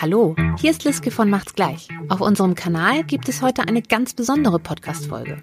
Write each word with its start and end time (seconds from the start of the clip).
Hallo, 0.00 0.36
hier 0.60 0.70
ist 0.70 0.84
Liske 0.84 1.10
von 1.10 1.28
Macht's 1.30 1.54
gleich. 1.54 1.88
Auf 2.08 2.20
unserem 2.20 2.54
Kanal 2.54 3.02
gibt 3.02 3.28
es 3.28 3.42
heute 3.42 3.66
eine 3.66 3.82
ganz 3.82 4.14
besondere 4.14 4.60
Podcast-Folge. 4.60 5.42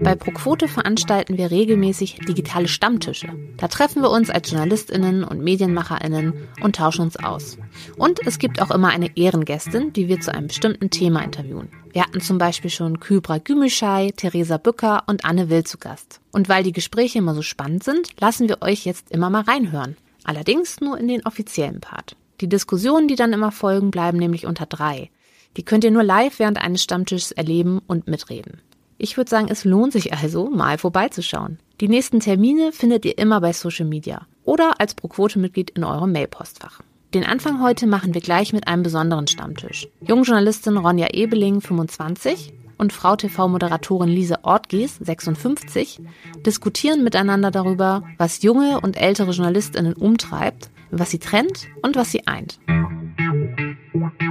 Bei 0.00 0.14
ProQuote 0.14 0.68
veranstalten 0.68 1.38
wir 1.38 1.50
regelmäßig 1.50 2.20
digitale 2.28 2.68
Stammtische. 2.68 3.28
Da 3.56 3.66
treffen 3.68 4.02
wir 4.02 4.10
uns 4.10 4.30
als 4.30 4.50
JournalistInnen 4.50 5.24
und 5.24 5.42
MedienmacherInnen 5.42 6.34
und 6.62 6.76
tauschen 6.76 7.02
uns 7.02 7.16
aus. 7.16 7.58
Und 7.96 8.24
es 8.24 8.38
gibt 8.38 8.62
auch 8.62 8.70
immer 8.70 8.90
eine 8.90 9.16
Ehrengästin, 9.16 9.92
die 9.92 10.08
wir 10.08 10.20
zu 10.20 10.32
einem 10.32 10.46
bestimmten 10.46 10.90
Thema 10.90 11.22
interviewen. 11.22 11.68
Wir 11.92 12.02
hatten 12.02 12.20
zum 12.20 12.38
Beispiel 12.38 12.70
schon 12.70 13.00
Kybra 13.00 13.38
Gümüşay, 13.38 14.12
Theresa 14.12 14.56
Bücker 14.56 15.02
und 15.06 15.24
Anne 15.24 15.50
Will 15.50 15.64
zu 15.64 15.78
Gast. 15.78 16.20
Und 16.32 16.48
weil 16.48 16.62
die 16.62 16.72
Gespräche 16.72 17.18
immer 17.18 17.34
so 17.34 17.42
spannend 17.42 17.82
sind, 17.82 18.08
lassen 18.20 18.48
wir 18.48 18.62
euch 18.62 18.84
jetzt 18.84 19.10
immer 19.10 19.28
mal 19.28 19.42
reinhören. 19.42 19.96
Allerdings 20.24 20.80
nur 20.80 20.98
in 20.98 21.08
den 21.08 21.24
offiziellen 21.26 21.80
Part. 21.80 22.16
Die 22.40 22.48
Diskussionen, 22.48 23.08
die 23.08 23.14
dann 23.14 23.32
immer 23.32 23.52
folgen, 23.52 23.90
bleiben 23.90 24.18
nämlich 24.18 24.46
unter 24.46 24.66
drei. 24.66 25.10
Die 25.56 25.64
könnt 25.64 25.84
ihr 25.84 25.90
nur 25.90 26.02
live 26.02 26.38
während 26.38 26.60
eines 26.60 26.82
Stammtisches 26.82 27.32
erleben 27.32 27.80
und 27.86 28.08
mitreden. 28.08 28.60
Ich 28.98 29.16
würde 29.16 29.30
sagen, 29.30 29.48
es 29.50 29.64
lohnt 29.64 29.92
sich 29.92 30.12
also, 30.12 30.48
mal 30.48 30.78
vorbeizuschauen. 30.78 31.58
Die 31.80 31.88
nächsten 31.88 32.20
Termine 32.20 32.72
findet 32.72 33.04
ihr 33.04 33.18
immer 33.18 33.40
bei 33.40 33.52
Social 33.52 33.86
Media 33.86 34.26
oder 34.44 34.80
als 34.80 34.94
Pro-Quote-Mitglied 34.94 35.70
in 35.70 35.84
eurem 35.84 36.12
Mailpostfach. 36.12 36.80
Den 37.12 37.24
Anfang 37.24 37.62
heute 37.62 37.86
machen 37.86 38.14
wir 38.14 38.20
gleich 38.20 38.52
mit 38.52 38.68
einem 38.68 38.82
besonderen 38.82 39.26
Stammtisch. 39.26 39.86
Jungjournalistin 40.00 40.78
Ronja 40.78 41.08
Ebeling, 41.12 41.60
25, 41.60 42.52
und 42.82 42.92
Frau 42.92 43.16
TV-Moderatorin 43.16 44.08
Lise 44.08 44.40
Ortgies, 44.42 44.96
56, 44.96 46.00
diskutieren 46.44 47.04
miteinander 47.04 47.50
darüber, 47.50 48.02
was 48.18 48.42
junge 48.42 48.80
und 48.80 49.00
ältere 49.00 49.30
JournalistInnen 49.30 49.94
umtreibt, 49.94 50.68
was 50.90 51.10
sie 51.10 51.18
trennt 51.18 51.68
und 51.80 51.96
was 51.96 52.10
sie 52.10 52.26
eint 52.26 52.58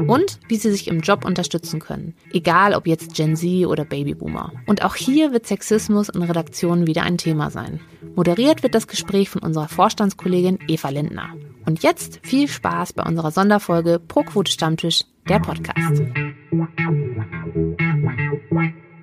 und 0.08 0.40
wie 0.48 0.58
sie 0.58 0.72
sich 0.72 0.88
im 0.88 1.00
Job 1.00 1.24
unterstützen 1.26 1.80
können, 1.80 2.14
egal 2.32 2.74
ob 2.74 2.88
jetzt 2.88 3.14
Gen 3.14 3.36
Z 3.36 3.66
oder 3.66 3.86
Babyboomer. 3.86 4.52
Und 4.66 4.84
auch 4.84 4.96
hier 4.96 5.32
wird 5.32 5.48
Sexismus 5.48 6.10
in 6.10 6.22
Redaktionen 6.22 6.88
wieder 6.88 7.04
ein 7.04 7.18
Thema 7.18 7.50
sein. 7.50 7.80
Moderiert 8.16 8.64
wird 8.64 8.76
das 8.76 8.88
Gespräch 8.88 9.30
von 9.30 9.42
unserer 9.42 9.70
Vorstandskollegin 9.70 10.60
Eva 10.68 10.90
Lindner. 10.90 11.30
Und 11.66 11.84
jetzt 11.84 12.20
viel 12.24 12.48
Spaß 12.48 12.94
bei 12.94 13.04
unserer 13.04 13.32
Sonderfolge 13.32 14.00
Pro 14.06 14.24
Quote 14.24 14.52
Stammtisch, 14.52 15.06
der 15.30 15.40
Podcast. 15.40 16.02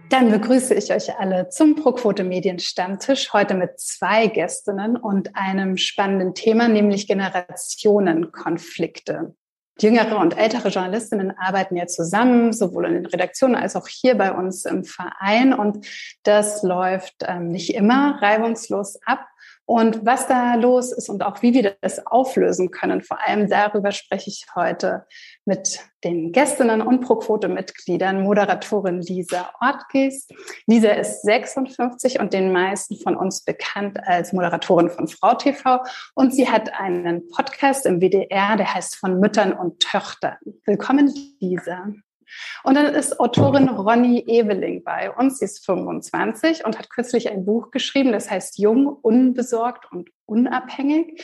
Dann 0.08 0.30
begrüße 0.30 0.74
ich 0.74 0.92
euch 0.92 1.16
alle 1.18 1.48
zum 1.50 1.76
ProQuote 1.76 2.24
Medien 2.24 2.58
Stammtisch, 2.58 3.34
heute 3.34 3.54
mit 3.54 3.78
zwei 3.78 4.28
Gästinnen 4.28 4.96
und 4.96 5.36
einem 5.36 5.76
spannenden 5.76 6.34
Thema, 6.34 6.68
nämlich 6.68 7.06
Generationenkonflikte 7.06 9.34
jüngere 9.80 10.18
und 10.18 10.36
ältere 10.36 10.68
Journalistinnen 10.68 11.36
arbeiten 11.38 11.76
ja 11.76 11.86
zusammen, 11.86 12.52
sowohl 12.52 12.86
in 12.86 12.94
den 12.94 13.06
Redaktionen 13.06 13.54
als 13.54 13.76
auch 13.76 13.86
hier 13.86 14.16
bei 14.16 14.32
uns 14.32 14.64
im 14.64 14.84
Verein. 14.84 15.54
Und 15.54 15.86
das 16.24 16.62
läuft 16.62 17.14
ähm, 17.26 17.48
nicht 17.48 17.74
immer 17.74 18.20
reibungslos 18.20 18.98
ab. 19.04 19.26
Und 19.68 20.06
was 20.06 20.26
da 20.26 20.54
los 20.54 20.92
ist 20.92 21.10
und 21.10 21.22
auch 21.22 21.42
wie 21.42 21.52
wir 21.52 21.76
das 21.82 22.06
auflösen 22.06 22.70
können, 22.70 23.02
vor 23.02 23.18
allem 23.20 23.50
darüber 23.50 23.92
spreche 23.92 24.30
ich 24.30 24.46
heute 24.56 25.06
mit 25.44 25.80
den 26.04 26.32
Gästinnen 26.32 26.80
und 26.80 27.00
Pro-Quote-Mitgliedern, 27.00 28.22
Moderatorin 28.22 29.02
Lisa 29.02 29.52
Ortges. 29.60 30.26
Lisa 30.66 30.92
ist 30.92 31.20
56 31.20 32.18
und 32.18 32.32
den 32.32 32.50
meisten 32.50 32.96
von 32.96 33.14
uns 33.14 33.44
bekannt 33.44 33.98
als 34.06 34.32
Moderatorin 34.32 34.88
von 34.88 35.06
Frau 35.06 35.34
TV. 35.34 35.80
Und 36.14 36.34
sie 36.34 36.48
hat 36.48 36.72
einen 36.72 37.28
Podcast 37.28 37.84
im 37.84 38.00
WDR, 38.00 38.56
der 38.56 38.72
heißt 38.72 38.96
von 38.96 39.20
Müttern 39.20 39.52
und 39.52 39.80
Töchtern. 39.80 40.38
Willkommen, 40.64 41.12
Lisa. 41.40 41.92
Und 42.62 42.74
dann 42.74 42.94
ist 42.94 43.18
Autorin 43.20 43.68
Ronny 43.68 44.24
Eveling 44.26 44.82
bei 44.84 45.10
uns. 45.10 45.38
Sie 45.38 45.44
ist 45.44 45.64
25 45.64 46.64
und 46.64 46.78
hat 46.78 46.90
kürzlich 46.90 47.30
ein 47.30 47.44
Buch 47.44 47.70
geschrieben, 47.70 48.12
das 48.12 48.30
heißt 48.30 48.58
Jung, 48.58 48.86
unbesorgt 48.86 49.90
und 49.92 50.10
unabhängig, 50.26 51.22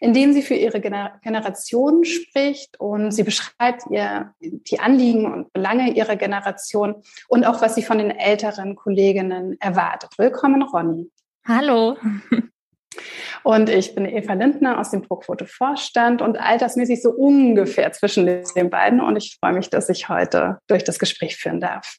in 0.00 0.12
dem 0.12 0.32
sie 0.32 0.42
für 0.42 0.54
ihre 0.54 0.80
Generation 0.80 2.04
spricht 2.04 2.78
und 2.78 3.10
sie 3.10 3.22
beschreibt 3.22 3.84
ihr 3.90 4.34
die 4.40 4.80
Anliegen 4.80 5.32
und 5.32 5.52
Belange 5.52 5.92
ihrer 5.92 6.16
Generation 6.16 7.02
und 7.28 7.44
auch, 7.44 7.60
was 7.60 7.74
sie 7.74 7.82
von 7.82 7.98
den 7.98 8.10
älteren 8.10 8.76
Kolleginnen 8.76 9.56
erwartet. 9.60 10.10
Willkommen, 10.18 10.62
Ronny. 10.62 11.10
Hallo. 11.46 11.96
Und 13.44 13.68
ich 13.68 13.94
bin 13.94 14.06
Eva 14.06 14.32
Lindner 14.32 14.80
aus 14.80 14.90
dem 14.90 15.02
Proquote 15.02 15.44
Vorstand 15.46 16.22
und 16.22 16.40
altersmäßig 16.40 17.02
so 17.02 17.10
ungefähr 17.10 17.92
zwischen 17.92 18.24
den 18.24 18.70
beiden. 18.70 19.02
Und 19.02 19.16
ich 19.16 19.36
freue 19.38 19.52
mich, 19.52 19.68
dass 19.68 19.90
ich 19.90 20.08
heute 20.08 20.58
durch 20.66 20.82
das 20.82 20.98
Gespräch 20.98 21.36
führen 21.36 21.60
darf. 21.60 21.98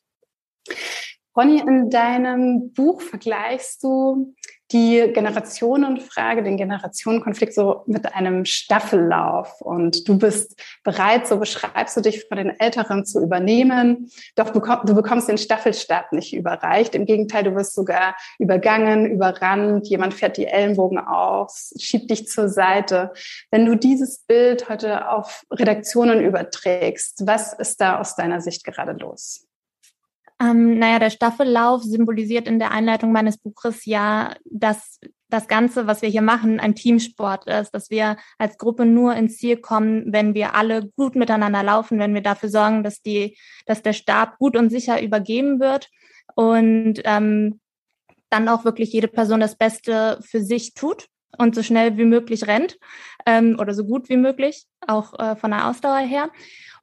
Ronny, 1.35 1.59
in 1.59 1.89
deinem 1.89 2.71
Buch 2.73 3.01
vergleichst 3.01 3.83
du 3.83 4.33
die 4.71 5.11
Generationenfrage, 5.13 6.41
den 6.41 6.57
Generationenkonflikt 6.57 7.53
so 7.53 7.83
mit 7.85 8.15
einem 8.15 8.45
Staffellauf. 8.45 9.61
Und 9.61 10.07
du 10.07 10.17
bist 10.17 10.59
bereit, 10.83 11.27
so 11.27 11.37
beschreibst 11.37 11.95
du 11.95 12.01
dich 12.01 12.25
von 12.27 12.37
den 12.37 12.49
Älteren 12.59 13.05
zu 13.05 13.21
übernehmen. 13.21 14.09
Doch 14.35 14.49
du 14.49 14.95
bekommst 14.95 15.29
den 15.29 15.37
Staffelstab 15.37 16.13
nicht 16.13 16.33
überreicht. 16.33 16.95
Im 16.95 17.05
Gegenteil, 17.05 17.43
du 17.43 17.53
wirst 17.53 17.75
sogar 17.75 18.15
übergangen, 18.39 19.05
überrannt. 19.05 19.87
Jemand 19.87 20.15
fährt 20.15 20.37
die 20.37 20.47
Ellenbogen 20.47 20.97
aus, 20.97 21.73
schiebt 21.77 22.09
dich 22.09 22.27
zur 22.27 22.49
Seite. 22.49 23.13
Wenn 23.51 23.65
du 23.65 23.75
dieses 23.75 24.19
Bild 24.19 24.67
heute 24.67 25.09
auf 25.09 25.43
Redaktionen 25.51 26.23
überträgst, 26.23 27.27
was 27.27 27.53
ist 27.53 27.79
da 27.81 27.99
aus 27.99 28.15
deiner 28.15 28.41
Sicht 28.41 28.63
gerade 28.63 28.93
los? 28.93 29.44
Ähm, 30.39 30.77
naja, 30.79 30.99
der 30.99 31.09
Staffellauf 31.09 31.83
symbolisiert 31.83 32.47
in 32.47 32.59
der 32.59 32.71
Einleitung 32.71 33.11
meines 33.11 33.37
Buches 33.37 33.85
ja, 33.85 34.35
dass 34.43 34.99
das 35.29 35.47
Ganze, 35.47 35.87
was 35.87 36.01
wir 36.01 36.09
hier 36.09 36.21
machen, 36.21 36.59
ein 36.59 36.75
Teamsport 36.75 37.47
ist, 37.47 37.71
dass 37.71 37.89
wir 37.89 38.17
als 38.37 38.57
Gruppe 38.57 38.85
nur 38.85 39.15
ins 39.15 39.37
Ziel 39.37 39.57
kommen, 39.57 40.11
wenn 40.13 40.33
wir 40.33 40.55
alle 40.55 40.89
gut 40.95 41.15
miteinander 41.15 41.63
laufen, 41.63 41.99
wenn 41.99 42.13
wir 42.13 42.21
dafür 42.21 42.49
sorgen, 42.49 42.83
dass 42.83 43.01
die, 43.01 43.37
dass 43.65 43.81
der 43.81 43.93
Stab 43.93 44.37
gut 44.37 44.55
und 44.55 44.69
sicher 44.69 45.01
übergeben 45.01 45.59
wird 45.59 45.89
und 46.35 47.01
ähm, 47.05 47.59
dann 48.29 48.47
auch 48.49 48.65
wirklich 48.65 48.91
jede 48.91 49.07
Person 49.07 49.39
das 49.39 49.55
Beste 49.55 50.19
für 50.21 50.41
sich 50.41 50.73
tut 50.73 51.07
und 51.37 51.55
so 51.55 51.63
schnell 51.63 51.97
wie 51.97 52.05
möglich 52.05 52.47
rennt 52.47 52.77
ähm, 53.25 53.57
oder 53.59 53.73
so 53.73 53.85
gut 53.85 54.09
wie 54.09 54.17
möglich, 54.17 54.65
auch 54.87 55.17
äh, 55.19 55.35
von 55.35 55.51
der 55.51 55.67
Ausdauer 55.67 55.97
her. 55.97 56.29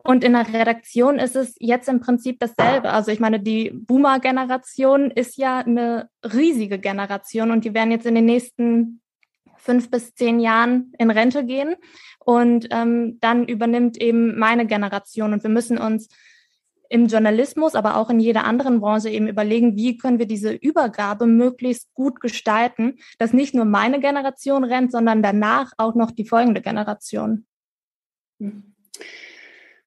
Und 0.05 0.25
in 0.25 0.33
der 0.33 0.53
Redaktion 0.53 1.19
ist 1.19 1.37
es 1.37 1.55
jetzt 1.59 1.89
im 1.89 2.01
Prinzip 2.01 2.41
dasselbe. 2.41 2.91
Also 2.91 3.13
ich 3.13 3.21
meine, 3.21 3.41
die 3.41 3.71
Boomer-Generation 3.71 5.11
ist 5.11 5.37
ja 5.37 5.59
eine 5.59 6.09
riesige 6.25 6.79
Generation 6.79 7.53
und 7.53 7.65
die 7.65 7.75
werden 7.75 7.93
jetzt 7.93 8.07
in 8.07 8.17
den 8.17 8.25
nächsten 8.25 9.01
fünf 9.57 9.91
bis 9.91 10.15
zehn 10.15 10.41
Jahren 10.41 10.93
in 10.99 11.11
Rente 11.11 11.45
gehen. 11.45 11.77
Und 12.19 12.69
ähm, 12.71 13.19
dann 13.21 13.47
übernimmt 13.47 13.97
eben 14.01 14.39
meine 14.39 14.67
Generation. 14.67 15.33
Und 15.33 15.43
wir 15.45 15.51
müssen 15.51 15.79
uns 15.79 16.09
im 16.89 17.07
Journalismus, 17.07 17.75
aber 17.75 17.97
auch 17.97 18.11
in 18.11 18.21
jeder 18.21 18.45
anderen 18.45 18.81
Branche 18.81 19.09
eben 19.09 19.27
überlegen, 19.27 19.77
wie 19.77 19.97
können 19.97 20.19
wir 20.19 20.27
diese 20.27 20.53
Übergabe 20.53 21.27
möglichst 21.27 21.95
gut 21.95 22.21
gestalten, 22.21 22.99
dass 23.19 23.33
nicht 23.33 23.55
nur 23.55 23.65
meine 23.65 23.99
Generation 23.99 24.63
rennt, 24.63 24.93
sondern 24.93 25.23
danach 25.23 25.73
auch 25.79 25.95
noch 25.95 26.11
die 26.11 26.27
folgende 26.27 26.61
Generation. 26.61 27.47
Mhm. 28.39 28.75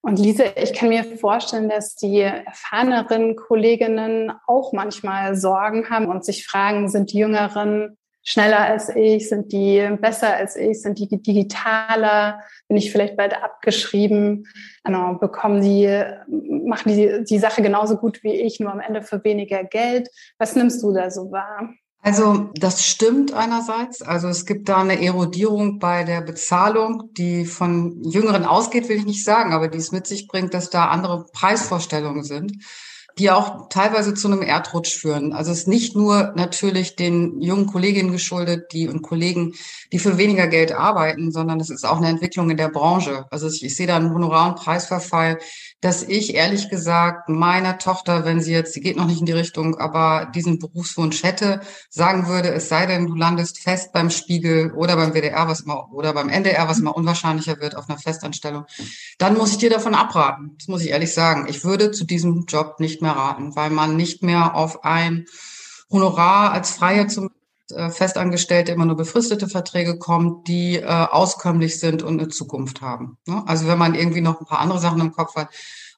Und 0.06 0.20
Lise, 0.20 0.54
ich 0.56 0.72
kann 0.74 0.90
mir 0.90 1.04
vorstellen, 1.04 1.68
dass 1.68 1.96
die 1.96 2.20
erfahreneren 2.20 3.36
Kolleginnen 3.36 4.32
auch 4.46 4.72
manchmal 4.72 5.36
Sorgen 5.36 5.90
haben 5.90 6.06
und 6.06 6.24
sich 6.24 6.46
fragen, 6.46 6.90
sind 6.90 7.12
die 7.12 7.18
Jüngeren 7.18 7.98
schneller 8.22 8.60
als 8.60 8.96
ich, 8.96 9.28
sind 9.28 9.52
die 9.52 9.84
besser 10.00 10.36
als 10.36 10.58
ich, 10.58 10.80
sind 10.80 11.00
die 11.00 11.08
digitaler, 11.08 12.40
bin 12.68 12.78
ich 12.78 12.92
vielleicht 12.92 13.18
bald 13.18 13.34
abgeschrieben, 13.34 14.46
genau, 14.84 15.16
bekommen 15.16 15.64
die, 15.64 16.04
machen 16.28 16.94
die 16.94 17.24
die 17.28 17.40
Sache 17.40 17.64
genauso 17.64 17.98
gut 17.98 18.22
wie 18.22 18.34
ich, 18.34 18.60
nur 18.60 18.72
am 18.72 18.82
Ende 18.82 19.02
für 19.02 19.24
weniger 19.24 19.64
Geld. 19.64 20.12
Was 20.38 20.56
nimmst 20.56 20.84
du 20.84 20.94
da 20.94 21.10
so 21.10 21.32
wahr? 21.32 21.74
Also 22.06 22.52
das 22.54 22.86
stimmt 22.86 23.34
einerseits. 23.34 24.04
Also 24.04 24.28
es 24.28 24.46
gibt 24.46 24.70
da 24.70 24.78
eine 24.78 25.02
Erodierung 25.02 25.80
bei 25.80 26.04
der 26.04 26.22
Bezahlung, 26.22 27.10
die 27.14 27.46
von 27.46 28.04
Jüngeren 28.04 28.46
ausgeht, 28.46 28.90
will 28.90 28.98
ich 28.98 29.06
nicht 29.06 29.24
sagen, 29.24 29.54
aber 29.54 29.70
die 29.70 29.80
es 29.80 29.92
mit 29.92 30.06
sich 30.06 30.28
bringt, 30.28 30.54
dass 30.54 30.70
da 30.70 30.86
andere 30.90 31.26
Preisvorstellungen 31.34 32.24
sind. 32.24 32.54
die 33.18 33.32
auch 33.32 33.70
teilweise 33.70 34.14
zu 34.14 34.28
einem 34.28 34.42
Erdrutsch 34.42 34.98
führen. 34.98 35.34
Also 35.34 35.52
es 35.52 35.60
ist 35.60 35.68
nicht 35.70 35.96
nur 35.96 36.34
natürlich 36.36 36.98
den 36.98 37.42
jungen 37.42 37.66
Kolleginnen 37.68 38.12
geschuldet, 38.12 38.74
die 38.74 38.90
und 38.90 39.04
Kollegen, 39.04 39.54
die 39.94 40.00
für 40.00 40.18
weniger 40.18 40.48
Geld 40.48 40.74
arbeiten, 40.74 41.32
sondern 41.32 41.62
es 41.62 41.70
ist 41.70 41.86
auch 41.86 41.98
eine 41.98 42.10
Entwicklung 42.10 42.50
in 42.50 42.58
der 42.58 42.70
Branche. 42.70 43.26
Also 43.32 43.48
ich, 43.48 43.64
ich 43.64 43.76
sehe 43.76 43.88
da 43.88 43.96
einen 43.96 44.14
Honorar- 44.14 44.50
und 44.50 44.56
Preisverfall, 44.58 45.40
dass 45.86 46.02
ich 46.02 46.34
ehrlich 46.34 46.70
gesagt 46.70 47.30
meiner 47.30 47.78
Tochter, 47.78 48.26
wenn 48.26 48.42
sie 48.42 48.52
jetzt, 48.52 48.74
sie 48.74 48.82
geht 48.82 48.98
noch 48.98 49.06
nicht 49.06 49.20
in 49.20 49.28
die 49.28 49.34
Richtung, 49.34 49.78
aber 49.78 50.32
diesen 50.34 50.58
Berufswunsch 50.58 51.22
hätte, 51.22 51.62
sagen 51.92 52.28
würde, 52.28 52.50
es 52.50 52.70
sei 52.70 52.88
denn, 52.88 53.06
du 53.06 53.14
landest 53.14 53.60
fest 53.60 53.94
beim 53.94 54.10
Spiegel 54.10 54.72
oder 54.72 54.96
beim 54.96 55.14
WDR, 55.14 55.48
was 55.48 55.62
immer, 55.62 55.94
oder 55.94 56.12
beim 56.14 56.28
NDR, 56.28 56.68
was 56.68 56.80
immer 56.80 56.98
unwahrscheinlicher 56.98 57.60
wird 57.60 57.78
auf 57.78 57.88
einer 57.88 58.00
Festanstellung, 58.00 58.66
dann 59.20 59.38
muss 59.38 59.52
ich 59.52 59.60
dir 59.60 59.70
davon 59.70 59.94
abraten. 59.94 60.56
Das 60.58 60.68
muss 60.68 60.82
ich 60.82 60.90
ehrlich 60.90 61.14
sagen. 61.14 61.46
Ich 61.48 61.64
würde 61.64 61.92
zu 61.92 62.04
diesem 62.04 62.46
Job 62.46 62.80
nicht 62.80 63.04
mehr 63.04 63.12
raten, 63.12 63.56
weil 63.56 63.70
man 63.70 63.96
nicht 63.96 64.24
mehr 64.24 64.56
auf 64.56 64.86
ein 64.86 65.26
Honorar 65.92 66.52
als 66.52 66.72
Freie 66.72 67.06
zum 67.06 67.30
Festangestellte 67.90 68.72
immer 68.72 68.86
nur 68.86 68.96
befristete 68.96 69.48
Verträge 69.48 69.98
kommt, 69.98 70.48
die 70.48 70.76
äh, 70.76 70.86
auskömmlich 70.86 71.80
sind 71.80 72.04
und 72.04 72.20
eine 72.20 72.30
Zukunft 72.30 72.82
haben. 72.82 73.18
Ne? 73.26 73.44
Also 73.48 73.68
wenn 73.68 73.78
man 73.78 73.96
irgendwie 73.96 74.22
noch 74.22 74.40
ein 74.40 74.46
paar 74.46 74.60
andere 74.60 74.80
Sachen 74.80 75.02
im 75.02 75.12
Kopf 75.12 75.36
hat 75.36 75.50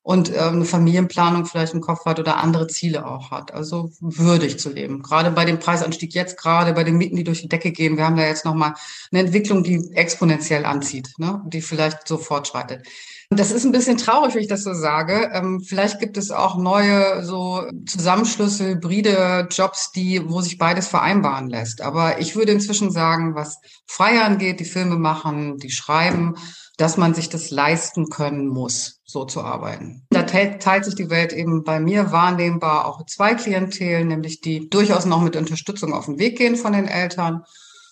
und 0.07 0.33
äh, 0.33 0.39
eine 0.39 0.63
Familienplanung 0.63 1.45
vielleicht 1.45 1.73
im 1.73 1.81
Kopf 1.81 2.05
hat 2.05 2.17
oder 2.17 2.37
andere 2.37 2.67
Ziele 2.67 3.05
auch 3.05 3.29
hat. 3.29 3.53
Also 3.53 3.91
würdig 3.99 4.57
zu 4.57 4.69
leben. 4.69 5.01
Gerade 5.01 5.31
bei 5.31 5.43
dem 5.43 5.59
Preisanstieg 5.59 6.13
jetzt, 6.13 6.37
gerade 6.37 6.71
bei 6.71 6.85
den 6.85 6.95
Mieten, 6.95 7.17
die 7.17 7.25
durch 7.25 7.41
die 7.41 7.49
Decke 7.49 7.73
gehen. 7.73 7.97
Wir 7.97 8.05
haben 8.05 8.15
da 8.15 8.23
jetzt 8.23 8.45
nochmal 8.45 8.73
eine 9.11 9.19
Entwicklung, 9.19 9.63
die 9.63 9.91
exponentiell 9.95 10.63
anzieht, 10.63 11.09
ne? 11.17 11.41
die 11.47 11.61
vielleicht 11.61 12.07
so 12.07 12.17
fortschreitet. 12.17 12.87
Das 13.31 13.51
ist 13.51 13.65
ein 13.65 13.73
bisschen 13.73 13.97
traurig, 13.97 14.33
wenn 14.33 14.43
ich 14.43 14.47
das 14.47 14.63
so 14.63 14.73
sage. 14.73 15.29
Ähm, 15.33 15.59
vielleicht 15.59 15.99
gibt 15.99 16.15
es 16.15 16.31
auch 16.31 16.55
neue 16.55 17.25
so 17.25 17.63
Zusammenschlüsse, 17.85 18.65
hybride 18.69 19.49
Jobs, 19.51 19.91
die, 19.91 20.21
wo 20.29 20.39
sich 20.39 20.57
beides 20.57 20.87
vereinbaren 20.87 21.49
lässt. 21.49 21.81
Aber 21.81 22.21
ich 22.21 22.33
würde 22.37 22.53
inzwischen 22.53 22.91
sagen, 22.91 23.35
was 23.35 23.59
Freier 23.85 24.23
angeht, 24.23 24.61
die 24.61 24.65
Filme 24.65 24.95
machen, 24.95 25.57
die 25.57 25.69
schreiben, 25.69 26.35
dass 26.77 26.95
man 26.95 27.13
sich 27.13 27.27
das 27.27 27.51
leisten 27.51 28.07
können 28.07 28.47
muss, 28.47 28.96
so 29.09 29.25
zu 29.25 29.41
arbeiten. 29.41 30.05
Da 30.09 30.23
teilt, 30.23 30.61
teilt 30.61 30.85
sich 30.85 30.95
die 30.95 31.09
Welt 31.09 31.33
eben 31.33 31.63
bei 31.63 31.79
mir 31.79 32.11
wahrnehmbar 32.11 32.85
auch 32.85 33.05
zwei 33.05 33.35
Klientel, 33.35 34.05
nämlich 34.05 34.41
die 34.41 34.69
durchaus 34.69 35.05
noch 35.05 35.21
mit 35.21 35.35
Unterstützung 35.35 35.93
auf 35.93 36.05
den 36.05 36.19
Weg 36.19 36.37
gehen 36.37 36.57
von 36.57 36.73
den 36.73 36.87
Eltern 36.87 37.43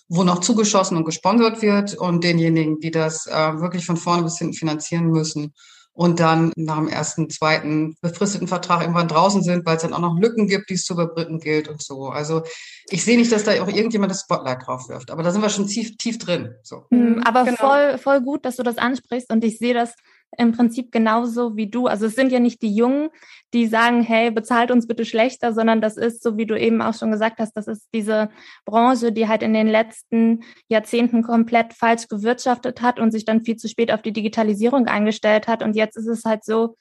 wo 0.08 0.22
noch 0.22 0.40
zugeschossen 0.40 0.96
und 0.96 1.04
gesponsert 1.04 1.62
wird 1.62 1.94
und 1.94 2.22
denjenigen, 2.22 2.80
die 2.80 2.90
das 2.90 3.26
äh, 3.26 3.60
wirklich 3.60 3.84
von 3.86 3.96
vorne 3.96 4.22
bis 4.22 4.38
hinten 4.38 4.54
finanzieren 4.54 5.10
müssen 5.10 5.52
und 5.92 6.20
dann 6.20 6.52
nach 6.56 6.76
dem 6.76 6.88
ersten, 6.88 7.30
zweiten 7.30 7.96
befristeten 8.02 8.48
Vertrag 8.48 8.82
irgendwann 8.82 9.08
draußen 9.08 9.42
sind, 9.42 9.64
weil 9.64 9.76
es 9.76 9.82
dann 9.82 9.94
auch 9.94 10.00
noch 10.00 10.18
Lücken 10.18 10.46
gibt, 10.46 10.68
die 10.68 10.74
es 10.74 10.84
zu 10.84 10.92
überbrücken 10.92 11.40
gilt 11.40 11.68
und 11.68 11.82
so. 11.82 12.08
Also 12.08 12.42
ich 12.90 13.02
sehe 13.02 13.16
nicht, 13.16 13.32
dass 13.32 13.44
da 13.44 13.52
auch 13.62 13.68
irgendjemand 13.68 14.12
das 14.12 14.20
Spotlight 14.20 14.66
drauf 14.66 14.88
wirft, 14.88 15.10
aber 15.10 15.22
da 15.22 15.32
sind 15.32 15.42
wir 15.42 15.48
schon 15.48 15.66
tief, 15.66 15.96
tief 15.96 16.18
drin. 16.18 16.54
So. 16.62 16.84
Mhm, 16.90 17.22
aber 17.24 17.44
genau. 17.44 17.56
voll, 17.56 17.98
voll 17.98 18.20
gut, 18.20 18.44
dass 18.44 18.56
du 18.56 18.62
das 18.62 18.76
ansprichst 18.76 19.32
und 19.32 19.42
ich 19.42 19.58
sehe 19.58 19.74
das 19.74 19.94
im 20.38 20.52
Prinzip 20.52 20.92
genauso 20.92 21.56
wie 21.56 21.68
du. 21.68 21.86
Also 21.86 22.06
es 22.06 22.14
sind 22.14 22.32
ja 22.32 22.40
nicht 22.40 22.62
die 22.62 22.74
Jungen, 22.74 23.08
die 23.54 23.66
sagen, 23.66 24.02
hey, 24.02 24.30
bezahlt 24.30 24.70
uns 24.70 24.86
bitte 24.86 25.04
schlechter, 25.04 25.52
sondern 25.52 25.80
das 25.80 25.96
ist, 25.96 26.22
so 26.22 26.36
wie 26.36 26.46
du 26.46 26.58
eben 26.58 26.82
auch 26.82 26.94
schon 26.94 27.10
gesagt 27.10 27.38
hast, 27.38 27.52
das 27.56 27.68
ist 27.68 27.88
diese 27.94 28.30
Branche, 28.64 29.12
die 29.12 29.28
halt 29.28 29.42
in 29.42 29.54
den 29.54 29.66
letzten 29.66 30.42
Jahrzehnten 30.68 31.22
komplett 31.22 31.72
falsch 31.72 32.08
gewirtschaftet 32.08 32.82
hat 32.82 33.00
und 33.00 33.12
sich 33.12 33.24
dann 33.24 33.44
viel 33.44 33.56
zu 33.56 33.68
spät 33.68 33.92
auf 33.92 34.02
die 34.02 34.12
Digitalisierung 34.12 34.86
eingestellt 34.86 35.48
hat. 35.48 35.62
Und 35.62 35.76
jetzt 35.76 35.96
ist 35.96 36.08
es 36.08 36.24
halt 36.24 36.44
so, 36.44 36.76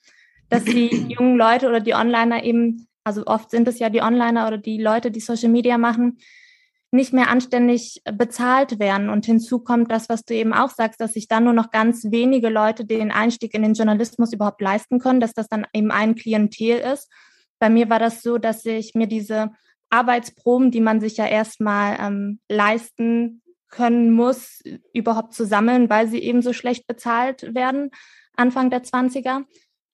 dass 0.49 0.63
die 0.63 0.87
jungen 1.17 1.37
Leute 1.37 1.67
oder 1.67 1.79
die 1.79 1.93
Onliner 1.93 2.43
eben, 2.43 2.87
also 3.03 3.25
oft 3.25 3.51
sind 3.51 3.67
es 3.67 3.79
ja 3.79 3.89
die 3.89 4.01
Onliner 4.01 4.47
oder 4.47 4.57
die 4.57 4.81
Leute, 4.81 5.11
die 5.11 5.19
Social 5.19 5.49
Media 5.49 5.77
machen, 5.77 6.17
nicht 6.95 7.13
mehr 7.13 7.29
anständig 7.29 8.01
bezahlt 8.11 8.79
werden. 8.79 9.09
Und 9.09 9.25
hinzu 9.25 9.59
kommt 9.59 9.91
das, 9.91 10.09
was 10.09 10.23
du 10.23 10.33
eben 10.33 10.53
auch 10.53 10.69
sagst, 10.69 10.99
dass 10.99 11.13
sich 11.13 11.27
dann 11.27 11.43
nur 11.43 11.53
noch 11.53 11.71
ganz 11.71 12.05
wenige 12.11 12.49
Leute 12.49 12.85
den 12.85 13.11
Einstieg 13.11 13.53
in 13.53 13.61
den 13.61 13.73
Journalismus 13.73 14.33
überhaupt 14.33 14.61
leisten 14.61 14.99
können, 14.99 15.19
dass 15.19 15.33
das 15.33 15.47
dann 15.47 15.65
eben 15.73 15.91
ein 15.91 16.15
Klientel 16.15 16.79
ist. 16.79 17.11
Bei 17.59 17.69
mir 17.69 17.89
war 17.89 17.99
das 17.99 18.21
so, 18.21 18.37
dass 18.37 18.65
ich 18.65 18.95
mir 18.95 19.07
diese 19.07 19.51
Arbeitsproben, 19.89 20.71
die 20.71 20.81
man 20.81 20.99
sich 20.99 21.17
ja 21.17 21.27
erstmal 21.27 21.97
ähm, 21.99 22.39
leisten 22.49 23.41
können 23.69 24.11
muss, 24.11 24.61
überhaupt 24.93 25.33
zu 25.33 25.45
sammeln, 25.45 25.89
weil 25.89 26.07
sie 26.07 26.19
eben 26.19 26.41
so 26.41 26.53
schlecht 26.53 26.87
bezahlt 26.87 27.53
werden, 27.53 27.91
Anfang 28.35 28.69
der 28.69 28.83
20er, 28.83 29.43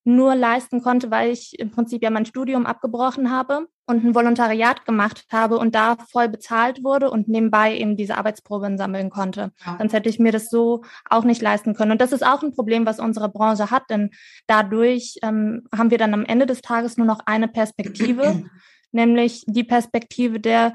nur 0.04 0.36
leisten 0.36 0.82
konnte, 0.82 1.12
weil 1.12 1.32
ich 1.32 1.60
im 1.60 1.70
Prinzip 1.70 2.02
ja 2.02 2.10
mein 2.10 2.26
Studium 2.26 2.66
abgebrochen 2.66 3.32
habe 3.32 3.68
und 3.86 4.04
ein 4.04 4.16
Volontariat 4.16 4.86
gemacht 4.86 5.26
habe 5.32 5.58
und 5.60 5.76
da 5.76 5.98
voll 6.10 6.28
bezahlt 6.28 6.84
wurde 6.84 7.12
und 7.12 7.28
nebenbei 7.28 7.78
eben 7.78 7.98
diese 7.98 8.18
Arbeitsproben 8.18 8.78
sammeln 8.78 9.10
konnte. 9.10 9.52
Ja. 9.66 9.76
Sonst 9.78 9.94
hätte 9.94 10.10
ich 10.10 10.18
mir 10.18 10.32
das 10.32 10.50
so 10.50 10.84
auch 11.10 11.24
nicht 11.24 11.42
leisten 11.42 11.76
können. 11.76 11.92
Und 11.92 12.02
das 12.02 12.12
ist 12.12 12.26
auch 12.26 12.42
ein 12.42 12.54
Problem, 12.54 12.86
was 12.86 13.00
unsere 13.00 13.30
Branche 13.30 13.70
hat, 13.70 13.84
denn 13.90 14.10
dadurch 14.48 15.18
ähm, 15.22 15.68
haben 15.76 15.92
wir 15.92 15.98
dann 15.98 16.14
am 16.14 16.26
Ende 16.26 16.46
des 16.46 16.62
Tages 16.62 16.98
nur 16.98 17.08
noch 17.08 17.20
eine 17.26 17.48
Perspektive, 17.48 18.50
nämlich 18.92 19.44
die 19.48 19.64
Perspektive 19.64 20.40
der 20.40 20.74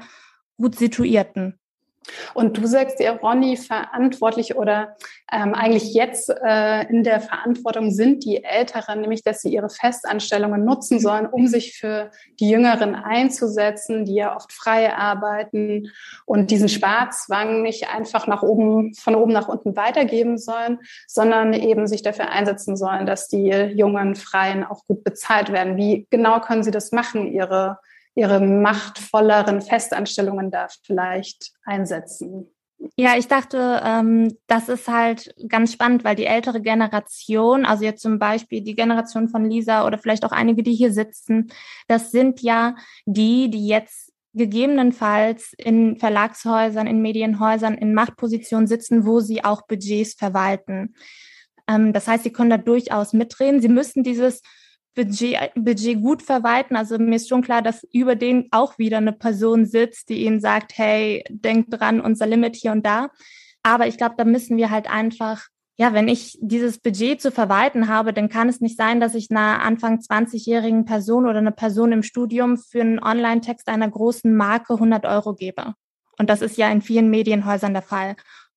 gut 0.57 0.75
situierten. 0.75 1.59
Und 2.33 2.57
du 2.57 2.67
sagst 2.67 2.99
dir, 2.99 3.11
Ronny, 3.11 3.57
verantwortlich 3.57 4.55
oder 4.55 4.95
ähm, 5.31 5.53
eigentlich 5.53 5.93
jetzt 5.93 6.29
äh, 6.29 6.83
in 6.89 7.03
der 7.03 7.19
Verantwortung 7.19 7.91
sind 7.91 8.23
die 8.23 8.43
Älteren, 8.43 9.01
nämlich 9.01 9.23
dass 9.23 9.41
sie 9.41 9.53
ihre 9.53 9.69
Festanstellungen 9.69 10.63
nutzen 10.63 10.99
sollen, 10.99 11.27
um 11.27 11.47
sich 11.47 11.77
für 11.77 12.11
die 12.39 12.49
Jüngeren 12.49 12.95
einzusetzen, 12.95 14.05
die 14.05 14.15
ja 14.15 14.35
oft 14.35 14.53
frei 14.53 14.93
arbeiten 14.93 15.91
und 16.25 16.51
diesen 16.51 16.69
Sparzwang 16.69 17.61
nicht 17.61 17.89
einfach 17.89 18.27
nach 18.27 18.43
oben, 18.43 18.93
von 18.93 19.15
oben 19.15 19.33
nach 19.33 19.47
unten 19.47 19.75
weitergeben 19.75 20.37
sollen, 20.37 20.79
sondern 21.07 21.53
eben 21.53 21.87
sich 21.87 22.01
dafür 22.01 22.29
einsetzen 22.29 22.77
sollen, 22.77 23.05
dass 23.05 23.27
die 23.27 23.49
jungen 23.49 24.15
Freien 24.15 24.63
auch 24.63 24.85
gut 24.85 25.03
bezahlt 25.03 25.51
werden. 25.51 25.77
Wie 25.77 26.07
genau 26.09 26.39
können 26.39 26.63
sie 26.63 26.71
das 26.71 26.91
machen, 26.91 27.31
ihre 27.33 27.79
ihre 28.17 28.39
machtvolleren 28.39 29.61
Festanstellungen 29.61 30.49
da 30.49 30.67
vielleicht 30.83 31.51
einsetzen. 31.63 32.49
Ja, 32.95 33.15
ich 33.15 33.27
dachte, 33.27 33.81
ähm, 33.83 34.35
das 34.47 34.69
ist 34.69 34.87
halt 34.87 35.33
ganz 35.47 35.73
spannend, 35.73 36.03
weil 36.03 36.15
die 36.15 36.25
ältere 36.25 36.61
Generation, 36.61 37.65
also 37.65 37.83
jetzt 37.83 38.01
zum 38.01 38.17
Beispiel 38.17 38.61
die 38.61 38.75
Generation 38.75 39.29
von 39.29 39.47
Lisa 39.47 39.85
oder 39.85 39.99
vielleicht 39.99 40.25
auch 40.25 40.31
einige, 40.31 40.63
die 40.63 40.73
hier 40.73 40.91
sitzen, 40.91 41.51
das 41.87 42.11
sind 42.11 42.41
ja 42.41 42.75
die, 43.05 43.49
die 43.49 43.67
jetzt 43.67 44.13
gegebenenfalls 44.33 45.53
in 45.57 45.97
Verlagshäusern, 45.97 46.87
in 46.87 47.01
Medienhäusern, 47.01 47.75
in 47.75 47.93
Machtpositionen 47.93 48.67
sitzen, 48.67 49.05
wo 49.05 49.19
sie 49.19 49.43
auch 49.43 49.67
Budgets 49.67 50.15
verwalten. 50.15 50.95
Ähm, 51.67 51.93
das 51.93 52.07
heißt, 52.07 52.23
sie 52.23 52.31
können 52.31 52.49
da 52.49 52.57
durchaus 52.57 53.13
mitreden. 53.13 53.61
Sie 53.61 53.69
müssen 53.69 54.03
dieses 54.03 54.41
Budget, 54.97 55.51
Budget 55.53 56.01
gut 56.01 56.23
verwalten. 56.23 56.75
Also 56.75 56.97
mir 56.97 57.17
ist 57.17 57.29
schon 57.29 57.43
klar, 57.43 57.61
dass 57.61 57.87
über 57.93 58.15
den 58.15 58.47
auch 58.49 58.79
wieder 58.79 58.97
eine 58.97 59.13
Person 59.13 59.67
sitzt, 59.67 60.09
die 60.09 60.25
ihnen 60.25 60.39
sagt, 60.39 60.75
hey, 60.75 61.23
denkt 61.29 61.67
dran, 61.69 62.01
unser 62.01 62.25
Limit 62.25 62.55
hier 62.55 62.71
und 62.71 62.83
da. 62.83 63.11
Aber 63.61 63.85
ich 63.85 63.97
glaube, 63.97 64.15
da 64.17 64.25
müssen 64.25 64.57
wir 64.57 64.71
halt 64.71 64.89
einfach, 64.89 65.45
ja, 65.77 65.93
wenn 65.93 66.07
ich 66.07 66.39
dieses 66.41 66.79
Budget 66.79 67.21
zu 67.21 67.31
verwalten 67.31 67.87
habe, 67.87 68.11
dann 68.11 68.27
kann 68.27 68.49
es 68.49 68.59
nicht 68.59 68.75
sein, 68.75 68.99
dass 68.99 69.13
ich 69.13 69.29
einer 69.29 69.61
Anfang 69.61 69.99
20-jährigen 69.99 70.85
Person 70.85 71.27
oder 71.27 71.37
einer 71.37 71.51
Person 71.51 71.91
im 71.91 72.01
Studium 72.01 72.57
für 72.57 72.81
einen 72.81 72.99
Online-Text 72.99 73.67
einer 73.67 73.89
großen 73.89 74.35
Marke 74.35 74.73
100 74.73 75.05
Euro 75.05 75.35
gebe. 75.35 75.75
Und 76.17 76.31
das 76.31 76.41
ist 76.41 76.57
ja 76.57 76.71
in 76.71 76.81
vielen 76.81 77.11
Medienhäusern 77.11 77.73
der 77.73 77.83
Fall. 77.83 78.15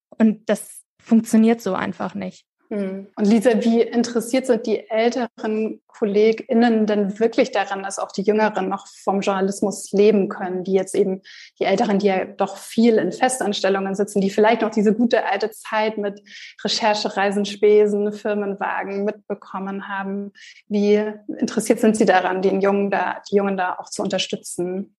Und 0.08 0.48
das 0.48 0.80
funktioniert 1.02 1.60
so 1.60 1.74
einfach 1.74 2.14
nicht. 2.14 2.46
Hm. 2.70 3.08
Und 3.16 3.26
Lisa, 3.26 3.64
wie 3.64 3.82
interessiert 3.82 4.46
sind 4.46 4.64
die 4.64 4.88
älteren 4.88 5.80
KollegInnen 5.88 6.86
denn 6.86 7.18
wirklich 7.18 7.50
daran, 7.50 7.82
dass 7.82 7.98
auch 7.98 8.12
die 8.12 8.22
Jüngeren 8.22 8.68
noch 8.68 8.86
vom 8.86 9.22
Journalismus 9.22 9.90
leben 9.90 10.28
können, 10.28 10.62
die 10.62 10.74
jetzt 10.74 10.94
eben 10.94 11.22
die 11.58 11.64
Älteren, 11.64 11.98
die 11.98 12.06
ja 12.06 12.24
doch 12.24 12.56
viel 12.56 12.98
in 12.98 13.10
Festanstellungen 13.10 13.96
sitzen, 13.96 14.20
die 14.20 14.30
vielleicht 14.30 14.62
noch 14.62 14.70
diese 14.70 14.94
gute 14.94 15.26
alte 15.26 15.50
Zeit 15.50 15.98
mit 15.98 16.22
Recherchereisen, 16.62 17.44
Spesen, 17.44 18.12
Firmenwagen 18.12 19.04
mitbekommen 19.04 19.88
haben. 19.88 20.32
Wie 20.68 21.12
interessiert 21.38 21.80
sind 21.80 21.96
Sie 21.96 22.06
daran, 22.06 22.40
den 22.40 22.60
Jungen 22.60 22.90
da, 22.90 23.20
die 23.28 23.36
Jungen 23.36 23.56
da 23.56 23.76
auch 23.80 23.90
zu 23.90 24.02
unterstützen? 24.02 24.94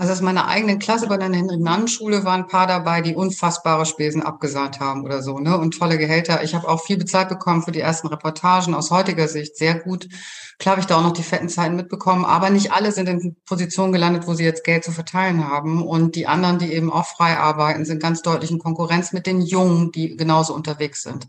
Also 0.00 0.12
aus 0.12 0.20
meiner 0.20 0.46
eigenen 0.46 0.78
Klasse 0.78 1.08
bei 1.08 1.16
der 1.16 1.28
Henry-Mann-Schule 1.32 2.22
waren 2.24 2.42
ein 2.42 2.46
paar 2.46 2.68
dabei, 2.68 3.00
die 3.00 3.16
unfassbare 3.16 3.84
Spesen 3.84 4.22
abgesahnt 4.22 4.78
haben 4.78 5.04
oder 5.04 5.22
so, 5.22 5.40
ne? 5.40 5.58
Und 5.58 5.76
tolle 5.76 5.98
Gehälter. 5.98 6.44
Ich 6.44 6.54
habe 6.54 6.68
auch 6.68 6.84
viel 6.84 6.98
bezahlt 6.98 7.28
bekommen 7.28 7.62
für 7.64 7.72
die 7.72 7.80
ersten 7.80 8.06
Reportagen 8.06 8.74
aus 8.74 8.92
heutiger 8.92 9.26
Sicht. 9.26 9.56
Sehr 9.56 9.74
gut. 9.74 10.08
Klar 10.60 10.74
habe 10.74 10.80
ich 10.82 10.86
da 10.86 10.98
auch 10.98 11.02
noch 11.02 11.14
die 11.14 11.24
fetten 11.24 11.48
Zeiten 11.48 11.74
mitbekommen, 11.74 12.24
aber 12.24 12.48
nicht 12.50 12.70
alle 12.70 12.92
sind 12.92 13.08
in 13.08 13.34
Positionen 13.44 13.92
gelandet, 13.92 14.28
wo 14.28 14.34
sie 14.34 14.44
jetzt 14.44 14.62
Geld 14.62 14.84
zu 14.84 14.92
verteilen 14.92 15.48
haben. 15.48 15.82
Und 15.84 16.14
die 16.14 16.28
anderen, 16.28 16.60
die 16.60 16.72
eben 16.72 16.92
auch 16.92 17.06
frei 17.06 17.36
arbeiten, 17.36 17.84
sind 17.84 18.00
ganz 18.00 18.22
deutlich 18.22 18.52
in 18.52 18.60
Konkurrenz 18.60 19.12
mit 19.12 19.26
den 19.26 19.40
Jungen, 19.40 19.90
die 19.90 20.16
genauso 20.16 20.54
unterwegs 20.54 21.02
sind. 21.02 21.26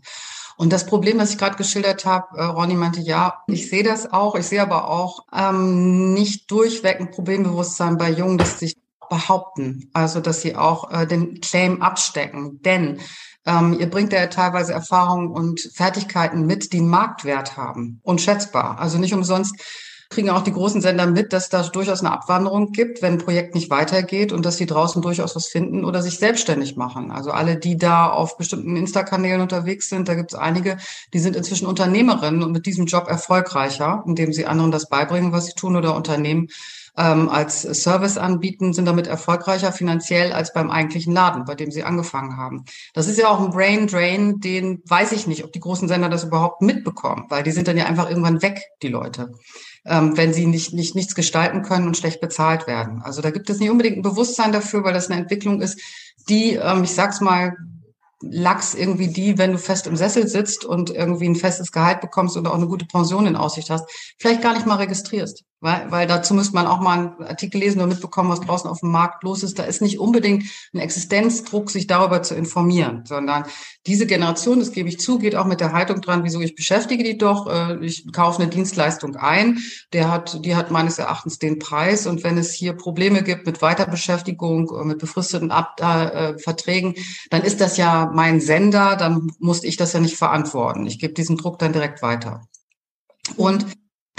Und 0.60 0.74
das 0.74 0.84
Problem, 0.84 1.16
was 1.16 1.30
ich 1.30 1.38
gerade 1.38 1.56
geschildert 1.56 2.04
habe, 2.04 2.36
äh, 2.36 2.44
Ronny 2.44 2.74
meinte, 2.74 3.00
ja, 3.00 3.44
ich 3.46 3.70
sehe 3.70 3.82
das 3.82 4.12
auch. 4.12 4.34
Ich 4.34 4.46
sehe 4.46 4.60
aber 4.60 4.90
auch 4.90 5.20
ähm, 5.34 6.12
nicht 6.12 6.50
durchweg 6.50 7.00
ein 7.00 7.10
Problembewusstsein 7.10 7.96
bei 7.96 8.10
Jungen, 8.10 8.36
dass 8.36 8.58
sich 8.58 8.76
behaupten. 9.08 9.88
Also, 9.94 10.20
dass 10.20 10.42
sie 10.42 10.56
auch 10.56 10.92
äh, 10.92 11.06
den 11.06 11.40
Claim 11.40 11.80
abstecken. 11.80 12.60
Denn 12.60 13.00
ähm, 13.46 13.78
ihr 13.80 13.88
bringt 13.88 14.12
ja 14.12 14.26
teilweise 14.26 14.74
Erfahrungen 14.74 15.30
und 15.30 15.60
Fertigkeiten 15.72 16.44
mit, 16.44 16.74
die 16.74 16.80
einen 16.80 16.90
Marktwert 16.90 17.56
haben. 17.56 18.00
Unschätzbar. 18.02 18.78
Also 18.78 18.98
nicht 18.98 19.14
umsonst 19.14 19.56
kriegen 20.10 20.28
auch 20.28 20.42
die 20.42 20.52
großen 20.52 20.80
Sender 20.80 21.06
mit, 21.06 21.32
dass 21.32 21.48
da 21.48 21.62
durchaus 21.62 22.00
eine 22.00 22.10
Abwanderung 22.10 22.72
gibt, 22.72 23.00
wenn 23.00 23.14
ein 23.14 23.18
Projekt 23.18 23.54
nicht 23.54 23.70
weitergeht 23.70 24.32
und 24.32 24.44
dass 24.44 24.56
sie 24.56 24.66
draußen 24.66 25.00
durchaus 25.00 25.36
was 25.36 25.46
finden 25.46 25.84
oder 25.84 26.02
sich 26.02 26.18
selbstständig 26.18 26.76
machen. 26.76 27.12
Also 27.12 27.30
alle, 27.30 27.56
die 27.56 27.78
da 27.78 28.10
auf 28.10 28.36
bestimmten 28.36 28.76
Insta-Kanälen 28.76 29.40
unterwegs 29.40 29.88
sind, 29.88 30.08
da 30.08 30.14
gibt 30.14 30.32
es 30.32 30.38
einige, 30.38 30.78
die 31.14 31.20
sind 31.20 31.36
inzwischen 31.36 31.66
Unternehmerinnen 31.66 32.42
und 32.42 32.50
mit 32.50 32.66
diesem 32.66 32.86
Job 32.86 33.06
erfolgreicher, 33.06 34.02
indem 34.04 34.32
sie 34.32 34.46
anderen 34.46 34.72
das 34.72 34.88
beibringen, 34.88 35.30
was 35.30 35.46
sie 35.46 35.54
tun 35.54 35.76
oder 35.76 35.94
Unternehmen 35.94 36.48
ähm, 36.96 37.28
als 37.28 37.62
Service 37.62 38.18
anbieten, 38.18 38.72
sind 38.72 38.86
damit 38.86 39.06
erfolgreicher 39.06 39.72
finanziell 39.72 40.32
als 40.32 40.52
beim 40.52 40.70
eigentlichen 40.70 41.12
Laden, 41.12 41.44
bei 41.44 41.54
dem 41.54 41.70
sie 41.70 41.84
angefangen 41.84 42.36
haben. 42.36 42.64
Das 42.94 43.08
ist 43.08 43.18
ja 43.18 43.28
auch 43.28 43.40
ein 43.40 43.50
Brain 43.50 43.86
Drain, 43.86 44.40
den 44.40 44.82
weiß 44.86 45.12
ich 45.12 45.26
nicht, 45.26 45.44
ob 45.44 45.52
die 45.52 45.60
großen 45.60 45.88
Sender 45.88 46.08
das 46.08 46.24
überhaupt 46.24 46.62
mitbekommen, 46.62 47.26
weil 47.28 47.42
die 47.42 47.52
sind 47.52 47.68
dann 47.68 47.76
ja 47.76 47.86
einfach 47.86 48.08
irgendwann 48.08 48.42
weg, 48.42 48.62
die 48.82 48.88
Leute 48.88 49.32
ähm, 49.86 50.16
wenn 50.16 50.32
sie 50.32 50.46
nicht, 50.46 50.72
nicht 50.72 50.94
nichts 50.94 51.14
gestalten 51.14 51.62
können 51.62 51.86
und 51.86 51.96
schlecht 51.96 52.20
bezahlt 52.20 52.66
werden. 52.66 53.00
Also 53.02 53.22
da 53.22 53.30
gibt 53.30 53.48
es 53.50 53.58
nicht 53.58 53.70
unbedingt 53.70 53.96
ein 53.96 54.02
Bewusstsein 54.02 54.52
dafür, 54.52 54.84
weil 54.84 54.92
das 54.92 55.10
eine 55.10 55.20
Entwicklung 55.20 55.62
ist, 55.62 55.80
die, 56.28 56.54
ähm, 56.54 56.84
ich 56.84 56.94
sag's 56.94 57.20
mal, 57.20 57.56
Lachs 58.22 58.74
irgendwie 58.74 59.08
die, 59.08 59.38
wenn 59.38 59.52
du 59.52 59.58
fest 59.58 59.86
im 59.86 59.96
Sessel 59.96 60.28
sitzt 60.28 60.66
und 60.66 60.90
irgendwie 60.90 61.26
ein 61.26 61.36
festes 61.36 61.72
Gehalt 61.72 62.02
bekommst 62.02 62.36
oder 62.36 62.50
auch 62.50 62.56
eine 62.56 62.66
gute 62.66 62.84
Pension 62.84 63.26
in 63.26 63.34
Aussicht 63.34 63.70
hast, 63.70 63.88
vielleicht 64.18 64.42
gar 64.42 64.52
nicht 64.52 64.66
mal 64.66 64.76
registrierst. 64.76 65.44
Weil, 65.62 65.90
weil 65.90 66.06
dazu 66.06 66.32
müsste 66.32 66.54
man 66.54 66.66
auch 66.66 66.80
mal 66.80 66.98
einen 66.98 67.28
Artikel 67.28 67.58
lesen 67.58 67.80
oder 67.80 67.88
mitbekommen, 67.88 68.30
was 68.30 68.40
draußen 68.40 68.68
auf 68.70 68.80
dem 68.80 68.90
Markt 68.90 69.22
los 69.24 69.42
ist. 69.42 69.58
Da 69.58 69.64
ist 69.64 69.82
nicht 69.82 69.98
unbedingt 69.98 70.44
ein 70.72 70.78
Existenzdruck, 70.78 71.70
sich 71.70 71.86
darüber 71.86 72.22
zu 72.22 72.34
informieren, 72.34 73.04
sondern 73.04 73.44
diese 73.86 74.06
Generation, 74.06 74.58
das 74.58 74.72
gebe 74.72 74.88
ich 74.88 74.98
zu, 74.98 75.18
geht 75.18 75.36
auch 75.36 75.44
mit 75.44 75.60
der 75.60 75.72
Haltung 75.72 76.00
dran, 76.00 76.24
wieso 76.24 76.40
ich 76.40 76.54
beschäftige 76.54 77.04
die 77.04 77.18
doch, 77.18 77.46
äh, 77.46 77.84
ich 77.84 78.10
kaufe 78.12 78.40
eine 78.40 78.50
Dienstleistung 78.50 79.16
ein, 79.16 79.58
der 79.92 80.10
hat, 80.10 80.44
die 80.44 80.56
hat 80.56 80.70
meines 80.70 80.98
Erachtens 80.98 81.38
den 81.38 81.58
Preis 81.58 82.06
und 82.06 82.24
wenn 82.24 82.38
es 82.38 82.52
hier 82.52 82.72
Probleme 82.72 83.22
gibt 83.22 83.44
mit 83.44 83.60
Weiterbeschäftigung, 83.60 84.70
äh, 84.70 84.84
mit 84.84 84.98
befristeten 84.98 85.50
Ab 85.50 85.78
äh, 85.80 86.38
Verträgen, 86.38 86.94
dann 87.28 87.42
ist 87.42 87.60
das 87.60 87.76
ja 87.76 88.10
mein 88.14 88.40
Sender, 88.40 88.96
dann 88.96 89.30
musste 89.38 89.66
ich 89.66 89.76
das 89.76 89.92
ja 89.92 90.00
nicht 90.00 90.16
verantworten. 90.16 90.86
Ich 90.86 90.98
gebe 90.98 91.12
diesen 91.12 91.36
Druck 91.36 91.58
dann 91.58 91.74
direkt 91.74 92.00
weiter. 92.00 92.42
Und 93.36 93.66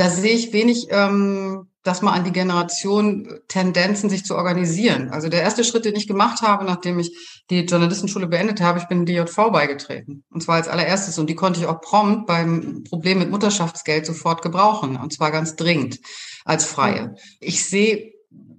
da 0.01 0.09
sehe 0.09 0.33
ich 0.33 0.51
wenig, 0.51 0.87
ähm, 0.89 1.67
dass 1.83 2.01
man 2.01 2.15
an 2.15 2.23
die 2.23 2.31
Generation 2.31 3.39
Tendenzen, 3.47 4.09
sich 4.09 4.25
zu 4.25 4.35
organisieren. 4.35 5.09
Also 5.09 5.29
der 5.29 5.43
erste 5.43 5.63
Schritt, 5.63 5.85
den 5.85 5.95
ich 5.95 6.07
gemacht 6.07 6.41
habe, 6.41 6.65
nachdem 6.65 6.97
ich 6.97 7.15
die 7.51 7.59
Journalistenschule 7.59 8.25
beendet 8.25 8.61
habe, 8.61 8.79
ich 8.79 8.87
bin 8.87 9.05
DJV 9.05 9.51
beigetreten. 9.51 10.23
Und 10.31 10.41
zwar 10.41 10.55
als 10.55 10.67
allererstes. 10.67 11.19
Und 11.19 11.29
die 11.29 11.35
konnte 11.35 11.59
ich 11.59 11.67
auch 11.67 11.81
prompt 11.81 12.25
beim 12.25 12.83
Problem 12.89 13.19
mit 13.19 13.29
Mutterschaftsgeld 13.29 14.07
sofort 14.07 14.41
gebrauchen. 14.41 14.95
Und 14.97 15.13
zwar 15.13 15.29
ganz 15.29 15.55
dringend 15.55 15.99
als 16.45 16.65
Freie. 16.65 17.13
Ich 17.39 17.63
sehe 17.63 18.11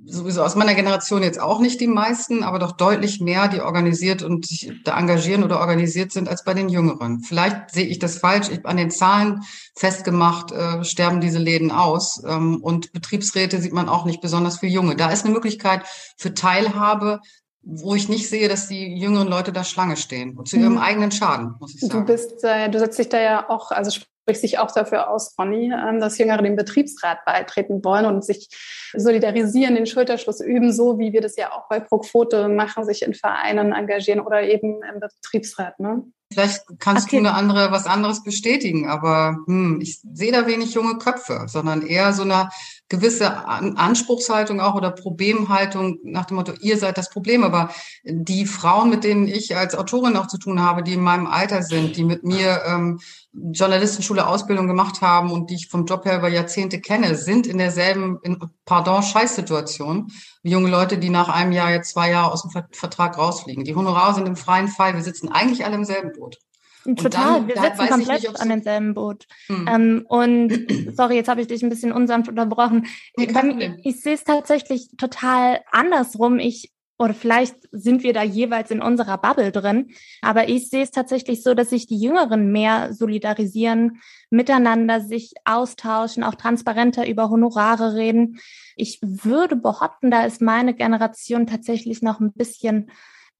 sowieso 0.04 0.42
aus 0.42 0.56
meiner 0.56 0.74
Generation 0.74 1.22
jetzt 1.22 1.40
auch 1.40 1.60
nicht 1.60 1.80
die 1.80 1.86
meisten, 1.86 2.42
aber 2.42 2.58
doch 2.58 2.72
deutlich 2.72 3.20
mehr, 3.20 3.48
die 3.48 3.60
organisiert 3.60 4.22
und 4.22 4.46
sich 4.46 4.72
da 4.84 4.98
engagieren 4.98 5.44
oder 5.44 5.60
organisiert 5.60 6.12
sind 6.12 6.28
als 6.28 6.44
bei 6.44 6.54
den 6.54 6.68
Jüngeren. 6.68 7.20
Vielleicht 7.20 7.70
sehe 7.70 7.86
ich 7.86 7.98
das 7.98 8.18
falsch. 8.18 8.48
Ich, 8.50 8.66
an 8.66 8.76
den 8.76 8.90
Zahlen 8.90 9.42
festgemacht 9.76 10.52
äh, 10.52 10.84
sterben 10.84 11.20
diese 11.20 11.38
Läden 11.38 11.70
aus 11.70 12.22
ähm, 12.26 12.60
und 12.62 12.92
Betriebsräte 12.92 13.60
sieht 13.60 13.72
man 13.72 13.88
auch 13.88 14.04
nicht 14.04 14.20
besonders 14.20 14.58
für 14.58 14.66
Junge. 14.66 14.96
Da 14.96 15.10
ist 15.10 15.24
eine 15.24 15.34
Möglichkeit 15.34 15.84
für 16.16 16.34
Teilhabe, 16.34 17.20
wo 17.62 17.94
ich 17.94 18.08
nicht 18.08 18.28
sehe, 18.28 18.48
dass 18.48 18.68
die 18.68 18.98
jüngeren 18.98 19.28
Leute 19.28 19.52
da 19.52 19.62
Schlange 19.62 19.96
stehen. 19.96 20.36
Und 20.36 20.48
zu 20.48 20.56
ihrem 20.56 20.74
mhm. 20.74 20.78
eigenen 20.78 21.12
Schaden, 21.12 21.54
muss 21.60 21.74
ich 21.74 21.80
sagen. 21.80 22.06
Du 22.06 22.12
bist, 22.12 22.42
äh, 22.42 22.68
du 22.68 22.78
setzt 22.78 22.98
dich 22.98 23.08
da 23.08 23.20
ja 23.20 23.48
auch, 23.48 23.70
also 23.70 24.00
sprichst 24.22 24.42
dich 24.42 24.58
auch 24.58 24.70
dafür 24.70 25.10
aus, 25.10 25.34
Ronny, 25.38 25.72
ähm, 25.72 26.00
dass 26.00 26.18
Jüngere 26.18 26.42
dem 26.42 26.56
Betriebsrat 26.56 27.24
beitreten 27.24 27.84
wollen 27.84 28.06
und 28.06 28.24
sich 28.24 28.48
solidarisieren, 28.94 29.74
den 29.74 29.86
Schulterschluss 29.86 30.40
üben, 30.40 30.72
so 30.72 30.98
wie 30.98 31.12
wir 31.12 31.20
das 31.20 31.36
ja 31.36 31.52
auch 31.52 31.68
bei 31.68 31.80
Proquote 31.80 32.48
machen, 32.48 32.84
sich 32.84 33.02
in 33.02 33.14
Vereinen 33.14 33.72
engagieren 33.72 34.20
oder 34.20 34.42
eben 34.42 34.80
im 34.82 35.00
Betriebsrat. 35.00 35.78
Ne? 35.80 36.04
Vielleicht 36.32 36.62
kannst 36.78 37.06
okay. 37.06 37.16
du 37.16 37.28
eine 37.28 37.34
andere, 37.34 37.70
was 37.70 37.86
anderes 37.86 38.22
bestätigen, 38.22 38.88
aber 38.88 39.38
hm, 39.46 39.80
ich 39.80 40.00
sehe 40.12 40.32
da 40.32 40.46
wenig 40.46 40.74
junge 40.74 40.98
Köpfe, 40.98 41.44
sondern 41.46 41.82
eher 41.86 42.12
so 42.12 42.22
eine 42.22 42.48
gewisse 42.88 43.46
Anspruchshaltung 43.46 44.60
auch 44.60 44.74
oder 44.74 44.90
Problemhaltung 44.90 45.98
nach 46.04 46.26
dem 46.26 46.36
Motto, 46.36 46.52
ihr 46.60 46.76
seid 46.76 46.98
das 46.98 47.08
Problem. 47.08 47.42
Aber 47.42 47.70
die 48.04 48.44
Frauen, 48.44 48.90
mit 48.90 49.02
denen 49.02 49.26
ich 49.28 49.56
als 49.56 49.74
Autorin 49.74 50.16
auch 50.16 50.26
zu 50.26 50.36
tun 50.36 50.60
habe, 50.60 50.82
die 50.82 50.92
in 50.92 51.00
meinem 51.00 51.26
Alter 51.26 51.62
sind, 51.62 51.96
die 51.96 52.04
mit 52.04 52.22
mir 52.22 52.62
ähm, 52.66 53.00
Journalistenschule 53.32 54.26
Ausbildung 54.26 54.66
gemacht 54.66 55.00
haben 55.00 55.30
und 55.32 55.48
die 55.48 55.54
ich 55.54 55.68
vom 55.68 55.86
Job 55.86 56.04
her 56.04 56.18
über 56.18 56.28
Jahrzehnte 56.28 56.80
kenne, 56.80 57.16
sind 57.16 57.46
in 57.46 57.56
derselben, 57.56 58.18
in, 58.22 58.38
pardon, 58.66 59.02
Scheißsituation 59.02 60.12
junge 60.42 60.70
Leute, 60.70 60.98
die 60.98 61.10
nach 61.10 61.28
einem 61.28 61.52
Jahr, 61.52 61.70
jetzt 61.70 61.90
zwei 61.90 62.10
Jahre 62.10 62.32
aus 62.32 62.42
dem 62.42 62.50
Vertrag 62.72 63.18
rausfliegen. 63.18 63.64
Die 63.64 63.74
Honorare 63.74 64.14
sind 64.14 64.26
im 64.26 64.36
freien 64.36 64.68
Fall. 64.68 64.94
Wir 64.94 65.02
sitzen 65.02 65.28
eigentlich 65.28 65.64
alle 65.64 65.76
im 65.76 65.84
selben 65.84 66.12
Boot. 66.12 66.38
Total, 66.84 67.40
dann, 67.40 67.48
wir 67.48 67.60
sitzen 67.60 67.88
komplett 67.88 68.22
nicht, 68.22 68.40
an 68.40 68.48
demselben 68.48 68.94
Boot. 68.94 69.26
Hm. 69.46 69.68
Ähm, 69.68 70.06
und 70.08 70.52
sorry, 70.96 71.14
jetzt 71.14 71.28
habe 71.28 71.40
ich 71.40 71.46
dich 71.46 71.62
ein 71.62 71.68
bisschen 71.68 71.92
unsanft 71.92 72.28
unterbrochen. 72.28 72.86
Nee, 73.16 73.28
ich, 73.28 73.86
ich 73.86 74.00
sehe 74.00 74.14
es 74.14 74.24
tatsächlich 74.24 74.88
total 74.96 75.60
andersrum. 75.70 76.40
Ich 76.40 76.72
oder 76.98 77.14
vielleicht 77.14 77.56
sind 77.72 78.02
wir 78.02 78.12
da 78.12 78.22
jeweils 78.22 78.70
in 78.70 78.80
unserer 78.80 79.18
Bubble 79.18 79.50
drin. 79.50 79.90
Aber 80.20 80.48
ich 80.48 80.68
sehe 80.68 80.82
es 80.82 80.90
tatsächlich 80.90 81.42
so, 81.42 81.54
dass 81.54 81.70
sich 81.70 81.86
die 81.86 81.98
Jüngeren 81.98 82.52
mehr 82.52 82.92
solidarisieren, 82.92 84.00
miteinander 84.30 85.00
sich 85.00 85.32
austauschen, 85.44 86.22
auch 86.22 86.36
transparenter 86.36 87.08
über 87.08 87.28
Honorare 87.28 87.94
reden. 87.94 88.38
Ich 88.76 89.00
würde 89.02 89.56
behaupten, 89.56 90.10
da 90.10 90.24
ist 90.24 90.40
meine 90.40 90.74
Generation 90.74 91.46
tatsächlich 91.46 92.02
noch 92.02 92.20
ein 92.20 92.32
bisschen 92.32 92.90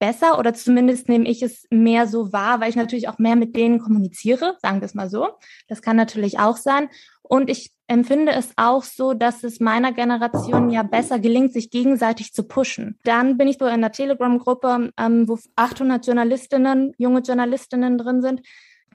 besser 0.03 0.37
oder 0.37 0.53
zumindest 0.53 1.07
nehme 1.07 1.29
ich 1.29 1.41
es 1.41 1.65
mehr 1.69 2.07
so 2.07 2.33
wahr, 2.33 2.59
weil 2.59 2.69
ich 2.69 2.75
natürlich 2.75 3.07
auch 3.07 3.19
mehr 3.19 3.37
mit 3.37 3.55
denen 3.55 3.79
kommuniziere, 3.79 4.57
sagen 4.61 4.81
wir 4.81 4.85
es 4.85 4.95
mal 4.95 5.09
so. 5.09 5.29
Das 5.69 5.81
kann 5.81 5.95
natürlich 5.95 6.39
auch 6.39 6.57
sein. 6.57 6.89
Und 7.21 7.49
ich 7.49 7.71
empfinde 7.87 8.33
es 8.33 8.51
auch 8.57 8.83
so, 8.83 9.13
dass 9.13 9.45
es 9.45 9.61
meiner 9.61 9.93
Generation 9.93 10.69
ja 10.69 10.83
besser 10.83 11.19
gelingt, 11.19 11.53
sich 11.53 11.69
gegenseitig 11.69 12.33
zu 12.33 12.43
pushen. 12.43 12.99
Dann 13.05 13.37
bin 13.37 13.47
ich 13.47 13.57
so 13.57 13.65
in 13.65 13.71
einer 13.71 13.93
Telegram-Gruppe, 13.93 14.91
ähm, 14.97 15.29
wo 15.29 15.39
800 15.55 16.05
Journalistinnen, 16.05 16.91
junge 16.97 17.21
Journalistinnen 17.21 17.97
drin 17.97 18.21
sind. 18.21 18.41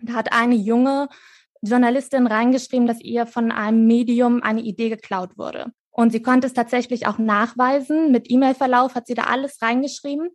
Da 0.02 0.12
hat 0.12 0.34
eine 0.34 0.56
junge 0.56 1.08
Journalistin 1.62 2.26
reingeschrieben, 2.26 2.86
dass 2.86 3.00
ihr 3.00 3.24
von 3.24 3.50
einem 3.50 3.86
Medium 3.86 4.42
eine 4.42 4.60
Idee 4.60 4.90
geklaut 4.90 5.38
wurde. 5.38 5.72
Und 5.90 6.10
sie 6.10 6.20
konnte 6.20 6.46
es 6.46 6.52
tatsächlich 6.52 7.06
auch 7.06 7.16
nachweisen. 7.16 8.12
Mit 8.12 8.30
E-Mail-Verlauf 8.30 8.94
hat 8.94 9.06
sie 9.06 9.14
da 9.14 9.22
alles 9.22 9.62
reingeschrieben. 9.62 10.28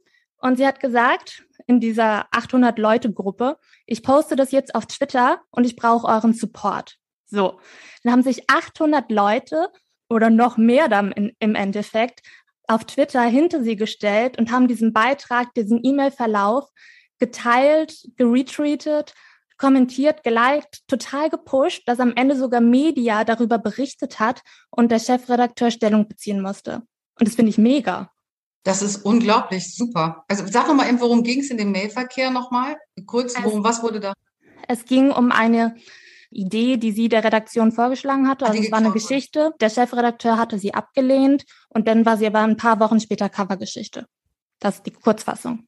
Und 0.43 0.57
sie 0.57 0.67
hat 0.67 0.81
gesagt, 0.81 1.45
in 1.67 1.79
dieser 1.79 2.27
800 2.31 2.77
Leute 2.77 3.13
Gruppe, 3.13 3.57
ich 3.85 4.03
poste 4.03 4.35
das 4.35 4.51
jetzt 4.51 4.75
auf 4.75 4.85
Twitter 4.85 5.39
und 5.51 5.63
ich 5.63 5.77
brauche 5.77 6.05
euren 6.05 6.33
Support. 6.33 6.97
So, 7.25 7.61
dann 8.03 8.11
haben 8.11 8.23
sich 8.23 8.49
800 8.49 9.09
Leute 9.09 9.69
oder 10.09 10.29
noch 10.29 10.57
mehr 10.57 10.89
dann 10.89 11.13
in, 11.13 11.31
im 11.39 11.55
Endeffekt 11.55 12.27
auf 12.67 12.83
Twitter 12.83 13.21
hinter 13.21 13.63
sie 13.63 13.77
gestellt 13.77 14.37
und 14.37 14.51
haben 14.51 14.67
diesen 14.67 14.91
Beitrag, 14.91 15.53
diesen 15.53 15.79
E-Mail-Verlauf 15.81 16.69
geteilt, 17.19 18.09
geretweetet, 18.17 19.13
kommentiert, 19.57 20.23
geliked, 20.25 20.85
total 20.89 21.29
gepusht, 21.29 21.83
dass 21.87 22.01
am 22.01 22.17
Ende 22.17 22.35
sogar 22.35 22.59
Media 22.59 23.23
darüber 23.23 23.59
berichtet 23.59 24.19
hat 24.19 24.41
und 24.71 24.91
der 24.91 24.99
Chefredakteur 24.99 25.71
Stellung 25.71 26.09
beziehen 26.09 26.41
musste. 26.41 26.81
Und 27.17 27.29
das 27.29 27.35
finde 27.35 27.51
ich 27.51 27.57
mega. 27.57 28.12
Das 28.63 28.81
ist 28.81 29.05
unglaublich 29.05 29.75
super. 29.75 30.23
Also 30.27 30.45
sag 30.47 30.67
noch 30.67 30.75
mal 30.75 30.87
eben, 30.87 31.01
worum 31.01 31.23
ging 31.23 31.41
es 31.41 31.49
in 31.49 31.57
dem 31.57 31.71
Mailverkehr 31.71 32.31
nochmal? 32.31 32.77
Kurz, 33.05 33.33
worum, 33.43 33.63
was 33.63 33.83
wurde 33.83 33.99
da? 33.99 34.13
Es 34.67 34.85
ging 34.85 35.11
um 35.11 35.31
eine 35.31 35.75
Idee, 36.29 36.77
die 36.77 36.91
sie 36.91 37.09
der 37.09 37.23
Redaktion 37.23 37.71
vorgeschlagen 37.71 38.27
hatte. 38.27 38.45
Also 38.45 38.61
es 38.61 38.71
war 38.71 38.79
eine 38.79 38.91
Geschichte. 38.91 39.51
Der 39.59 39.69
Chefredakteur 39.69 40.37
hatte 40.37 40.57
sie 40.59 40.73
abgelehnt 40.73 41.43
und 41.69 41.87
dann 41.87 42.05
war 42.05 42.17
sie 42.17 42.25
aber 42.25 42.39
ein 42.39 42.57
paar 42.57 42.79
Wochen 42.79 42.99
später 42.99 43.29
Covergeschichte. 43.29 44.07
Das 44.59 44.75
ist 44.75 44.85
die 44.85 44.91
Kurzfassung. 44.91 45.67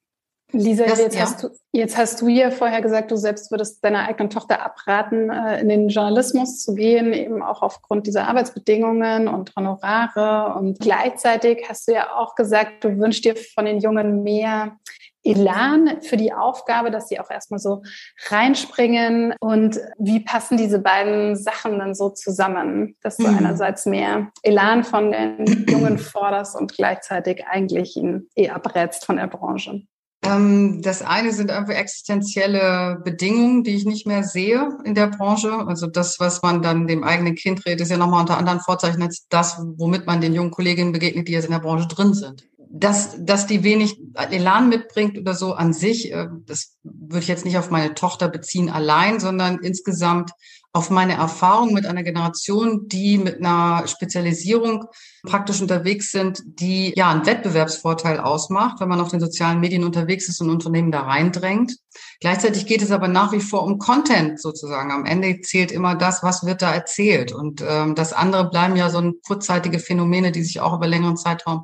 Lisa, 0.55 0.85
das, 0.85 0.99
jetzt, 0.99 1.15
ja. 1.15 1.21
hast 1.21 1.43
du, 1.43 1.49
jetzt 1.73 1.97
hast 1.97 2.21
du 2.21 2.27
ja 2.27 2.49
vorher 2.49 2.81
gesagt, 2.81 3.11
du 3.11 3.17
selbst 3.17 3.51
würdest 3.51 3.83
deiner 3.83 4.07
eigenen 4.07 4.29
Tochter 4.29 4.63
abraten, 4.63 5.29
äh, 5.29 5.59
in 5.59 5.69
den 5.69 5.89
Journalismus 5.89 6.61
zu 6.61 6.75
gehen, 6.75 7.13
eben 7.13 7.43
auch 7.43 7.61
aufgrund 7.61 8.07
dieser 8.07 8.27
Arbeitsbedingungen 8.27 9.27
und 9.27 9.53
Honorare. 9.55 10.57
Und 10.57 10.79
gleichzeitig 10.79 11.65
hast 11.67 11.87
du 11.87 11.93
ja 11.93 12.15
auch 12.15 12.35
gesagt, 12.35 12.83
du 12.83 12.97
wünschst 12.97 13.25
dir 13.25 13.35
von 13.35 13.65
den 13.65 13.79
Jungen 13.79 14.23
mehr 14.23 14.77
Elan 15.25 16.01
für 16.01 16.17
die 16.17 16.33
Aufgabe, 16.33 16.91
dass 16.91 17.09
sie 17.09 17.19
auch 17.19 17.31
erstmal 17.31 17.59
so 17.59 17.81
reinspringen 18.29 19.33
und 19.39 19.79
wie 19.97 20.19
passen 20.19 20.55
diese 20.55 20.79
beiden 20.79 21.35
Sachen 21.35 21.79
dann 21.79 21.95
so 21.95 22.09
zusammen, 22.09 22.95
dass 23.01 23.17
du 23.17 23.27
mhm. 23.27 23.39
einerseits 23.39 23.87
mehr 23.87 24.29
Elan 24.43 24.83
von 24.83 25.11
den 25.11 25.65
Jungen 25.67 25.97
forderst 25.97 26.55
und 26.55 26.73
gleichzeitig 26.73 27.43
eigentlich 27.47 27.97
ihn 27.97 28.29
eh 28.35 28.49
abrätst 28.49 29.05
von 29.05 29.17
der 29.17 29.27
Branche. 29.27 29.81
Ähm, 30.25 30.81
das 30.81 31.01
eine 31.01 31.31
sind 31.31 31.51
einfach 31.51 31.73
existenzielle 31.73 33.01
Bedingungen, 33.03 33.63
die 33.63 33.75
ich 33.75 33.85
nicht 33.85 34.07
mehr 34.07 34.23
sehe 34.23 34.77
in 34.83 34.95
der 34.95 35.07
Branche. 35.07 35.51
Also 35.67 35.87
das, 35.87 36.19
was 36.19 36.41
man 36.41 36.61
dann 36.61 36.87
dem 36.87 37.03
eigenen 37.03 37.35
Kind 37.35 37.65
redet, 37.65 37.81
ist 37.81 37.91
ja 37.91 37.97
nochmal 37.97 38.21
unter 38.21 38.37
anderen 38.37 38.59
Vorzeichen 38.59 39.01
als 39.01 39.27
das, 39.29 39.61
womit 39.77 40.05
man 40.05 40.21
den 40.21 40.33
jungen 40.33 40.51
Kolleginnen 40.51 40.91
begegnet, 40.91 41.27
die 41.27 41.33
jetzt 41.33 41.45
in 41.45 41.51
der 41.51 41.59
Branche 41.59 41.87
drin 41.87 42.13
sind 42.13 42.45
dass, 42.77 43.15
dass 43.19 43.47
die 43.47 43.63
wenig 43.63 44.01
Elan 44.15 44.67
mitbringt 44.67 45.17
oder 45.17 45.33
so 45.33 45.53
an 45.53 45.71
sich, 45.71 46.11
äh, 46.11 46.27
das 46.45 46.75
würde 46.83 47.19
ich 47.19 47.27
jetzt 47.27 47.45
nicht 47.45 47.57
auf 47.57 47.69
meine 47.69 47.93
Tochter 47.93 48.27
beziehen 48.27 48.69
allein, 48.69 49.19
sondern 49.19 49.59
insgesamt 49.59 50.31
auf 50.75 50.89
meine 50.89 51.13
Erfahrung 51.13 51.71
mit 51.73 51.85
einer 51.85 52.03
Generation, 52.03 52.89
die 52.89 53.17
mit 53.17 53.37
einer 53.37 53.87
Spezialisierung 53.87 54.83
praktisch 55.23 55.61
unterwegs 55.61 56.11
sind, 56.11 56.43
die 56.45 56.91
ja 56.97 57.09
einen 57.09 57.25
Wettbewerbsvorteil 57.25 58.19
ausmacht, 58.19 58.81
wenn 58.81 58.89
man 58.89 58.99
auf 58.99 59.07
den 59.07 59.21
sozialen 59.21 59.61
Medien 59.61 59.85
unterwegs 59.85 60.27
ist 60.27 60.41
und 60.41 60.49
Unternehmen 60.49 60.91
da 60.91 61.03
reindrängt. 61.03 61.77
Gleichzeitig 62.19 62.65
geht 62.65 62.81
es 62.81 62.91
aber 62.91 63.07
nach 63.07 63.31
wie 63.31 63.39
vor 63.39 63.63
um 63.63 63.79
Content 63.79 64.41
sozusagen. 64.41 64.91
Am 64.91 65.05
Ende 65.05 65.39
zählt 65.39 65.71
immer 65.71 65.95
das, 65.95 66.23
was 66.23 66.45
wird 66.45 66.61
da 66.61 66.73
erzählt. 66.73 67.31
Und 67.31 67.63
ähm, 67.65 67.95
das 67.95 68.11
andere 68.11 68.49
bleiben 68.49 68.75
ja 68.75 68.89
so 68.89 68.97
ein 68.97 69.13
kurzzeitige 69.25 69.79
Phänomene, 69.79 70.33
die 70.33 70.43
sich 70.43 70.59
auch 70.59 70.75
über 70.75 70.87
längeren 70.87 71.15
Zeitraum 71.15 71.63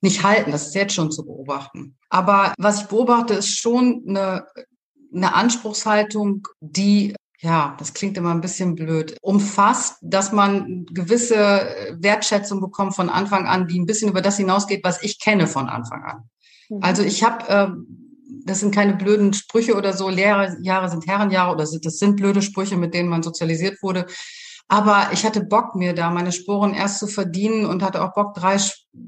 nicht 0.00 0.22
halten. 0.22 0.50
Das 0.50 0.68
ist 0.68 0.74
jetzt 0.74 0.94
schon 0.94 1.12
zu 1.12 1.26
beobachten. 1.26 1.98
Aber 2.08 2.54
was 2.56 2.80
ich 2.80 2.86
beobachte, 2.86 3.34
ist 3.34 3.50
schon 3.50 4.02
eine, 4.08 4.46
eine 5.14 5.34
Anspruchshaltung, 5.34 6.48
die 6.60 7.14
ja, 7.46 7.76
das 7.78 7.94
klingt 7.94 8.16
immer 8.18 8.32
ein 8.32 8.40
bisschen 8.40 8.74
blöd, 8.74 9.16
umfasst, 9.22 9.98
dass 10.02 10.32
man 10.32 10.84
gewisse 10.86 11.68
Wertschätzung 11.96 12.60
bekommt 12.60 12.96
von 12.96 13.08
Anfang 13.08 13.46
an, 13.46 13.68
die 13.68 13.78
ein 13.78 13.86
bisschen 13.86 14.08
über 14.08 14.20
das 14.20 14.36
hinausgeht, 14.36 14.82
was 14.82 15.00
ich 15.04 15.20
kenne 15.20 15.46
von 15.46 15.68
Anfang 15.68 16.02
an. 16.02 16.30
Mhm. 16.68 16.78
Also 16.82 17.04
ich 17.04 17.22
habe, 17.22 17.48
äh, 17.48 17.68
das 18.44 18.58
sind 18.58 18.74
keine 18.74 18.94
blöden 18.94 19.32
Sprüche 19.32 19.76
oder 19.76 19.92
so, 19.92 20.08
Lehrjahre 20.08 20.90
sind 20.90 21.06
Herrenjahre 21.06 21.52
oder 21.54 21.64
das 21.64 21.98
sind 21.98 22.16
blöde 22.16 22.42
Sprüche, 22.42 22.76
mit 22.76 22.94
denen 22.94 23.08
man 23.08 23.22
sozialisiert 23.22 23.80
wurde. 23.80 24.06
Aber 24.68 25.10
ich 25.12 25.24
hatte 25.24 25.44
Bock, 25.44 25.76
mir 25.76 25.94
da 25.94 26.10
meine 26.10 26.32
Sporen 26.32 26.74
erst 26.74 26.98
zu 26.98 27.06
verdienen 27.06 27.66
und 27.66 27.82
hatte 27.82 28.02
auch 28.02 28.14
Bock, 28.14 28.34
drei 28.34 28.58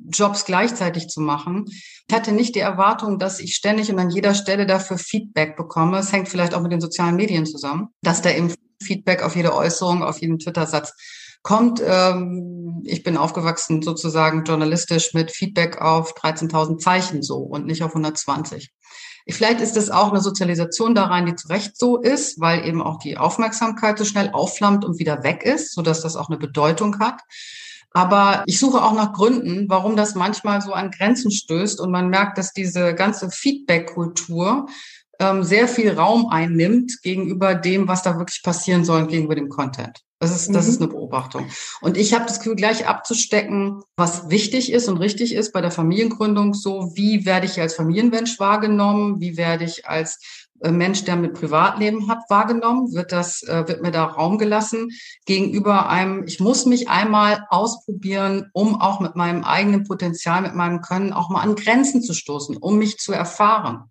Jobs 0.09 0.45
gleichzeitig 0.45 1.09
zu 1.09 1.21
machen. 1.21 1.65
Ich 2.09 2.15
hatte 2.15 2.33
nicht 2.33 2.55
die 2.55 2.61
Erwartung, 2.61 3.19
dass 3.19 3.41
ich 3.41 3.55
ständig 3.55 3.91
und 3.91 3.99
an 3.99 4.11
jeder 4.11 4.35
Stelle 4.35 4.67
dafür 4.67 4.99
Feedback 4.99 5.57
bekomme. 5.57 5.99
Es 5.99 6.13
hängt 6.13 6.29
vielleicht 6.29 6.55
auch 6.55 6.63
mit 6.63 6.71
den 6.71 6.81
sozialen 6.81 7.17
Medien 7.17 7.45
zusammen, 7.45 7.89
dass 8.03 8.23
da 8.23 8.31
eben 8.31 8.55
Feedback 8.81 9.23
auf 9.23 9.35
jede 9.35 9.55
Äußerung, 9.55 10.05
auf 10.05 10.21
jeden 10.21 10.39
Twitter-Satz 10.39 10.95
kommt. 11.43 11.83
Ähm, 11.85 12.83
ich 12.85 13.03
bin 13.03 13.17
aufgewachsen 13.17 13.83
sozusagen 13.83 14.45
journalistisch 14.45 15.13
mit 15.15 15.33
Feedback 15.33 15.81
auf 15.81 16.15
13.000 16.15 16.79
Zeichen 16.79 17.23
so 17.23 17.39
und 17.39 17.67
nicht 17.67 17.83
auf 17.83 17.91
120. 17.91 18.71
Vielleicht 19.31 19.61
ist 19.61 19.77
es 19.77 19.91
auch 19.91 20.11
eine 20.11 20.21
Sozialisation 20.21 20.95
da 20.95 21.05
rein, 21.05 21.27
die 21.27 21.35
zu 21.35 21.49
Recht 21.49 21.77
so 21.77 21.99
ist, 21.99 22.41
weil 22.41 22.67
eben 22.67 22.83
auch 22.83 22.99
die 22.99 23.19
Aufmerksamkeit 23.19 23.99
so 23.99 24.05
schnell 24.05 24.31
aufflammt 24.31 24.85
und 24.85 24.99
wieder 24.99 25.23
weg 25.23 25.43
ist, 25.43 25.75
sodass 25.75 26.01
das 26.01 26.17
auch 26.17 26.29
eine 26.29 26.39
Bedeutung 26.39 26.99
hat. 26.99 27.21
Aber 27.91 28.43
ich 28.47 28.59
suche 28.59 28.83
auch 28.83 28.95
nach 28.95 29.13
Gründen, 29.13 29.69
warum 29.69 29.97
das 29.97 30.15
manchmal 30.15 30.61
so 30.63 30.73
an 30.73 30.91
Grenzen 30.91 31.31
stößt 31.31 31.81
und 31.81 31.91
man 31.91 32.09
merkt, 32.09 32.39
dass 32.39 32.53
diese 32.53 32.95
ganze 32.95 33.31
Feedback-Kultur 33.31 34.67
ähm, 35.19 35.43
sehr 35.43 35.69
viel 35.69 35.93
Raum 35.93 36.29
einnimmt 36.31 37.03
gegenüber 37.03 37.55
dem, 37.55 37.89
was 37.89 38.03
da 38.03 38.19
wirklich 38.19 38.43
passieren 38.43 38.85
soll, 38.85 39.07
gegenüber 39.07 39.35
dem 39.35 39.49
Content. 39.49 40.01
Das 40.21 40.35
ist, 40.35 40.53
das 40.53 40.67
mhm. 40.67 40.73
ist 40.73 40.81
eine 40.81 40.91
Beobachtung. 40.91 41.47
Und 41.81 41.97
ich 41.97 42.13
habe 42.13 42.27
das 42.27 42.39
Gefühl, 42.39 42.57
gleich 42.57 42.89
abzustecken, 42.89 43.83
was 43.97 44.31
wichtig 44.31 44.73
ist 44.73 44.89
und 44.89 44.97
richtig 44.97 45.33
ist 45.33 45.53
bei 45.53 45.61
der 45.61 45.71
Familiengründung. 45.71 46.55
So, 46.55 46.91
wie 46.97 47.25
werde 47.25 47.47
ich 47.47 47.61
als 47.61 47.75
Familienmensch 47.77 48.41
wahrgenommen? 48.41 49.21
Wie 49.21 49.37
werde 49.37 49.65
ich 49.65 49.87
als 49.87 50.19
äh, 50.61 50.73
Mensch, 50.73 51.05
der 51.05 51.15
mit 51.15 51.35
Privatleben 51.35 52.09
hat, 52.09 52.19
wahrgenommen? 52.29 52.93
Wird 52.95 53.13
das, 53.13 53.45
äh, 53.45 53.69
wird 53.69 53.81
mir 53.81 53.93
da 53.93 54.07
Raum 54.07 54.39
gelassen 54.39 54.91
gegenüber 55.25 55.89
einem, 55.89 56.25
ich 56.27 56.41
muss 56.41 56.67
mich 56.67 56.89
einmal 56.89 57.47
ausprobieren, 57.49 58.51
um 58.53 58.81
auch 58.81 58.99
mit 58.99 59.15
meinem 59.15 59.45
eigenen 59.45 59.85
Potenzial, 59.85 60.43
mit 60.43 60.57
meinem 60.57 60.81
Können 60.81 61.13
auch 61.13 61.31
mal 61.31 61.43
an 61.43 61.55
Grenzen 61.55 62.03
zu 62.03 62.13
stoßen, 62.13 62.57
um 62.57 62.77
mich 62.77 62.99
zu 62.99 63.13
erfahren. 63.13 63.85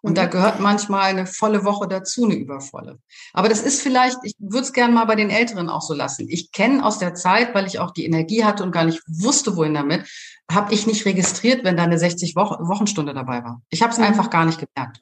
Und 0.00 0.16
da 0.16 0.26
mhm. 0.26 0.30
gehört 0.30 0.60
manchmal 0.60 1.02
eine 1.02 1.26
volle 1.26 1.64
Woche 1.64 1.88
dazu, 1.88 2.24
eine 2.24 2.34
übervolle. 2.34 2.98
Aber 3.32 3.48
das 3.48 3.62
ist 3.62 3.82
vielleicht, 3.82 4.18
ich 4.22 4.34
würde 4.38 4.64
es 4.64 4.72
gerne 4.72 4.94
mal 4.94 5.04
bei 5.04 5.16
den 5.16 5.30
Älteren 5.30 5.68
auch 5.68 5.82
so 5.82 5.94
lassen. 5.94 6.26
Ich 6.28 6.52
kenne 6.52 6.84
aus 6.84 6.98
der 6.98 7.14
Zeit, 7.14 7.54
weil 7.54 7.66
ich 7.66 7.78
auch 7.78 7.90
die 7.90 8.04
Energie 8.04 8.44
hatte 8.44 8.62
und 8.62 8.72
gar 8.72 8.84
nicht 8.84 9.02
wusste, 9.08 9.56
wohin 9.56 9.74
damit, 9.74 10.08
habe 10.50 10.72
ich 10.72 10.86
nicht 10.86 11.04
registriert, 11.04 11.64
wenn 11.64 11.76
da 11.76 11.82
eine 11.82 11.98
60 11.98 12.36
Wochenstunde 12.36 13.12
dabei 13.12 13.44
war. 13.44 13.60
Ich 13.70 13.82
habe 13.82 13.92
es 13.92 13.98
mhm. 13.98 14.04
einfach 14.04 14.30
gar 14.30 14.44
nicht 14.44 14.58
gemerkt. 14.60 15.00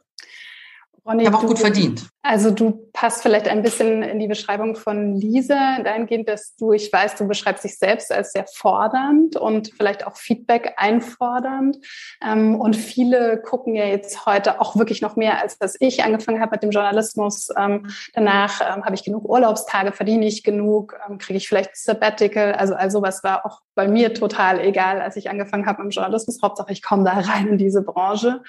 Ronny, 1.04 1.22
ich 1.22 1.28
habe 1.28 1.38
auch 1.38 1.46
gut 1.46 1.58
verdient. 1.58 2.08
Also 2.28 2.50
du 2.50 2.88
passt 2.92 3.22
vielleicht 3.22 3.46
ein 3.46 3.62
bisschen 3.62 4.02
in 4.02 4.18
die 4.18 4.26
Beschreibung 4.26 4.74
von 4.74 5.14
Lisa, 5.14 5.78
dahingehend, 5.82 6.28
dass 6.28 6.56
du, 6.56 6.72
ich 6.72 6.92
weiß, 6.92 7.14
du 7.14 7.28
beschreibst 7.28 7.62
dich 7.62 7.78
selbst 7.78 8.10
als 8.10 8.32
sehr 8.32 8.46
fordernd 8.52 9.36
und 9.36 9.70
vielleicht 9.76 10.06
auch 10.06 10.16
Feedback 10.16 10.74
einfordernd. 10.76 11.78
Ähm, 12.26 12.58
und 12.58 12.74
viele 12.74 13.40
gucken 13.40 13.76
ja 13.76 13.84
jetzt 13.84 14.26
heute 14.26 14.60
auch 14.60 14.74
wirklich 14.76 15.02
noch 15.02 15.14
mehr, 15.14 15.40
als 15.40 15.58
dass 15.58 15.76
ich 15.78 16.02
angefangen 16.02 16.40
habe 16.40 16.52
mit 16.52 16.64
dem 16.64 16.70
Journalismus. 16.70 17.50
Ähm, 17.56 17.90
danach 18.12 18.60
ähm, 18.60 18.84
habe 18.84 18.96
ich 18.96 19.04
genug 19.04 19.28
Urlaubstage, 19.28 19.92
verdiene 19.92 20.26
ich 20.26 20.42
genug, 20.42 20.98
kriege 21.18 21.36
ich 21.36 21.46
vielleicht 21.46 21.76
Sabbatical. 21.76 22.54
Also, 22.54 22.74
also 22.74 22.98
sowas 22.98 23.22
war 23.22 23.46
auch 23.46 23.60
bei 23.74 23.86
mir 23.86 24.14
total 24.14 24.58
egal, 24.58 25.00
als 25.00 25.16
ich 25.16 25.28
angefangen 25.30 25.66
habe 25.66 25.82
mit 25.82 25.92
dem 25.92 25.94
Journalismus. 25.94 26.40
Hauptsache, 26.42 26.72
ich 26.72 26.82
komme 26.82 27.04
da 27.04 27.12
rein 27.12 27.46
in 27.46 27.58
diese 27.58 27.82
Branche. 27.82 28.42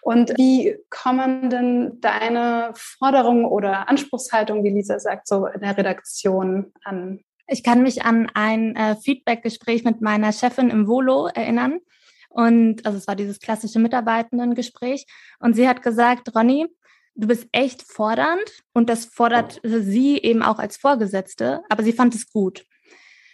Und 0.00 0.30
wie 0.38 0.78
kommen 0.88 1.50
denn 1.50 2.00
deine 2.00 2.70
Forderungen 2.74 3.17
oder 3.26 3.88
Anspruchshaltung, 3.88 4.64
wie 4.64 4.70
Lisa 4.70 4.98
sagt, 4.98 5.28
so 5.28 5.46
in 5.46 5.60
der 5.60 5.76
Redaktion 5.76 6.72
an? 6.84 7.20
Ich 7.46 7.62
kann 7.62 7.82
mich 7.82 8.02
an 8.04 8.30
ein 8.34 8.76
äh, 8.76 8.96
Feedback-Gespräch 8.96 9.84
mit 9.84 10.00
meiner 10.02 10.32
Chefin 10.32 10.70
im 10.70 10.86
Volo 10.86 11.28
erinnern. 11.28 11.80
Und 12.28 12.84
also 12.84 12.98
es 12.98 13.08
war 13.08 13.16
dieses 13.16 13.40
klassische 13.40 13.78
Mitarbeitendengespräch. 13.78 15.06
Und 15.40 15.56
sie 15.56 15.66
hat 15.66 15.82
gesagt, 15.82 16.34
Ronny, 16.36 16.66
du 17.14 17.26
bist 17.26 17.48
echt 17.52 17.82
fordernd. 17.82 18.50
Und 18.74 18.90
das 18.90 19.06
fordert 19.06 19.60
sie 19.64 20.18
eben 20.18 20.42
auch 20.42 20.58
als 20.58 20.76
Vorgesetzte, 20.76 21.62
aber 21.68 21.82
sie 21.82 21.92
fand 21.92 22.14
es 22.14 22.30
gut. 22.30 22.64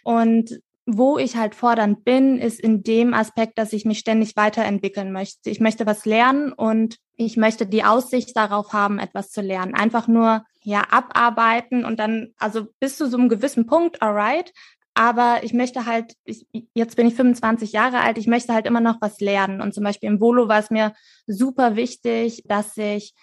Und 0.03 0.61
wo 0.85 1.17
ich 1.17 1.35
halt 1.35 1.55
fordernd 1.55 2.03
bin, 2.03 2.37
ist 2.37 2.59
in 2.59 2.83
dem 2.83 3.13
Aspekt, 3.13 3.57
dass 3.57 3.73
ich 3.73 3.85
mich 3.85 3.99
ständig 3.99 4.35
weiterentwickeln 4.35 5.11
möchte. 5.11 5.49
Ich 5.49 5.59
möchte 5.59 5.85
was 5.85 6.05
lernen 6.05 6.53
und 6.53 6.97
ich 7.15 7.37
möchte 7.37 7.65
die 7.65 7.83
Aussicht 7.83 8.35
darauf 8.37 8.71
haben, 8.73 8.99
etwas 8.99 9.31
zu 9.31 9.41
lernen. 9.41 9.73
Einfach 9.73 10.07
nur, 10.07 10.45
ja, 10.61 10.83
abarbeiten 10.91 11.85
und 11.85 11.99
dann, 11.99 12.33
also 12.37 12.67
bis 12.79 12.97
zu 12.97 13.09
so 13.09 13.17
einem 13.17 13.29
gewissen 13.29 13.65
Punkt, 13.65 14.01
alright. 14.01 14.53
Aber 14.93 15.39
ich 15.43 15.53
möchte 15.53 15.85
halt, 15.85 16.13
ich, 16.23 16.45
jetzt 16.73 16.95
bin 16.95 17.07
ich 17.07 17.15
25 17.15 17.71
Jahre 17.73 17.99
alt, 17.99 18.17
ich 18.17 18.27
möchte 18.27 18.53
halt 18.53 18.65
immer 18.65 18.79
noch 18.79 19.01
was 19.01 19.19
lernen. 19.19 19.61
Und 19.61 19.73
zum 19.73 19.83
Beispiel 19.83 20.09
im 20.09 20.21
Volo 20.21 20.47
war 20.47 20.59
es 20.59 20.69
mir 20.69 20.93
super 21.25 21.75
wichtig, 21.75 22.43
dass 22.45 22.77
ich 22.77 23.13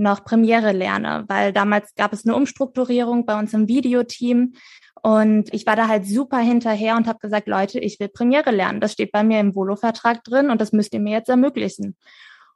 noch 0.00 0.24
Premiere 0.24 0.72
lerne, 0.72 1.24
weil 1.28 1.52
damals 1.52 1.94
gab 1.94 2.12
es 2.12 2.24
eine 2.24 2.34
Umstrukturierung 2.34 3.26
bei 3.26 3.38
uns 3.38 3.54
im 3.54 3.68
Videoteam 3.68 4.54
und 5.02 5.52
ich 5.54 5.66
war 5.66 5.76
da 5.76 5.88
halt 5.88 6.06
super 6.06 6.38
hinterher 6.38 6.96
und 6.96 7.06
habe 7.06 7.18
gesagt, 7.18 7.48
Leute, 7.48 7.78
ich 7.78 7.98
will 8.00 8.08
Premiere 8.08 8.50
lernen. 8.50 8.80
Das 8.80 8.92
steht 8.92 9.12
bei 9.12 9.22
mir 9.22 9.40
im 9.40 9.54
Volo-Vertrag 9.54 10.22
drin 10.24 10.50
und 10.50 10.60
das 10.60 10.72
müsst 10.72 10.92
ihr 10.92 11.00
mir 11.00 11.12
jetzt 11.12 11.28
ermöglichen. 11.28 11.96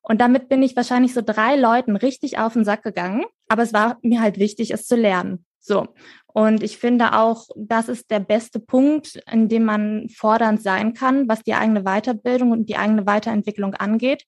Und 0.03 0.21
damit 0.21 0.51
bin 0.51 0.63
ich 0.63 0.77
wahrscheinlich 0.77 1.15
so 1.15 1.23
drei 1.25 1.57
Leuten 1.57 1.97
richtig 1.97 2.39
auf 2.39 2.53
den 2.53 2.65
Sack 2.65 2.83
gegangen. 2.83 3.25
Aber 3.49 3.63
es 3.63 3.73
war 3.73 3.99
mir 4.03 4.21
halt 4.21 4.39
wichtig, 4.39 4.73
es 4.73 4.87
zu 4.87 4.97
lernen. 4.97 5.47
So. 5.59 5.89
Und 6.27 6.63
ich 6.63 6.77
finde 6.77 7.15
auch, 7.15 7.47
das 7.57 7.89
ist 7.89 8.11
der 8.11 8.21
beste 8.21 8.61
Punkt, 8.61 9.19
in 9.33 9.49
dem 9.49 9.65
man 9.65 10.11
fordernd 10.11 10.63
sein 10.63 10.93
kann, 10.93 11.27
was 11.27 11.43
die 11.43 11.55
eigene 11.55 11.85
Weiterbildung 11.85 12.51
und 12.51 12.69
die 12.69 12.77
eigene 12.77 13.07
Weiterentwicklung 13.07 13.75
angeht. 13.75 14.25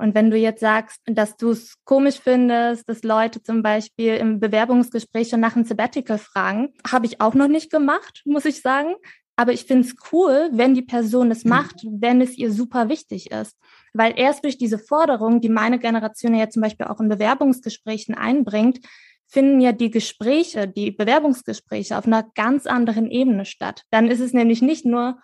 Und 0.00 0.14
wenn 0.14 0.30
du 0.30 0.36
jetzt 0.38 0.60
sagst, 0.60 0.98
dass 1.04 1.36
du 1.36 1.50
es 1.50 1.74
komisch 1.84 2.18
findest, 2.18 2.88
dass 2.88 3.02
Leute 3.02 3.42
zum 3.42 3.62
Beispiel 3.62 4.14
im 4.16 4.40
Bewerbungsgespräch 4.40 5.28
schon 5.28 5.40
nach 5.40 5.54
einem 5.54 5.66
Sabbatical 5.66 6.16
fragen, 6.16 6.72
habe 6.90 7.04
ich 7.04 7.20
auch 7.20 7.34
noch 7.34 7.48
nicht 7.48 7.70
gemacht, 7.70 8.22
muss 8.24 8.46
ich 8.46 8.62
sagen. 8.62 8.94
Aber 9.36 9.52
ich 9.52 9.64
finde 9.64 9.86
es 9.86 9.94
cool, 10.10 10.48
wenn 10.52 10.74
die 10.74 10.82
Person 10.82 11.30
es 11.30 11.44
mhm. 11.44 11.50
macht, 11.50 11.76
wenn 11.84 12.22
es 12.22 12.38
ihr 12.38 12.50
super 12.50 12.88
wichtig 12.88 13.30
ist. 13.30 13.58
Weil 13.92 14.14
erst 14.16 14.42
durch 14.44 14.56
diese 14.56 14.78
Forderung, 14.78 15.42
die 15.42 15.50
meine 15.50 15.78
Generation 15.78 16.34
ja 16.34 16.48
zum 16.48 16.62
Beispiel 16.62 16.86
auch 16.86 17.00
in 17.00 17.10
Bewerbungsgesprächen 17.10 18.14
einbringt, 18.14 18.80
finden 19.26 19.60
ja 19.60 19.72
die 19.72 19.90
Gespräche, 19.90 20.66
die 20.66 20.92
Bewerbungsgespräche 20.92 21.98
auf 21.98 22.06
einer 22.06 22.24
ganz 22.34 22.66
anderen 22.66 23.10
Ebene 23.10 23.44
statt. 23.44 23.84
Dann 23.90 24.08
ist 24.08 24.20
es 24.20 24.32
nämlich 24.32 24.62
nicht 24.62 24.86
nur, 24.86 25.18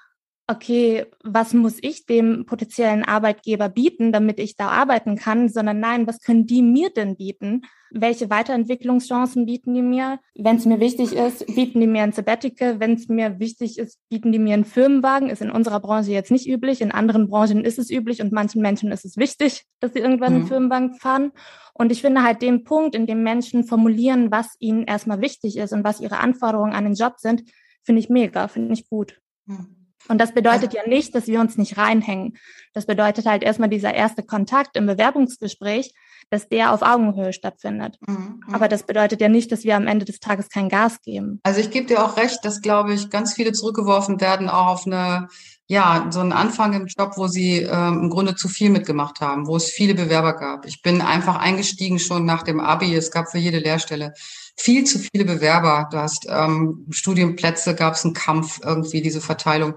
okay, 0.48 1.06
was 1.24 1.54
muss 1.54 1.78
ich 1.80 2.06
dem 2.06 2.46
potenziellen 2.46 3.04
Arbeitgeber 3.04 3.68
bieten, 3.68 4.12
damit 4.12 4.38
ich 4.38 4.56
da 4.56 4.68
arbeiten 4.68 5.16
kann, 5.16 5.48
sondern 5.48 5.80
nein, 5.80 6.06
was 6.06 6.20
können 6.20 6.46
die 6.46 6.62
mir 6.62 6.90
denn 6.90 7.16
bieten? 7.16 7.62
Welche 7.90 8.30
Weiterentwicklungschancen 8.30 9.46
bieten 9.46 9.74
die 9.74 9.82
mir? 9.82 10.20
Wenn 10.36 10.56
es 10.56 10.64
mir 10.64 10.78
wichtig 10.78 11.14
ist, 11.14 11.46
bieten 11.46 11.80
die 11.80 11.88
mir 11.88 12.02
ein 12.02 12.12
Sabbatical. 12.12 12.78
Wenn 12.78 12.92
es 12.92 13.08
mir 13.08 13.40
wichtig 13.40 13.78
ist, 13.78 13.98
bieten 14.08 14.30
die 14.30 14.38
mir 14.38 14.54
einen 14.54 14.64
Firmenwagen. 14.64 15.30
Ist 15.30 15.42
in 15.42 15.50
unserer 15.50 15.80
Branche 15.80 16.12
jetzt 16.12 16.30
nicht 16.30 16.48
üblich. 16.48 16.80
In 16.80 16.92
anderen 16.92 17.28
Branchen 17.28 17.64
ist 17.64 17.78
es 17.78 17.90
üblich 17.90 18.22
und 18.22 18.32
manchen 18.32 18.62
Menschen 18.62 18.92
ist 18.92 19.04
es 19.04 19.16
wichtig, 19.16 19.64
dass 19.80 19.94
sie 19.94 20.00
irgendwann 20.00 20.32
mhm. 20.32 20.38
einen 20.40 20.48
Firmenwagen 20.48 20.94
fahren. 20.94 21.32
Und 21.74 21.90
ich 21.90 22.02
finde 22.02 22.22
halt 22.22 22.40
den 22.40 22.62
Punkt, 22.62 22.94
in 22.94 23.06
dem 23.06 23.22
Menschen 23.24 23.64
formulieren, 23.64 24.30
was 24.30 24.54
ihnen 24.60 24.84
erstmal 24.84 25.20
wichtig 25.20 25.56
ist 25.56 25.72
und 25.72 25.82
was 25.82 26.00
ihre 26.00 26.18
Anforderungen 26.18 26.72
an 26.72 26.84
den 26.84 26.94
Job 26.94 27.14
sind, 27.18 27.42
finde 27.82 28.00
ich 28.00 28.08
mega, 28.08 28.46
finde 28.48 28.74
ich 28.74 28.88
gut. 28.88 29.20
Mhm. 29.46 29.75
Und 30.08 30.18
das 30.18 30.32
bedeutet 30.32 30.74
ja 30.74 30.86
nicht, 30.86 31.14
dass 31.14 31.26
wir 31.26 31.40
uns 31.40 31.56
nicht 31.56 31.78
reinhängen. 31.78 32.36
Das 32.72 32.86
bedeutet 32.86 33.26
halt 33.26 33.42
erstmal 33.42 33.68
dieser 33.68 33.94
erste 33.94 34.22
Kontakt 34.22 34.76
im 34.76 34.86
Bewerbungsgespräch, 34.86 35.92
dass 36.30 36.48
der 36.48 36.72
auf 36.72 36.82
Augenhöhe 36.82 37.32
stattfindet. 37.32 37.98
Mhm, 38.06 38.42
mhm. 38.46 38.54
Aber 38.54 38.68
das 38.68 38.82
bedeutet 38.82 39.20
ja 39.20 39.28
nicht, 39.28 39.52
dass 39.52 39.64
wir 39.64 39.76
am 39.76 39.86
Ende 39.86 40.04
des 40.04 40.18
Tages 40.18 40.48
kein 40.48 40.68
Gas 40.68 41.00
geben. 41.02 41.40
Also 41.44 41.60
ich 41.60 41.70
gebe 41.70 41.86
dir 41.86 42.04
auch 42.04 42.16
recht, 42.16 42.44
dass, 42.44 42.60
glaube 42.62 42.94
ich, 42.94 43.10
ganz 43.10 43.34
viele 43.34 43.52
zurückgeworfen 43.52 44.20
werden, 44.20 44.48
auch 44.48 44.66
auf 44.66 44.86
eine, 44.86 45.28
ja, 45.68 46.08
so 46.10 46.20
einen 46.20 46.32
Anfang 46.32 46.72
im 46.72 46.86
Job, 46.86 47.12
wo 47.16 47.28
sie 47.28 47.58
ähm, 47.62 48.00
im 48.02 48.10
Grunde 48.10 48.34
zu 48.34 48.48
viel 48.48 48.70
mitgemacht 48.70 49.20
haben, 49.20 49.46
wo 49.46 49.56
es 49.56 49.70
viele 49.70 49.94
Bewerber 49.94 50.34
gab. 50.34 50.66
Ich 50.66 50.82
bin 50.82 51.00
einfach 51.00 51.36
eingestiegen 51.36 51.98
schon 51.98 52.24
nach 52.24 52.42
dem 52.42 52.60
Abi. 52.60 52.94
Es 52.94 53.10
gab 53.10 53.30
für 53.30 53.38
jede 53.38 53.58
Lehrstelle 53.58 54.12
viel 54.56 54.84
zu 54.84 54.98
viele 54.98 55.24
Bewerber. 55.24 55.88
Du 55.90 55.98
hast 55.98 56.26
ähm, 56.28 56.86
Studienplätze, 56.90 57.74
gab 57.74 57.94
es 57.94 58.04
einen 58.04 58.14
Kampf 58.14 58.60
irgendwie, 58.62 59.02
diese 59.02 59.20
Verteilung. 59.20 59.74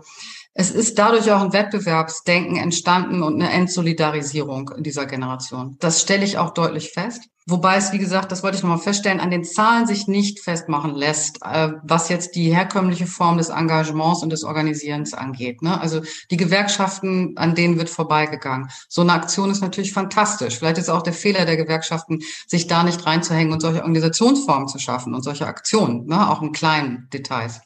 Es 0.53 0.71
ist 0.71 0.97
dadurch 0.97 1.31
auch 1.31 1.41
ein 1.41 1.53
Wettbewerbsdenken 1.53 2.57
entstanden 2.57 3.23
und 3.23 3.35
eine 3.35 3.51
Entsolidarisierung 3.51 4.71
in 4.75 4.83
dieser 4.83 5.05
Generation. 5.05 5.77
Das 5.79 6.01
stelle 6.01 6.25
ich 6.25 6.37
auch 6.37 6.53
deutlich 6.53 6.91
fest. 6.91 7.29
Wobei 7.49 7.77
es, 7.77 7.91
wie 7.91 7.97
gesagt, 7.97 8.31
das 8.31 8.43
wollte 8.43 8.57
ich 8.57 8.63
nochmal 8.63 8.77
feststellen, 8.77 9.19
an 9.19 9.31
den 9.31 9.43
Zahlen 9.43 9.87
sich 9.87 10.07
nicht 10.07 10.39
festmachen 10.39 10.93
lässt, 10.93 11.39
äh, 11.43 11.69
was 11.83 12.07
jetzt 12.09 12.35
die 12.35 12.53
herkömmliche 12.53 13.07
Form 13.07 13.39
des 13.39 13.49
Engagements 13.49 14.21
und 14.21 14.29
des 14.31 14.43
Organisierens 14.43 15.15
angeht. 15.15 15.63
Ne? 15.63 15.81
Also 15.81 16.01
die 16.29 16.37
Gewerkschaften, 16.37 17.35
an 17.37 17.55
denen 17.55 17.79
wird 17.79 17.89
vorbeigegangen. 17.89 18.69
So 18.87 19.01
eine 19.01 19.13
Aktion 19.13 19.49
ist 19.49 19.61
natürlich 19.61 19.93
fantastisch. 19.93 20.59
Vielleicht 20.59 20.77
ist 20.77 20.89
auch 20.89 21.01
der 21.01 21.13
Fehler 21.13 21.45
der 21.45 21.57
Gewerkschaften, 21.57 22.19
sich 22.45 22.67
da 22.67 22.83
nicht 22.83 23.03
reinzuhängen 23.03 23.51
und 23.51 23.61
solche 23.61 23.81
Organisationsformen 23.81 24.67
zu 24.67 24.77
schaffen 24.77 25.15
und 25.15 25.23
solche 25.23 25.47
Aktionen, 25.47 26.05
ne? 26.05 26.29
auch 26.29 26.43
in 26.43 26.51
kleinen 26.51 27.07
Details. 27.11 27.61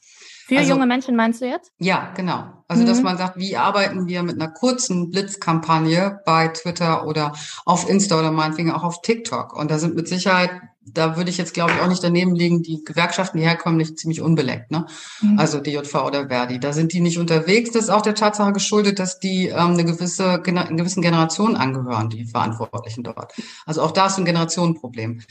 Für 0.48 0.58
also, 0.60 0.74
junge 0.74 0.86
Menschen 0.86 1.16
meinst 1.16 1.42
du 1.42 1.46
jetzt? 1.46 1.72
Ja, 1.80 2.12
genau. 2.16 2.63
Also, 2.74 2.86
mhm. 2.86 2.88
dass 2.88 3.04
man 3.04 3.18
sagt, 3.20 3.38
wie 3.38 3.56
arbeiten 3.56 4.08
wir 4.08 4.24
mit 4.24 4.42
einer 4.42 4.52
kurzen 4.52 5.12
Blitzkampagne 5.12 6.22
bei 6.26 6.48
Twitter 6.48 7.06
oder 7.06 7.34
auf 7.66 7.88
Insta 7.88 8.18
oder 8.18 8.32
meinetwegen 8.32 8.72
auch 8.72 8.84
auf 8.84 9.02
TikTok? 9.04 9.56
Und 9.56 9.70
da 9.70 9.78
sind 9.78 9.96
mit 9.96 10.08
Sicherheit 10.08 10.50
da 10.86 11.16
würde 11.16 11.30
ich 11.30 11.38
jetzt, 11.38 11.54
glaube 11.54 11.72
ich, 11.72 11.82
auch 11.82 11.88
nicht 11.88 12.04
daneben 12.04 12.36
liegen, 12.36 12.62
die 12.62 12.84
Gewerkschaften, 12.84 13.38
die 13.38 13.44
herkommen, 13.44 13.78
nicht 13.78 13.98
ziemlich 13.98 14.22
unbeleckt. 14.22 14.72
Ne? 14.72 14.86
Mhm. 15.22 15.40
Also 15.40 15.60
DJV 15.60 15.96
oder 15.96 16.28
Verdi. 16.28 16.60
Da 16.60 16.74
sind 16.74 16.94
die 16.94 17.00
nicht 17.00 17.18
unterwegs. 17.18 17.72
Das 17.72 17.84
ist 17.84 17.90
auch 17.90 18.02
der 18.02 18.16
Tatsache 18.16 18.52
geschuldet, 18.52 19.00
dass 19.00 19.20
die 19.20 19.48
ähm, 19.48 19.72
eine 19.72 19.86
gewisse, 19.86 20.44
einer 20.44 20.66
gewissen 20.66 21.02
Generation 21.02 21.56
angehören, 21.56 22.10
die 22.10 22.26
Verantwortlichen 22.26 23.04
dort. 23.04 23.34
Also 23.66 23.82
auch 23.82 23.92
da 23.92 24.08
ist 24.08 24.18
ein 24.18 24.26
Generationenproblem. 24.26 25.22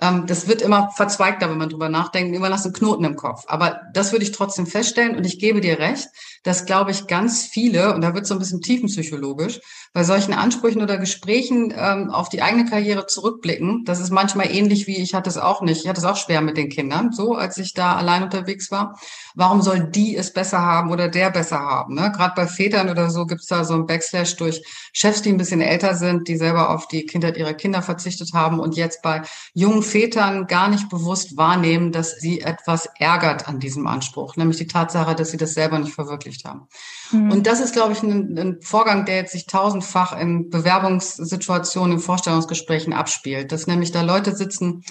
Ähm, 0.00 0.26
das 0.26 0.48
wird 0.48 0.62
immer 0.62 0.90
verzweigter, 0.96 1.50
wenn 1.50 1.58
man 1.58 1.68
drüber 1.68 1.88
nachdenkt. 1.88 2.34
Immer 2.34 2.48
lassen 2.48 2.72
Knoten 2.72 3.04
im 3.04 3.16
Kopf. 3.16 3.44
Aber 3.46 3.82
das 3.92 4.12
würde 4.12 4.24
ich 4.24 4.32
trotzdem 4.32 4.66
feststellen. 4.66 5.16
Und 5.16 5.26
ich 5.26 5.38
gebe 5.38 5.60
dir 5.60 5.78
recht, 5.78 6.08
dass, 6.42 6.64
glaube 6.64 6.90
ich, 6.90 7.06
ganz 7.06 7.44
viele, 7.44 7.94
und 7.94 8.00
da 8.00 8.14
wird 8.14 8.26
so 8.26 8.34
ein 8.34 8.38
bisschen 8.38 8.62
tiefenpsychologisch, 8.62 9.60
bei 9.92 10.04
solchen 10.04 10.32
Ansprüchen 10.32 10.82
oder 10.82 10.96
Gesprächen 10.96 11.72
ähm, 11.76 12.10
auf 12.10 12.28
die 12.30 12.42
eigene 12.42 12.64
Karriere 12.64 13.06
zurückblicken. 13.06 13.84
Das 13.84 14.00
ist 14.00 14.10
manchmal 14.10 14.50
ähnlich 14.50 14.86
wie 14.86 15.01
ich 15.02 15.14
hatte 15.14 15.28
es 15.28 15.38
auch 15.38 15.60
nicht. 15.60 15.82
Ich 15.82 15.88
hatte 15.88 16.00
es 16.00 16.06
auch 16.06 16.16
schwer 16.16 16.40
mit 16.40 16.56
den 16.56 16.68
Kindern, 16.68 17.12
so 17.12 17.34
als 17.34 17.58
ich 17.58 17.74
da 17.74 17.96
allein 17.96 18.22
unterwegs 18.22 18.70
war. 18.70 18.98
Warum 19.34 19.62
soll 19.62 19.80
die 19.80 20.16
es 20.16 20.32
besser 20.32 20.60
haben 20.60 20.90
oder 20.90 21.08
der 21.08 21.30
besser 21.30 21.58
haben? 21.58 21.94
Ne? 21.94 22.12
Gerade 22.14 22.34
bei 22.36 22.46
Vätern 22.46 22.88
oder 22.88 23.10
so 23.10 23.26
gibt's 23.26 23.46
da 23.46 23.64
so 23.64 23.74
ein 23.74 23.86
Backslash 23.86 24.36
durch 24.36 24.62
Chefs, 24.92 25.22
die 25.22 25.30
ein 25.30 25.38
bisschen 25.38 25.60
älter 25.60 25.94
sind, 25.94 26.28
die 26.28 26.36
selber 26.36 26.70
auf 26.70 26.88
die 26.88 27.06
Kindheit 27.06 27.36
ihrer 27.36 27.54
Kinder 27.54 27.82
verzichtet 27.82 28.32
haben 28.32 28.60
und 28.60 28.76
jetzt 28.76 29.02
bei 29.02 29.22
jungen 29.54 29.82
Vätern 29.82 30.46
gar 30.46 30.68
nicht 30.68 30.88
bewusst 30.88 31.36
wahrnehmen, 31.36 31.92
dass 31.92 32.18
sie 32.18 32.40
etwas 32.40 32.88
ärgert 32.98 33.48
an 33.48 33.58
diesem 33.58 33.86
Anspruch, 33.86 34.36
nämlich 34.36 34.58
die 34.58 34.66
Tatsache, 34.66 35.14
dass 35.14 35.30
sie 35.30 35.36
das 35.36 35.54
selber 35.54 35.78
nicht 35.78 35.94
verwirklicht 35.94 36.44
haben. 36.44 36.68
Mhm. 37.10 37.30
Und 37.30 37.46
das 37.46 37.60
ist, 37.60 37.72
glaube 37.72 37.92
ich, 37.92 38.02
ein, 38.02 38.38
ein 38.38 38.58
Vorgang, 38.62 39.04
der 39.04 39.16
jetzt 39.16 39.32
sich 39.32 39.46
tausendfach 39.46 40.18
in 40.18 40.50
Bewerbungssituationen, 40.50 41.98
in 41.98 42.00
Vorstellungsgesprächen 42.00 42.92
abspielt, 42.92 43.52
dass 43.52 43.66
nämlich 43.66 43.92
da 43.92 44.02
Leute 44.02 44.34
sitzen, 44.34 44.84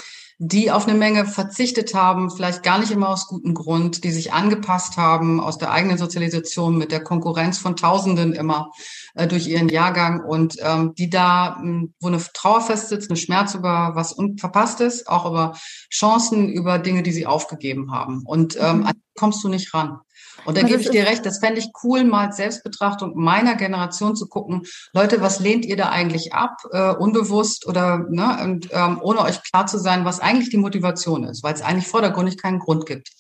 die 0.43 0.71
auf 0.71 0.88
eine 0.88 0.97
Menge 0.97 1.27
verzichtet 1.27 1.93
haben, 1.93 2.32
vielleicht 2.32 2.63
gar 2.63 2.80
nicht 2.80 2.89
immer 2.89 3.10
aus 3.10 3.27
gutem 3.27 3.54
Grund, 3.54 4.04
die 4.04 4.10
sich 4.10 4.34
angepasst 4.34 4.97
haben 4.97 5.39
aus 5.39 5.60
der 5.60 5.69
eigenen 5.69 5.99
Sozialisation 5.99 6.80
mit 6.80 6.91
der 6.91 7.04
Konkurrenz 7.04 7.60
von 7.60 7.75
Tausenden 7.75 8.34
immer 8.34 8.71
äh, 9.13 9.27
durch 9.27 9.45
ihren 9.45 9.69
Jahrgang 9.69 10.19
und 10.21 10.58
ähm, 10.60 10.95
die 10.95 11.12
da, 11.12 11.58
mh, 11.60 11.62
hm, 11.62 11.93
wo 11.99 12.08
eine 12.08 12.19
Trauer 12.34 12.62
festsitzt, 12.62 13.12
eine 13.12 13.17
Schmerz 13.17 13.54
über 13.54 13.91
was 13.93 14.15
verpasst 14.39 14.82
ist, 14.82 15.08
auch 15.08 15.30
über 15.30 15.54
Chancen, 15.91 16.49
über 16.49 16.80
Dinge, 16.80 17.04
die 17.04 17.12
sie 17.12 17.27
aufgegeben 17.27 17.91
haben. 17.91 18.23
Und 18.25 18.58
ähm, 18.60 18.80
mhm. 18.80 18.89
kommst 19.15 19.43
du 19.43 19.47
nicht 19.47 19.71
ran. 19.75 19.99
Und 20.45 20.58
da 20.58 20.63
gebe 20.63 20.82
ich 20.82 20.89
dir 20.89 21.06
recht, 21.06 21.25
das 21.25 21.39
fände 21.39 21.60
ich 21.60 21.69
cool, 21.84 22.04
mal 22.04 22.27
als 22.27 22.38
Selbstbetrachtung 22.38 23.13
meiner 23.15 23.56
Generation 23.56 24.15
zu 24.15 24.27
gucken, 24.27 24.63
Leute, 24.93 25.21
was 25.21 25.39
lehnt 25.39 25.65
ihr 25.65 25.77
da 25.77 25.89
eigentlich 25.89 26.34
ab, 26.34 26.58
äh, 26.71 26.93
unbewusst 26.93 27.67
oder 27.67 28.06
ne, 28.10 28.39
und 28.43 28.69
ähm, 28.71 28.99
ohne 29.01 29.21
euch 29.21 29.41
klar 29.43 29.67
zu 29.67 29.77
sein, 29.77 30.06
was 30.06 30.19
eigentlich 30.19 30.49
die 30.49 30.58
Motivation 30.58 31.23
ist, 31.23 31.43
weil 31.43 31.54
es 31.54 31.62
eigentlich 31.62 31.88
vordergründig 31.88 32.38
keinen 32.38 32.60
Grund 32.60 32.86
gibt 32.86 33.12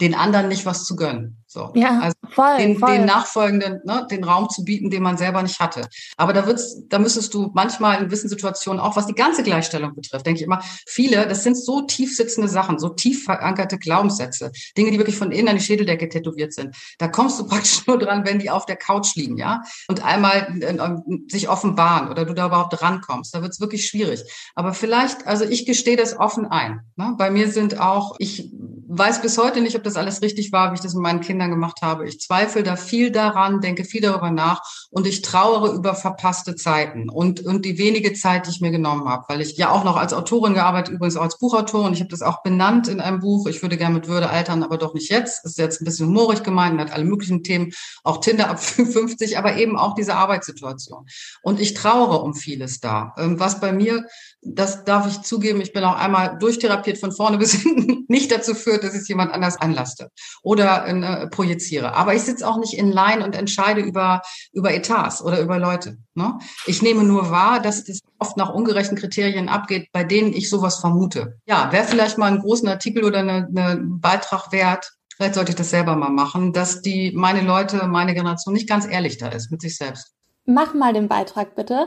den 0.00 0.14
anderen 0.14 0.48
nicht 0.48 0.66
was 0.66 0.84
zu 0.84 0.96
gönnen. 0.96 1.40
So. 1.52 1.72
Ja, 1.74 1.98
also 1.98 2.14
voll, 2.32 2.58
den, 2.58 2.78
voll. 2.78 2.92
den 2.92 3.06
Nachfolgenden, 3.06 3.80
ne, 3.84 4.06
den 4.08 4.22
Raum 4.22 4.48
zu 4.48 4.62
bieten, 4.62 4.88
den 4.88 5.02
man 5.02 5.16
selber 5.16 5.42
nicht 5.42 5.58
hatte. 5.58 5.88
Aber 6.16 6.32
da 6.32 6.46
wird's, 6.46 6.76
da 6.88 7.00
müsstest 7.00 7.34
du 7.34 7.50
manchmal 7.54 7.98
in 7.98 8.04
gewissen 8.04 8.28
Situationen 8.28 8.78
auch, 8.78 8.94
was 8.94 9.08
die 9.08 9.14
ganze 9.14 9.42
Gleichstellung 9.42 9.96
betrifft, 9.96 10.24
denke 10.26 10.38
ich 10.38 10.46
immer, 10.46 10.62
viele, 10.86 11.26
das 11.26 11.42
sind 11.42 11.56
so 11.56 11.80
tief 11.80 12.14
sitzende 12.14 12.48
Sachen, 12.48 12.78
so 12.78 12.90
tief 12.90 13.24
verankerte 13.24 13.78
Glaubenssätze, 13.78 14.52
Dinge, 14.78 14.92
die 14.92 14.98
wirklich 14.98 15.16
von 15.16 15.32
innen 15.32 15.48
an 15.48 15.56
die 15.56 15.62
Schädeldecke 15.62 16.08
tätowiert 16.08 16.54
sind. 16.54 16.76
Da 16.98 17.08
kommst 17.08 17.40
du 17.40 17.46
praktisch 17.48 17.84
nur 17.84 17.98
dran, 17.98 18.24
wenn 18.24 18.38
die 18.38 18.50
auf 18.50 18.64
der 18.64 18.76
Couch 18.76 19.16
liegen, 19.16 19.36
ja, 19.36 19.62
und 19.88 20.04
einmal 20.04 20.56
äh, 20.60 20.76
äh, 20.76 20.96
sich 21.28 21.48
offenbaren 21.48 22.10
oder 22.10 22.26
du 22.26 22.32
da 22.32 22.46
überhaupt 22.46 22.80
rankommst. 22.80 23.34
Da 23.34 23.42
wird's 23.42 23.60
wirklich 23.60 23.88
schwierig. 23.88 24.22
Aber 24.54 24.72
vielleicht, 24.72 25.26
also 25.26 25.44
ich 25.44 25.66
gestehe 25.66 25.96
das 25.96 26.16
offen 26.16 26.46
ein. 26.46 26.78
Ne? 26.94 27.16
Bei 27.18 27.32
mir 27.32 27.50
sind 27.50 27.80
auch, 27.80 28.14
ich 28.20 28.52
weiß 28.92 29.22
bis 29.22 29.38
heute 29.38 29.60
nicht, 29.60 29.76
ob 29.76 29.84
das 29.84 29.96
alles 29.96 30.20
richtig 30.20 30.50
war, 30.50 30.70
wie 30.70 30.74
ich 30.74 30.80
das 30.80 30.94
mit 30.94 31.02
meinen 31.02 31.20
Kindern 31.20 31.50
gemacht 31.50 31.78
habe. 31.80 32.08
Ich 32.08 32.20
zweifle 32.20 32.64
da 32.64 32.74
viel 32.74 33.12
daran, 33.12 33.60
denke 33.60 33.84
viel 33.84 34.00
darüber 34.00 34.32
nach 34.32 34.62
und 34.90 35.06
ich 35.06 35.22
trauere 35.22 35.72
über 35.72 35.94
verpasste 35.94 36.56
Zeiten 36.56 37.08
und, 37.08 37.40
und 37.40 37.64
die 37.64 37.78
wenige 37.78 38.14
Zeit, 38.14 38.46
die 38.46 38.50
ich 38.50 38.60
mir 38.60 38.72
genommen 38.72 39.08
habe, 39.08 39.24
weil 39.28 39.40
ich 39.40 39.56
ja 39.56 39.70
auch 39.70 39.84
noch 39.84 39.96
als 39.96 40.12
Autorin 40.12 40.54
gearbeitet, 40.54 40.94
übrigens 40.94 41.16
auch 41.16 41.22
als 41.22 41.38
Buchautorin. 41.38 41.92
Ich 41.92 42.00
habe 42.00 42.10
das 42.10 42.22
auch 42.22 42.42
benannt 42.42 42.88
in 42.88 43.00
einem 43.00 43.20
Buch. 43.20 43.46
Ich 43.46 43.62
würde 43.62 43.76
gerne 43.76 43.94
mit 43.94 44.08
Würde 44.08 44.30
altern, 44.30 44.64
aber 44.64 44.76
doch 44.76 44.92
nicht 44.92 45.10
jetzt. 45.10 45.44
Ist 45.44 45.58
jetzt 45.58 45.80
ein 45.80 45.84
bisschen 45.84 46.08
humorig 46.08 46.42
gemeint, 46.42 46.80
hat 46.80 46.92
alle 46.92 47.04
möglichen 47.04 47.44
Themen, 47.44 47.72
auch 48.02 48.18
Tinder 48.20 48.50
ab 48.50 48.60
50, 48.60 49.38
aber 49.38 49.56
eben 49.56 49.78
auch 49.78 49.94
diese 49.94 50.14
Arbeitssituation. 50.16 51.06
Und 51.42 51.60
ich 51.60 51.74
trauere 51.74 52.24
um 52.24 52.34
vieles 52.34 52.80
da. 52.80 53.14
Ähm, 53.16 53.38
was 53.38 53.60
bei 53.60 53.72
mir, 53.72 54.04
das 54.42 54.84
darf 54.84 55.06
ich 55.06 55.20
zugeben, 55.22 55.60
ich 55.60 55.72
bin 55.72 55.84
auch 55.84 55.96
einmal 55.96 56.38
durchtherapiert 56.38 56.98
von 56.98 57.12
vorne 57.12 57.38
bis 57.38 57.52
hinten, 57.62 58.04
nicht 58.08 58.32
dazu 58.32 58.54
führt, 58.54 58.84
dass 58.84 58.94
ich 58.94 59.02
es 59.02 59.08
jemand 59.08 59.32
anders 59.32 59.60
anlaste 59.60 60.10
oder 60.42 60.86
äh, 60.86 61.28
projiziere. 61.28 61.94
Aber 61.94 62.14
ich 62.14 62.22
sitze 62.22 62.48
auch 62.48 62.58
nicht 62.58 62.74
in 62.74 62.90
Line 62.90 63.24
und 63.24 63.34
entscheide 63.34 63.80
über, 63.80 64.22
über 64.52 64.72
Etats 64.72 65.22
oder 65.22 65.40
über 65.40 65.58
Leute. 65.58 65.98
Ne? 66.14 66.38
Ich 66.66 66.82
nehme 66.82 67.04
nur 67.04 67.30
wahr, 67.30 67.60
dass 67.60 67.88
es 67.88 68.00
oft 68.18 68.36
nach 68.36 68.50
ungerechten 68.50 68.96
Kriterien 68.96 69.48
abgeht, 69.48 69.88
bei 69.92 70.04
denen 70.04 70.32
ich 70.32 70.48
sowas 70.48 70.78
vermute. 70.78 71.38
Ja, 71.46 71.70
wäre 71.72 71.84
vielleicht 71.84 72.18
mal 72.18 72.26
einen 72.26 72.40
großen 72.40 72.68
Artikel 72.68 73.04
oder 73.04 73.18
eine, 73.18 73.48
eine 73.54 73.80
Beitrag 73.82 74.52
wert, 74.52 74.90
vielleicht 75.16 75.34
sollte 75.34 75.50
ich 75.50 75.56
das 75.56 75.70
selber 75.70 75.96
mal 75.96 76.10
machen, 76.10 76.54
dass 76.54 76.80
die, 76.80 77.12
meine 77.14 77.42
Leute, 77.42 77.86
meine 77.86 78.14
Generation 78.14 78.54
nicht 78.54 78.68
ganz 78.68 78.86
ehrlich 78.86 79.18
da 79.18 79.28
ist 79.28 79.50
mit 79.50 79.60
sich 79.60 79.76
selbst. 79.76 80.14
Mach 80.44 80.74
mal 80.74 80.92
den 80.92 81.08
Beitrag 81.08 81.54
bitte. 81.54 81.86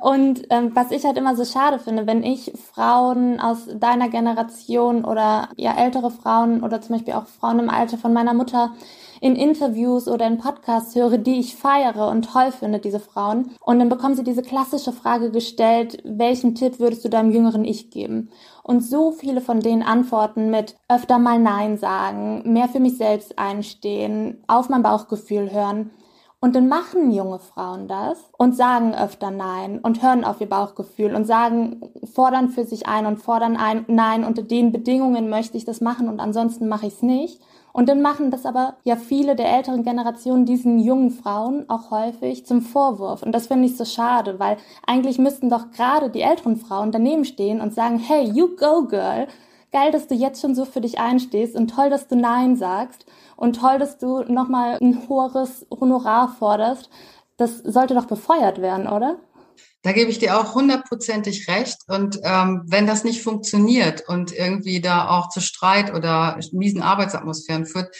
Und 0.00 0.42
ähm, 0.50 0.70
was 0.74 0.90
ich 0.90 1.04
halt 1.04 1.16
immer 1.16 1.36
so 1.36 1.44
schade 1.44 1.78
finde, 1.78 2.06
wenn 2.06 2.22
ich 2.22 2.52
Frauen 2.72 3.40
aus 3.40 3.66
deiner 3.74 4.08
Generation 4.08 5.04
oder 5.04 5.48
ja 5.56 5.76
ältere 5.76 6.10
Frauen 6.10 6.62
oder 6.62 6.80
zum 6.80 6.96
Beispiel 6.96 7.14
auch 7.14 7.26
Frauen 7.26 7.58
im 7.58 7.70
Alter 7.70 7.98
von 7.98 8.12
meiner 8.12 8.34
Mutter 8.34 8.72
in 9.22 9.36
Interviews 9.36 10.08
oder 10.08 10.26
in 10.26 10.38
Podcasts 10.38 10.96
höre, 10.96 11.16
die 11.16 11.38
ich 11.38 11.54
feiere 11.54 12.08
und 12.08 12.28
toll 12.28 12.50
finde, 12.50 12.80
diese 12.80 12.98
Frauen. 12.98 13.52
Und 13.60 13.78
dann 13.78 13.88
bekommen 13.88 14.16
sie 14.16 14.24
diese 14.24 14.42
klassische 14.42 14.90
Frage 14.90 15.30
gestellt, 15.30 16.02
welchen 16.04 16.56
Tipp 16.56 16.80
würdest 16.80 17.04
du 17.04 17.08
deinem 17.08 17.30
jüngeren 17.30 17.64
Ich 17.64 17.90
geben? 17.90 18.30
Und 18.64 18.80
so 18.80 19.12
viele 19.12 19.40
von 19.40 19.60
denen 19.60 19.84
antworten 19.84 20.50
mit 20.50 20.76
öfter 20.88 21.20
mal 21.20 21.38
Nein 21.38 21.78
sagen, 21.78 22.52
mehr 22.52 22.68
für 22.68 22.80
mich 22.80 22.96
selbst 22.96 23.38
einstehen, 23.38 24.42
auf 24.48 24.68
mein 24.68 24.82
Bauchgefühl 24.82 25.52
hören. 25.52 25.92
Und 26.44 26.56
dann 26.56 26.66
machen 26.66 27.12
junge 27.12 27.38
Frauen 27.38 27.86
das 27.86 28.18
und 28.36 28.56
sagen 28.56 28.96
öfter 28.96 29.30
Nein 29.30 29.78
und 29.78 30.02
hören 30.02 30.24
auf 30.24 30.40
ihr 30.40 30.48
Bauchgefühl 30.48 31.14
und 31.14 31.24
sagen, 31.24 31.82
fordern 32.12 32.48
für 32.48 32.64
sich 32.64 32.88
ein 32.88 33.06
und 33.06 33.18
fordern 33.18 33.56
ein, 33.56 33.84
nein, 33.86 34.24
unter 34.24 34.42
den 34.42 34.72
Bedingungen 34.72 35.30
möchte 35.30 35.56
ich 35.56 35.64
das 35.64 35.80
machen 35.80 36.08
und 36.08 36.18
ansonsten 36.18 36.66
mache 36.66 36.88
ich 36.88 36.94
es 36.94 37.02
nicht. 37.02 37.40
Und 37.72 37.88
dann 37.88 38.02
machen 38.02 38.32
das 38.32 38.44
aber 38.44 38.74
ja 38.82 38.96
viele 38.96 39.36
der 39.36 39.56
älteren 39.56 39.84
Generationen 39.84 40.44
diesen 40.44 40.80
jungen 40.80 41.12
Frauen 41.12 41.70
auch 41.70 41.92
häufig 41.92 42.44
zum 42.44 42.60
Vorwurf. 42.60 43.22
Und 43.22 43.30
das 43.30 43.46
finde 43.46 43.66
ich 43.66 43.76
so 43.76 43.84
schade, 43.84 44.40
weil 44.40 44.56
eigentlich 44.84 45.20
müssten 45.20 45.48
doch 45.48 45.70
gerade 45.70 46.10
die 46.10 46.22
älteren 46.22 46.56
Frauen 46.56 46.90
daneben 46.90 47.24
stehen 47.24 47.60
und 47.60 47.72
sagen, 47.72 48.00
hey, 48.00 48.24
you 48.24 48.48
go 48.56 48.82
girl. 48.82 49.28
Geil, 49.70 49.92
dass 49.92 50.08
du 50.08 50.16
jetzt 50.16 50.42
schon 50.42 50.56
so 50.56 50.64
für 50.64 50.80
dich 50.80 50.98
einstehst 50.98 51.54
und 51.54 51.68
toll, 51.68 51.88
dass 51.88 52.08
du 52.08 52.16
Nein 52.16 52.56
sagst 52.56 53.06
und 53.42 53.54
toll, 53.54 53.80
dass 53.80 53.98
du 53.98 54.22
nochmal 54.32 54.78
ein 54.80 55.08
hohes 55.08 55.66
Honorar 55.68 56.28
forderst. 56.38 56.88
Das 57.36 57.58
sollte 57.58 57.92
doch 57.92 58.06
befeuert 58.06 58.62
werden, 58.62 58.86
oder? 58.86 59.18
Da 59.82 59.90
gebe 59.90 60.12
ich 60.12 60.20
dir 60.20 60.38
auch 60.38 60.54
hundertprozentig 60.54 61.48
recht. 61.48 61.78
Und 61.88 62.20
ähm, 62.22 62.62
wenn 62.66 62.86
das 62.86 63.02
nicht 63.02 63.20
funktioniert 63.20 64.04
und 64.06 64.30
irgendwie 64.30 64.80
da 64.80 65.08
auch 65.08 65.28
zu 65.28 65.40
Streit 65.40 65.92
oder 65.92 66.38
miesen 66.52 66.82
Arbeitsatmosphären 66.82 67.66
führt, 67.66 67.92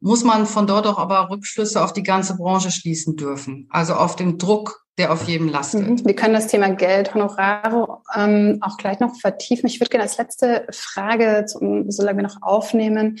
muss 0.00 0.24
man 0.24 0.44
von 0.44 0.66
dort 0.66 0.86
auch 0.86 0.98
aber 0.98 1.30
Rückschlüsse 1.30 1.82
auf 1.82 1.94
die 1.94 2.02
ganze 2.02 2.36
Branche 2.36 2.70
schließen 2.70 3.16
dürfen. 3.16 3.68
Also 3.70 3.94
auf 3.94 4.14
den 4.14 4.36
Druck 4.36 4.84
der 4.98 5.10
auf 5.10 5.26
jedem 5.26 5.48
lastet. 5.48 5.88
Mhm. 5.88 6.04
Wir 6.04 6.14
können 6.14 6.34
das 6.34 6.48
Thema 6.48 6.68
Geld, 6.68 7.14
Honorare 7.14 8.02
ähm, 8.14 8.58
auch 8.60 8.76
gleich 8.76 9.00
noch 9.00 9.16
vertiefen. 9.18 9.66
Ich 9.66 9.80
würde 9.80 9.88
gerne 9.88 10.02
als 10.02 10.18
letzte 10.18 10.66
Frage, 10.70 11.46
zum, 11.46 11.90
solange 11.90 12.18
wir 12.18 12.24
noch 12.24 12.42
aufnehmen, 12.42 13.18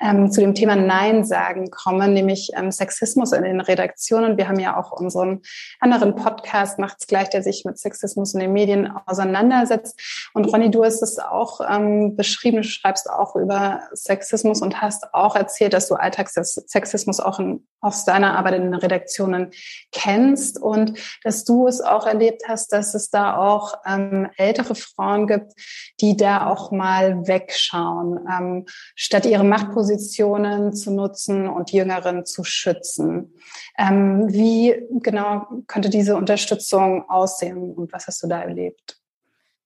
ähm, 0.00 0.32
zu 0.32 0.40
dem 0.40 0.56
Thema 0.56 0.74
Nein 0.74 1.24
sagen 1.24 1.70
kommen, 1.70 2.12
nämlich 2.12 2.50
ähm, 2.56 2.72
Sexismus 2.72 3.30
in 3.30 3.44
den 3.44 3.60
Redaktionen. 3.60 4.36
Wir 4.36 4.48
haben 4.48 4.58
ja 4.58 4.76
auch 4.76 4.90
unseren 4.90 5.42
anderen 5.78 6.16
Podcast, 6.16 6.80
Macht's 6.80 7.06
gleich, 7.06 7.30
der 7.30 7.44
sich 7.44 7.64
mit 7.64 7.78
Sexismus 7.78 8.34
in 8.34 8.40
den 8.40 8.52
Medien 8.52 8.92
auseinandersetzt. 9.06 10.28
Und 10.34 10.46
Ronny, 10.46 10.72
du 10.72 10.82
hast 10.82 11.02
es 11.02 11.20
auch 11.20 11.60
ähm, 11.68 12.16
beschrieben, 12.16 12.58
du 12.58 12.64
schreibst 12.64 13.08
auch 13.08 13.36
über 13.36 13.82
Sexismus 13.92 14.60
und 14.60 14.82
hast 14.82 15.14
auch 15.14 15.36
erzählt, 15.36 15.72
dass 15.72 15.86
du 15.86 15.94
Alltagssexismus 15.94 17.20
auch 17.20 17.38
in, 17.38 17.64
aus 17.80 18.04
deiner 18.04 18.36
Arbeit 18.36 18.54
in 18.54 18.62
den 18.62 18.74
Redaktionen 18.74 19.50
kennst. 19.92 20.60
Und 20.60 20.98
dass 21.22 21.44
du 21.44 21.66
es 21.66 21.80
auch 21.80 22.06
erlebt 22.06 22.42
hast, 22.48 22.72
dass 22.72 22.94
es 22.94 23.10
da 23.10 23.36
auch 23.36 23.74
ähm, 23.86 24.28
ältere 24.36 24.74
Frauen 24.74 25.26
gibt, 25.26 25.52
die 26.00 26.16
da 26.16 26.46
auch 26.46 26.70
mal 26.70 27.26
wegschauen, 27.26 28.20
ähm, 28.30 28.64
statt 28.94 29.26
ihre 29.26 29.44
Machtpositionen 29.44 30.72
zu 30.72 30.92
nutzen 30.92 31.48
und 31.48 31.72
Jüngeren 31.72 32.24
zu 32.24 32.44
schützen. 32.44 33.34
Ähm, 33.78 34.32
wie 34.32 34.74
genau 35.00 35.46
könnte 35.66 35.90
diese 35.90 36.16
Unterstützung 36.16 37.08
aussehen 37.08 37.72
und 37.74 37.92
was 37.92 38.06
hast 38.06 38.22
du 38.22 38.28
da 38.28 38.42
erlebt? 38.42 38.98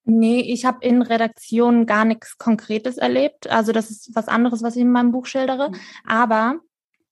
Nee, 0.09 0.41
ich 0.41 0.65
habe 0.65 0.87
in 0.87 1.03
Redaktionen 1.03 1.85
gar 1.85 2.05
nichts 2.05 2.39
Konkretes 2.39 2.97
erlebt. 2.97 3.51
Also 3.51 3.73
das 3.73 3.91
ist 3.91 4.15
was 4.15 4.29
anderes, 4.29 4.63
was 4.63 4.77
ich 4.77 4.83
in 4.83 4.93
meinem 4.93 5.11
Buch 5.11 5.27
schildere. 5.27 5.71
Mhm. 5.71 5.77
Aber 6.07 6.61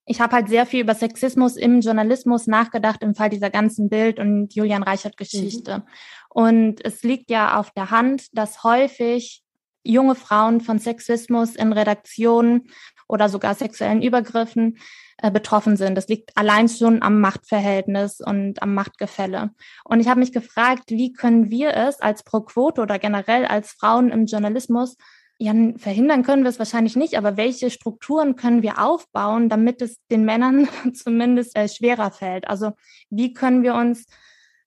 ich 0.05 0.21
habe 0.21 0.35
halt 0.35 0.49
sehr 0.49 0.65
viel 0.65 0.81
über 0.81 0.93
Sexismus 0.93 1.55
im 1.55 1.81
Journalismus 1.81 2.47
nachgedacht 2.47 3.01
im 3.01 3.15
Fall 3.15 3.29
dieser 3.29 3.49
ganzen 3.49 3.89
Bild- 3.89 4.19
und 4.19 4.53
Julian 4.53 4.83
Reichert-Geschichte. 4.83 5.79
Mhm. 5.79 5.83
Und 6.29 6.85
es 6.85 7.03
liegt 7.03 7.29
ja 7.31 7.59
auf 7.59 7.71
der 7.71 7.91
Hand, 7.91 8.37
dass 8.37 8.63
häufig 8.63 9.43
junge 9.83 10.15
Frauen 10.15 10.61
von 10.61 10.79
Sexismus 10.79 11.55
in 11.55 11.73
Redaktionen 11.73 12.69
oder 13.07 13.29
sogar 13.29 13.55
sexuellen 13.55 14.01
Übergriffen 14.01 14.77
äh, 15.17 15.31
betroffen 15.31 15.77
sind. 15.77 15.95
Das 15.95 16.07
liegt 16.07 16.35
allein 16.35 16.67
schon 16.67 17.01
am 17.01 17.21
Machtverhältnis 17.21 18.19
und 18.19 18.61
am 18.61 18.73
Machtgefälle. 18.73 19.51
Und 19.83 19.99
ich 19.99 20.07
habe 20.07 20.19
mich 20.19 20.33
gefragt, 20.33 20.89
wie 20.89 21.13
können 21.13 21.49
wir 21.49 21.75
es 21.75 22.01
als 22.01 22.23
Pro 22.23 22.41
Quote 22.41 22.81
oder 22.81 22.99
generell 22.99 23.45
als 23.45 23.71
Frauen 23.71 24.09
im 24.09 24.25
Journalismus 24.25 24.97
ja, 25.37 25.53
verhindern 25.77 26.23
können 26.23 26.43
wir 26.43 26.49
es 26.49 26.59
wahrscheinlich 26.59 26.95
nicht, 26.95 27.17
aber 27.17 27.35
welche 27.35 27.69
Strukturen 27.69 28.35
können 28.35 28.61
wir 28.61 28.81
aufbauen, 28.81 29.49
damit 29.49 29.81
es 29.81 29.97
den 30.09 30.23
Männern 30.23 30.67
zumindest 30.93 31.57
äh, 31.57 31.67
schwerer 31.67 32.11
fällt? 32.11 32.47
Also 32.47 32.71
wie 33.09 33.33
können 33.33 33.63
wir 33.63 33.75
uns 33.75 34.05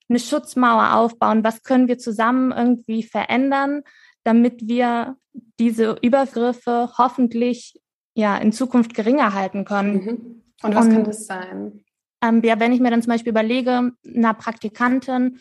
eine 0.09 0.19
Schutzmauer 0.19 0.95
aufbauen? 0.95 1.45
Was 1.45 1.63
können 1.63 1.89
wir 1.89 1.99
zusammen 1.99 2.53
irgendwie 2.53 3.03
verändern, 3.03 3.83
damit 4.25 4.69
wir 4.69 5.17
diese 5.59 5.97
Übergriffe 6.03 6.91
hoffentlich 6.99 7.81
ja 8.15 8.37
in 8.37 8.53
Zukunft 8.53 8.95
geringer 8.95 9.33
halten 9.33 9.65
können? 9.65 9.95
Mhm. 9.95 10.43
Und 10.63 10.75
was 10.75 10.87
Und, 10.87 10.93
kann 10.93 11.05
das 11.05 11.27
sein? 11.27 11.85
Ähm, 12.21 12.43
ja, 12.43 12.59
wenn 12.59 12.73
ich 12.73 12.81
mir 12.81 12.91
dann 12.91 13.03
zum 13.03 13.13
Beispiel 13.13 13.31
überlege, 13.31 13.93
einer 14.05 14.35
Praktikantin, 14.35 15.39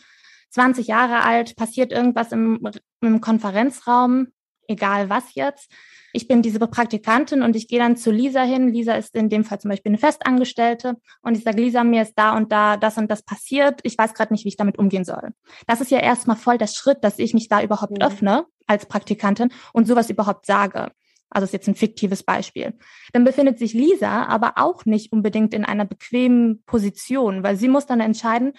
20 0.50 0.86
Jahre 0.86 1.24
alt, 1.24 1.56
passiert 1.56 1.92
irgendwas 1.92 2.32
im, 2.32 2.66
im 3.02 3.20
Konferenzraum, 3.20 4.28
egal 4.68 5.10
was 5.10 5.34
jetzt. 5.34 5.70
Ich 6.12 6.26
bin 6.26 6.40
diese 6.40 6.58
Praktikantin 6.58 7.42
und 7.42 7.54
ich 7.54 7.68
gehe 7.68 7.78
dann 7.78 7.96
zu 7.96 8.10
Lisa 8.10 8.42
hin. 8.42 8.68
Lisa 8.68 8.94
ist 8.94 9.14
in 9.14 9.28
dem 9.28 9.44
Fall 9.44 9.60
zum 9.60 9.70
Beispiel 9.70 9.90
eine 9.90 9.98
Festangestellte 9.98 10.94
und 11.22 11.36
ich 11.36 11.44
sage, 11.44 11.60
Lisa, 11.60 11.84
mir 11.84 12.02
ist 12.02 12.14
da 12.16 12.36
und 12.36 12.50
da 12.50 12.76
das 12.76 12.96
und 12.96 13.10
das 13.10 13.22
passiert. 13.22 13.80
Ich 13.82 13.98
weiß 13.98 14.14
gerade 14.14 14.32
nicht, 14.32 14.44
wie 14.44 14.48
ich 14.48 14.56
damit 14.56 14.78
umgehen 14.78 15.04
soll. 15.04 15.30
Das 15.66 15.80
ist 15.80 15.90
ja 15.90 15.98
erstmal 15.98 16.36
voll 16.36 16.56
der 16.56 16.66
Schritt, 16.66 17.04
dass 17.04 17.18
ich 17.18 17.34
mich 17.34 17.48
da 17.48 17.62
überhaupt 17.62 17.92
mhm. 17.92 18.02
öffne 18.02 18.46
als 18.66 18.86
Praktikantin 18.86 19.50
und 19.72 19.86
sowas 19.86 20.08
überhaupt 20.08 20.46
sage. 20.46 20.92
Also 21.30 21.44
ist 21.44 21.52
jetzt 21.52 21.68
ein 21.68 21.74
fiktives 21.74 22.22
Beispiel. 22.22 22.74
Dann 23.12 23.24
befindet 23.24 23.58
sich 23.58 23.74
Lisa 23.74 24.24
aber 24.24 24.54
auch 24.56 24.86
nicht 24.86 25.12
unbedingt 25.12 25.52
in 25.52 25.64
einer 25.64 25.84
bequemen 25.84 26.62
Position, 26.64 27.42
weil 27.42 27.56
sie 27.56 27.68
muss 27.68 27.84
dann 27.84 28.00
entscheiden, 28.00 28.54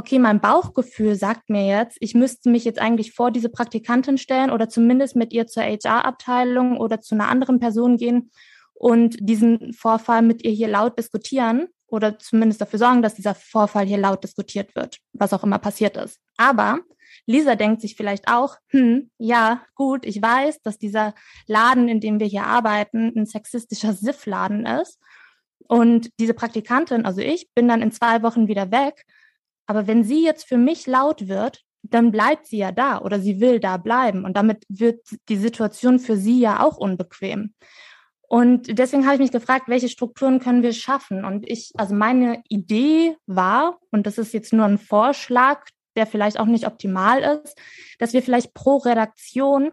okay, 0.00 0.18
mein 0.18 0.40
Bauchgefühl 0.40 1.14
sagt 1.14 1.50
mir 1.50 1.66
jetzt, 1.66 1.98
ich 2.00 2.14
müsste 2.14 2.48
mich 2.48 2.64
jetzt 2.64 2.78
eigentlich 2.78 3.12
vor 3.12 3.30
diese 3.30 3.50
Praktikantin 3.50 4.16
stellen 4.16 4.50
oder 4.50 4.70
zumindest 4.70 5.14
mit 5.14 5.30
ihr 5.34 5.46
zur 5.46 5.62
HR-Abteilung 5.62 6.78
oder 6.78 7.02
zu 7.02 7.14
einer 7.14 7.28
anderen 7.28 7.60
Person 7.60 7.98
gehen 7.98 8.30
und 8.72 9.18
diesen 9.20 9.74
Vorfall 9.74 10.22
mit 10.22 10.42
ihr 10.42 10.52
hier 10.52 10.68
laut 10.68 10.98
diskutieren 10.98 11.66
oder 11.86 12.18
zumindest 12.18 12.62
dafür 12.62 12.78
sorgen, 12.78 13.02
dass 13.02 13.14
dieser 13.14 13.34
Vorfall 13.34 13.84
hier 13.84 13.98
laut 13.98 14.24
diskutiert 14.24 14.74
wird, 14.74 14.96
was 15.12 15.34
auch 15.34 15.44
immer 15.44 15.58
passiert 15.58 15.98
ist. 15.98 16.18
Aber 16.38 16.78
Lisa 17.26 17.54
denkt 17.54 17.82
sich 17.82 17.94
vielleicht 17.94 18.26
auch, 18.26 18.56
hm, 18.68 19.10
ja, 19.18 19.60
gut, 19.74 20.06
ich 20.06 20.22
weiß, 20.22 20.62
dass 20.62 20.78
dieser 20.78 21.12
Laden, 21.46 21.88
in 21.88 22.00
dem 22.00 22.20
wir 22.20 22.26
hier 22.26 22.46
arbeiten, 22.46 23.12
ein 23.14 23.26
sexistischer 23.26 23.92
Siffladen 23.92 24.64
ist. 24.64 24.98
Und 25.68 26.08
diese 26.18 26.32
Praktikantin, 26.32 27.04
also 27.04 27.20
ich, 27.20 27.50
bin 27.54 27.68
dann 27.68 27.82
in 27.82 27.92
zwei 27.92 28.22
Wochen 28.22 28.48
wieder 28.48 28.70
weg 28.70 29.04
aber 29.70 29.86
wenn 29.86 30.02
sie 30.02 30.24
jetzt 30.24 30.48
für 30.48 30.58
mich 30.58 30.88
laut 30.88 31.28
wird, 31.28 31.62
dann 31.82 32.10
bleibt 32.10 32.48
sie 32.48 32.58
ja 32.58 32.72
da 32.72 33.00
oder 33.00 33.20
sie 33.20 33.38
will 33.38 33.60
da 33.60 33.76
bleiben. 33.76 34.24
Und 34.24 34.36
damit 34.36 34.64
wird 34.68 35.06
die 35.28 35.36
Situation 35.36 36.00
für 36.00 36.16
sie 36.16 36.40
ja 36.40 36.60
auch 36.60 36.76
unbequem. 36.76 37.54
Und 38.22 38.76
deswegen 38.76 39.04
habe 39.04 39.14
ich 39.14 39.20
mich 39.20 39.30
gefragt, 39.30 39.68
welche 39.68 39.88
Strukturen 39.88 40.40
können 40.40 40.64
wir 40.64 40.72
schaffen? 40.72 41.24
Und 41.24 41.48
ich, 41.48 41.70
also 41.76 41.94
meine 41.94 42.42
Idee 42.48 43.16
war, 43.26 43.78
und 43.92 44.08
das 44.08 44.18
ist 44.18 44.34
jetzt 44.34 44.52
nur 44.52 44.64
ein 44.64 44.78
Vorschlag, 44.78 45.64
der 45.94 46.04
vielleicht 46.04 46.40
auch 46.40 46.46
nicht 46.46 46.66
optimal 46.66 47.40
ist, 47.44 47.56
dass 48.00 48.12
wir 48.12 48.24
vielleicht 48.24 48.52
pro 48.52 48.78
Redaktion 48.78 49.70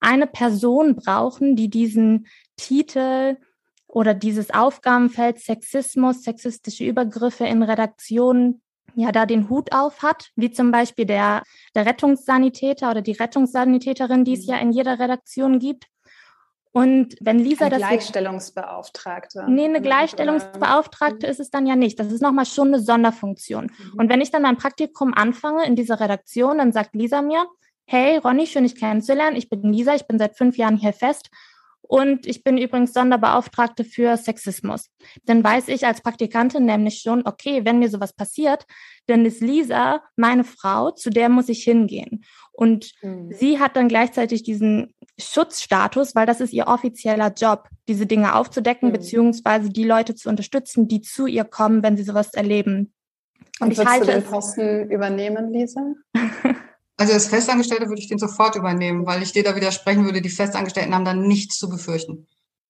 eine 0.00 0.26
Person 0.26 0.96
brauchen, 0.96 1.54
die 1.54 1.70
diesen 1.70 2.26
Titel 2.56 3.36
oder 3.86 4.14
dieses 4.14 4.50
Aufgabenfeld 4.50 5.38
Sexismus, 5.38 6.24
sexistische 6.24 6.84
Übergriffe 6.84 7.46
in 7.46 7.62
Redaktionen 7.62 8.62
ja 8.98 9.12
da 9.12 9.26
den 9.26 9.48
Hut 9.48 9.72
auf 9.72 10.02
hat, 10.02 10.30
wie 10.36 10.50
zum 10.50 10.70
Beispiel 10.70 11.06
der, 11.06 11.42
der 11.74 11.86
Rettungssanitäter 11.86 12.90
oder 12.90 13.02
die 13.02 13.12
Rettungssanitäterin, 13.12 14.24
die 14.24 14.34
es 14.34 14.46
mhm. 14.46 14.52
ja 14.52 14.58
in 14.58 14.72
jeder 14.72 14.98
Redaktion 14.98 15.58
gibt. 15.58 15.86
Und 16.72 17.16
wenn 17.20 17.38
Lisa 17.38 17.66
eine 17.66 17.78
das. 17.78 17.88
Gleichstellungsbeauftragte. 17.88 19.46
Nee, 19.48 19.64
eine 19.64 19.80
Gleichstellungsbeauftragte 19.80 21.26
ist 21.26 21.40
es 21.40 21.50
dann 21.50 21.66
ja 21.66 21.76
nicht. 21.76 21.98
Das 21.98 22.12
ist 22.12 22.20
nochmal 22.20 22.46
schon 22.46 22.68
eine 22.68 22.80
Sonderfunktion. 22.80 23.64
Mhm. 23.64 23.98
Und 23.98 24.08
wenn 24.10 24.20
ich 24.20 24.30
dann 24.30 24.42
mein 24.42 24.58
Praktikum 24.58 25.14
anfange 25.14 25.66
in 25.66 25.76
dieser 25.76 25.98
Redaktion, 25.98 26.58
dann 26.58 26.72
sagt 26.72 26.94
Lisa 26.94 27.22
mir, 27.22 27.46
hey 27.84 28.18
Ronny, 28.18 28.46
schön 28.46 28.64
dich 28.64 28.76
kennenzulernen. 28.76 29.36
Ich 29.36 29.48
bin 29.48 29.72
Lisa, 29.72 29.94
ich 29.94 30.06
bin 30.06 30.18
seit 30.18 30.36
fünf 30.36 30.56
Jahren 30.56 30.76
hier 30.76 30.92
fest 30.92 31.30
Und 31.88 32.26
ich 32.26 32.44
bin 32.44 32.58
übrigens 32.58 32.92
Sonderbeauftragte 32.92 33.82
für 33.82 34.18
Sexismus. 34.18 34.90
Dann 35.24 35.42
weiß 35.42 35.68
ich 35.68 35.86
als 35.86 36.02
Praktikantin 36.02 36.66
nämlich 36.66 37.00
schon, 37.00 37.26
okay, 37.26 37.64
wenn 37.64 37.78
mir 37.78 37.88
sowas 37.88 38.12
passiert, 38.12 38.66
dann 39.06 39.24
ist 39.24 39.40
Lisa 39.40 40.02
meine 40.14 40.44
Frau, 40.44 40.90
zu 40.90 41.08
der 41.08 41.30
muss 41.30 41.48
ich 41.48 41.64
hingehen. 41.64 42.26
Und 42.52 42.92
mhm. 43.00 43.32
sie 43.32 43.58
hat 43.58 43.74
dann 43.74 43.88
gleichzeitig 43.88 44.42
diesen 44.42 44.94
Schutzstatus, 45.18 46.14
weil 46.14 46.26
das 46.26 46.42
ist 46.42 46.52
ihr 46.52 46.66
offizieller 46.66 47.32
Job, 47.32 47.68
diese 47.88 48.04
Dinge 48.04 48.34
aufzudecken, 48.34 48.90
mhm. 48.90 48.92
beziehungsweise 48.92 49.70
die 49.70 49.84
Leute 49.84 50.14
zu 50.14 50.28
unterstützen, 50.28 50.88
die 50.88 51.00
zu 51.00 51.26
ihr 51.26 51.44
kommen, 51.44 51.82
wenn 51.82 51.96
sie 51.96 52.04
sowas 52.04 52.34
erleben. 52.34 52.92
Und, 53.60 53.68
Und 53.68 53.72
ich 53.72 53.86
halte 53.86 54.06
du 54.06 54.12
den 54.12 54.24
Posten 54.24 54.90
übernehmen, 54.90 55.54
Lisa? 55.54 55.94
Also 56.98 57.12
als 57.12 57.28
Festangestellte 57.28 57.88
würde 57.88 58.02
ich 58.02 58.08
den 58.08 58.18
sofort 58.18 58.56
übernehmen, 58.56 59.06
weil 59.06 59.22
ich 59.22 59.32
dir 59.32 59.44
da 59.44 59.54
widersprechen 59.54 60.04
würde, 60.04 60.20
die 60.20 60.28
Festangestellten 60.28 60.94
haben 60.94 61.04
dann 61.04 61.28
nichts 61.28 61.56
zu 61.56 61.68
befürchten. 61.68 62.26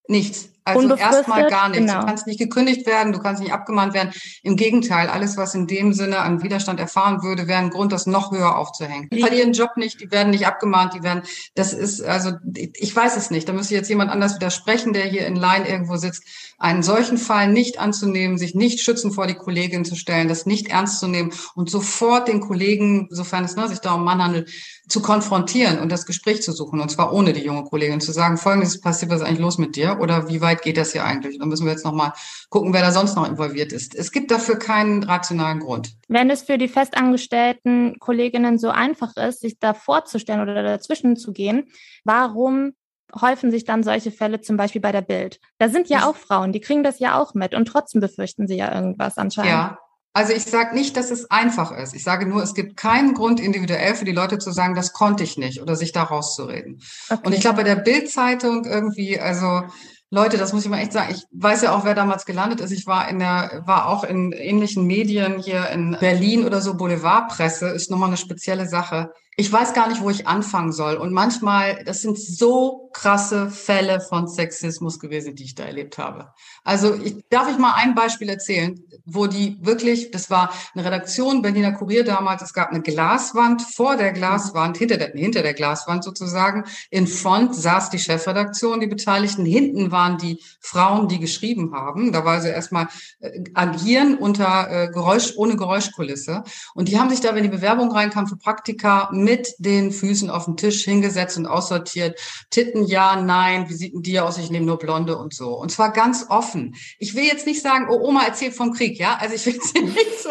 Nichts. 0.07 0.51
Also 0.77 0.95
erstmal 0.95 1.49
gar 1.49 1.69
nichts. 1.69 1.87
Genau. 1.87 2.01
Du 2.01 2.07
kannst 2.07 2.27
nicht 2.27 2.39
gekündigt 2.39 2.87
werden, 2.87 3.13
du 3.13 3.19
kannst 3.19 3.43
nicht 3.43 3.53
abgemahnt 3.53 3.95
werden. 3.95 4.13
Im 4.43 4.57
Gegenteil, 4.57 5.09
alles, 5.09 5.37
was 5.37 5.55
in 5.55 5.67
dem 5.67 5.93
Sinne 5.93 6.21
an 6.21 6.43
Widerstand 6.43 6.81
erfahren 6.81 7.23
würde, 7.23 7.49
wäre 7.49 7.59
ein 7.59 7.71
Grund, 7.71 7.93
das 7.93 8.07
noch 8.07 8.33
höher 8.33 8.57
aufzuhängen. 8.57 9.09
Die 9.13 9.21
verlieren 9.21 9.53
Job 9.53 9.77
nicht, 9.77 10.01
die 10.01 10.11
werden 10.11 10.31
nicht 10.31 10.47
abgemahnt, 10.47 10.95
die 10.95 11.03
werden, 11.03 11.23
das 11.55 11.73
ist, 11.73 12.03
also 12.03 12.33
ich 12.55 12.95
weiß 12.95 13.17
es 13.17 13.31
nicht. 13.31 13.49
Da 13.49 13.53
müsste 13.53 13.75
jetzt 13.75 13.89
jemand 13.89 14.11
anders 14.11 14.35
widersprechen, 14.35 14.93
der 14.93 15.05
hier 15.05 15.27
in 15.27 15.37
Line 15.37 15.69
irgendwo 15.69 15.97
sitzt. 15.97 16.25
Einen 16.61 16.83
solchen 16.83 17.19
Fall 17.19 17.49
nicht 17.53 17.79
anzunehmen, 17.79 18.37
sich 18.37 18.55
nicht 18.55 18.81
schützen 18.81 19.13
vor 19.13 19.29
die 19.29 19.35
Kollegin 19.35 19.85
zu 19.85 19.95
stellen, 19.95 20.29
das 20.29 20.45
nicht 20.45 20.69
ernst 20.69 20.99
zu 20.99 21.07
nehmen 21.07 21.33
und 21.55 21.71
sofort 21.71 22.27
den 22.27 22.41
Kollegen, 22.41 23.07
sofern 23.11 23.45
es 23.45 23.55
ne, 23.55 23.69
sich 23.69 23.79
da 23.79 23.95
um 23.95 24.05
Mann 24.05 24.23
handelt, 24.23 24.51
zu 24.89 25.03
konfrontieren 25.03 25.79
und 25.79 25.93
das 25.93 26.07
Gespräch 26.07 26.43
zu 26.43 26.53
suchen. 26.53 26.81
Und 26.81 26.91
zwar 26.91 27.13
ohne 27.13 27.33
die 27.33 27.45
junge 27.45 27.65
Kollegin 27.65 28.01
zu 28.01 28.11
sagen, 28.11 28.39
folgendes 28.39 28.81
passiert, 28.81 29.11
was 29.11 29.21
ist 29.21 29.27
eigentlich 29.27 29.39
los 29.39 29.59
mit 29.59 29.77
dir? 29.77 29.99
Oder 30.01 30.29
wie 30.29 30.41
weit 30.41 30.58
geht 30.63 30.77
das 30.77 30.93
hier 30.93 31.05
eigentlich? 31.05 31.39
Dann 31.39 31.49
müssen 31.49 31.65
wir 31.65 31.73
jetzt 31.73 31.85
nochmal 31.85 32.13
gucken, 32.51 32.73
wer 32.73 32.83
da 32.83 32.93
sonst 32.93 33.17
noch 33.17 33.29
involviert 33.29 33.73
ist. 33.73 33.95
Es 33.95 34.13
gibt 34.13 34.31
dafür 34.31 34.59
keinen 34.59 35.03
rationalen 35.03 35.61
Grund. 35.61 35.97
Wenn 36.09 36.31
es 36.31 36.43
für 36.43 36.59
die 36.59 36.69
festangestellten 36.69 37.99
Kolleginnen 37.99 38.59
so 38.59 38.71
einfach 38.71 39.17
ist, 39.17 39.41
sich 39.41 39.59
da 39.59 39.75
vorzustellen 39.75 40.41
oder 40.41 40.63
dazwischen 40.63 41.17
zu 41.17 41.33
gehen, 41.33 41.69
warum 42.05 42.73
häufen 43.21 43.51
sich 43.51 43.65
dann 43.65 43.83
solche 43.83 44.11
Fälle 44.11 44.41
zum 44.41 44.57
Beispiel 44.57 44.81
bei 44.81 44.93
der 44.93 45.03
Bild? 45.03 45.41
Da 45.59 45.69
sind 45.69 45.89
ja 45.89 46.09
auch 46.09 46.17
Frauen, 46.17 46.53
die 46.53 46.61
kriegen 46.61 46.83
das 46.83 46.99
ja 46.99 47.21
auch 47.21 47.35
mit 47.35 47.55
und 47.55 47.67
trotzdem 47.67 48.01
befürchten 48.01 48.47
sie 48.47 48.57
ja 48.57 48.75
irgendwas 48.75 49.19
anscheinend. 49.19 49.51
Ja, 49.51 49.79
also 50.13 50.33
ich 50.33 50.45
sage 50.45 50.75
nicht, 50.75 50.97
dass 50.97 51.11
es 51.11 51.31
einfach 51.31 51.71
ist. 51.71 51.95
Ich 51.95 52.03
sage 52.03 52.27
nur, 52.27 52.43
es 52.43 52.55
gibt 52.55 52.77
keinen 52.77 53.15
Grund 53.15 53.39
individuell 53.41 53.95
für 53.95 54.05
die 54.05 54.13
Leute 54.13 54.39
zu 54.39 54.51
sagen, 54.51 54.75
das 54.75 54.93
konnte 54.93 55.23
ich 55.23 55.39
nicht 55.39 55.63
oder 55.63 55.77
sich 55.77 55.93
da 55.93 56.03
rauszureden. 56.03 56.83
Okay. 57.09 57.21
Und 57.25 57.33
ich 57.35 57.41
glaube, 57.41 57.59
bei 57.59 57.63
der 57.63 57.77
Bildzeitung 57.77 58.65
irgendwie, 58.65 59.21
also 59.21 59.63
Leute, 60.11 60.39
das 60.39 60.55
muss 60.55 60.65
ich 60.65 60.71
mal 60.71 60.81
echt 60.81 60.93
sagen. 60.93 61.15
Ich 61.15 61.25
weiß 61.33 61.63
ja 61.63 61.75
auch, 61.75 61.85
wer 61.85 61.95
damals 61.95 62.25
gelandet 62.25 62.61
ist. 62.61 62.71
Ich 62.71 62.87
war 62.87 63.09
in 63.09 63.19
der, 63.19 63.63
war 63.67 63.89
auch 63.89 64.05
in 64.05 64.33
ähnlichen 64.33 64.87
Medien 64.87 65.39
hier 65.39 65.69
in 65.69 65.97
Berlin 66.01 66.47
oder 66.47 66.63
so. 66.63 66.77
Boulevardpresse 66.77 67.69
ist 67.69 67.91
nochmal 67.91 68.09
eine 68.09 68.17
spezielle 68.17 68.67
Sache 68.67 69.11
ich 69.41 69.53
weiß 69.53 69.73
gar 69.73 69.89
nicht, 69.89 70.03
wo 70.03 70.11
ich 70.11 70.27
anfangen 70.27 70.73
soll. 70.73 70.97
Und 70.97 71.13
manchmal, 71.13 71.85
das 71.85 72.03
sind 72.03 72.19
so 72.19 72.91
krasse 72.93 73.49
Fälle 73.51 74.01
von 74.01 74.27
Sexismus 74.27 74.99
gewesen, 74.99 75.37
die 75.37 75.45
ich 75.45 75.55
da 75.55 75.63
erlebt 75.63 75.97
habe. 75.97 76.33
Also 76.65 76.95
ich, 76.95 77.15
darf 77.31 77.49
ich 77.49 77.57
mal 77.57 77.75
ein 77.77 77.95
Beispiel 77.95 78.29
erzählen, 78.29 78.83
wo 79.05 79.29
die 79.29 79.57
wirklich, 79.61 80.11
das 80.11 80.29
war 80.29 80.53
eine 80.75 80.85
Redaktion 80.85 81.41
Berliner 81.41 81.71
Kurier 81.71 82.03
damals, 82.03 82.43
es 82.43 82.53
gab 82.53 82.71
eine 82.71 82.83
Glaswand 82.83 83.63
vor 83.63 83.97
der 83.97 84.13
Glaswand, 84.13 84.77
hinter 84.77 84.97
der, 84.97 85.13
hinter 85.13 85.43
der 85.43 85.55
Glaswand 85.55 86.03
sozusagen. 86.03 86.65
In 86.91 87.07
Front 87.07 87.55
saß 87.55 87.91
die 87.91 88.01
Chefredaktion, 88.01 88.81
die 88.81 88.89
Beteiligten. 88.89 89.45
Hinten 89.45 89.93
waren 89.93 90.19
die 90.19 90.43
Frauen, 90.59 91.07
die 91.07 91.21
geschrieben 91.21 91.73
haben. 91.77 92.11
Da 92.11 92.25
war 92.25 92.41
sie 92.41 92.49
erstmal 92.49 92.89
äh, 93.21 93.45
agieren 93.55 94.19
unter 94.19 94.69
äh, 94.69 94.89
Geräusch, 94.89 95.35
ohne 95.37 95.55
Geräuschkulisse. 95.57 96.43
Und 96.75 96.89
die 96.89 96.99
haben 96.99 97.11
sich 97.11 97.21
da, 97.21 97.37
wenn 97.37 97.45
die 97.45 97.49
Bewerbung 97.49 97.93
reinkam 97.93 98.27
für 98.27 98.37
Praktika, 98.37 99.11
mit 99.29 99.55
den 99.59 99.93
Füßen 99.93 100.31
auf 100.31 100.47
den 100.47 100.57
Tisch 100.57 100.85
hingesetzt 100.85 101.37
und 101.37 101.47
aussortiert. 101.47 102.19
Titten, 102.51 102.87
ja, 102.87 103.21
nein, 103.21 103.69
wie 103.69 103.75
sieht 103.75 103.93
denn 103.93 104.03
die 104.03 104.19
aus? 104.21 104.39
Ich 104.39 104.51
nehme 104.51 104.65
nur 104.65 104.79
Blonde 104.79 105.19
und 105.19 105.35
so. 105.35 105.55
Und 105.55 105.71
zwar 105.71 105.93
ganz 105.93 106.27
offen. 106.31 106.75
Ich 106.99 107.15
will 107.15 107.25
jetzt 107.25 107.47
nicht 107.47 107.61
sagen, 107.61 107.89
oh, 107.91 108.01
Oma 108.01 108.25
erzählt 108.25 108.55
vom 108.55 108.73
Krieg, 108.73 108.99
ja? 108.99 109.19
Also 109.21 109.35
ich 109.35 109.45
will 109.45 109.55
jetzt 109.55 109.75
nicht 109.81 110.23
so 110.23 110.31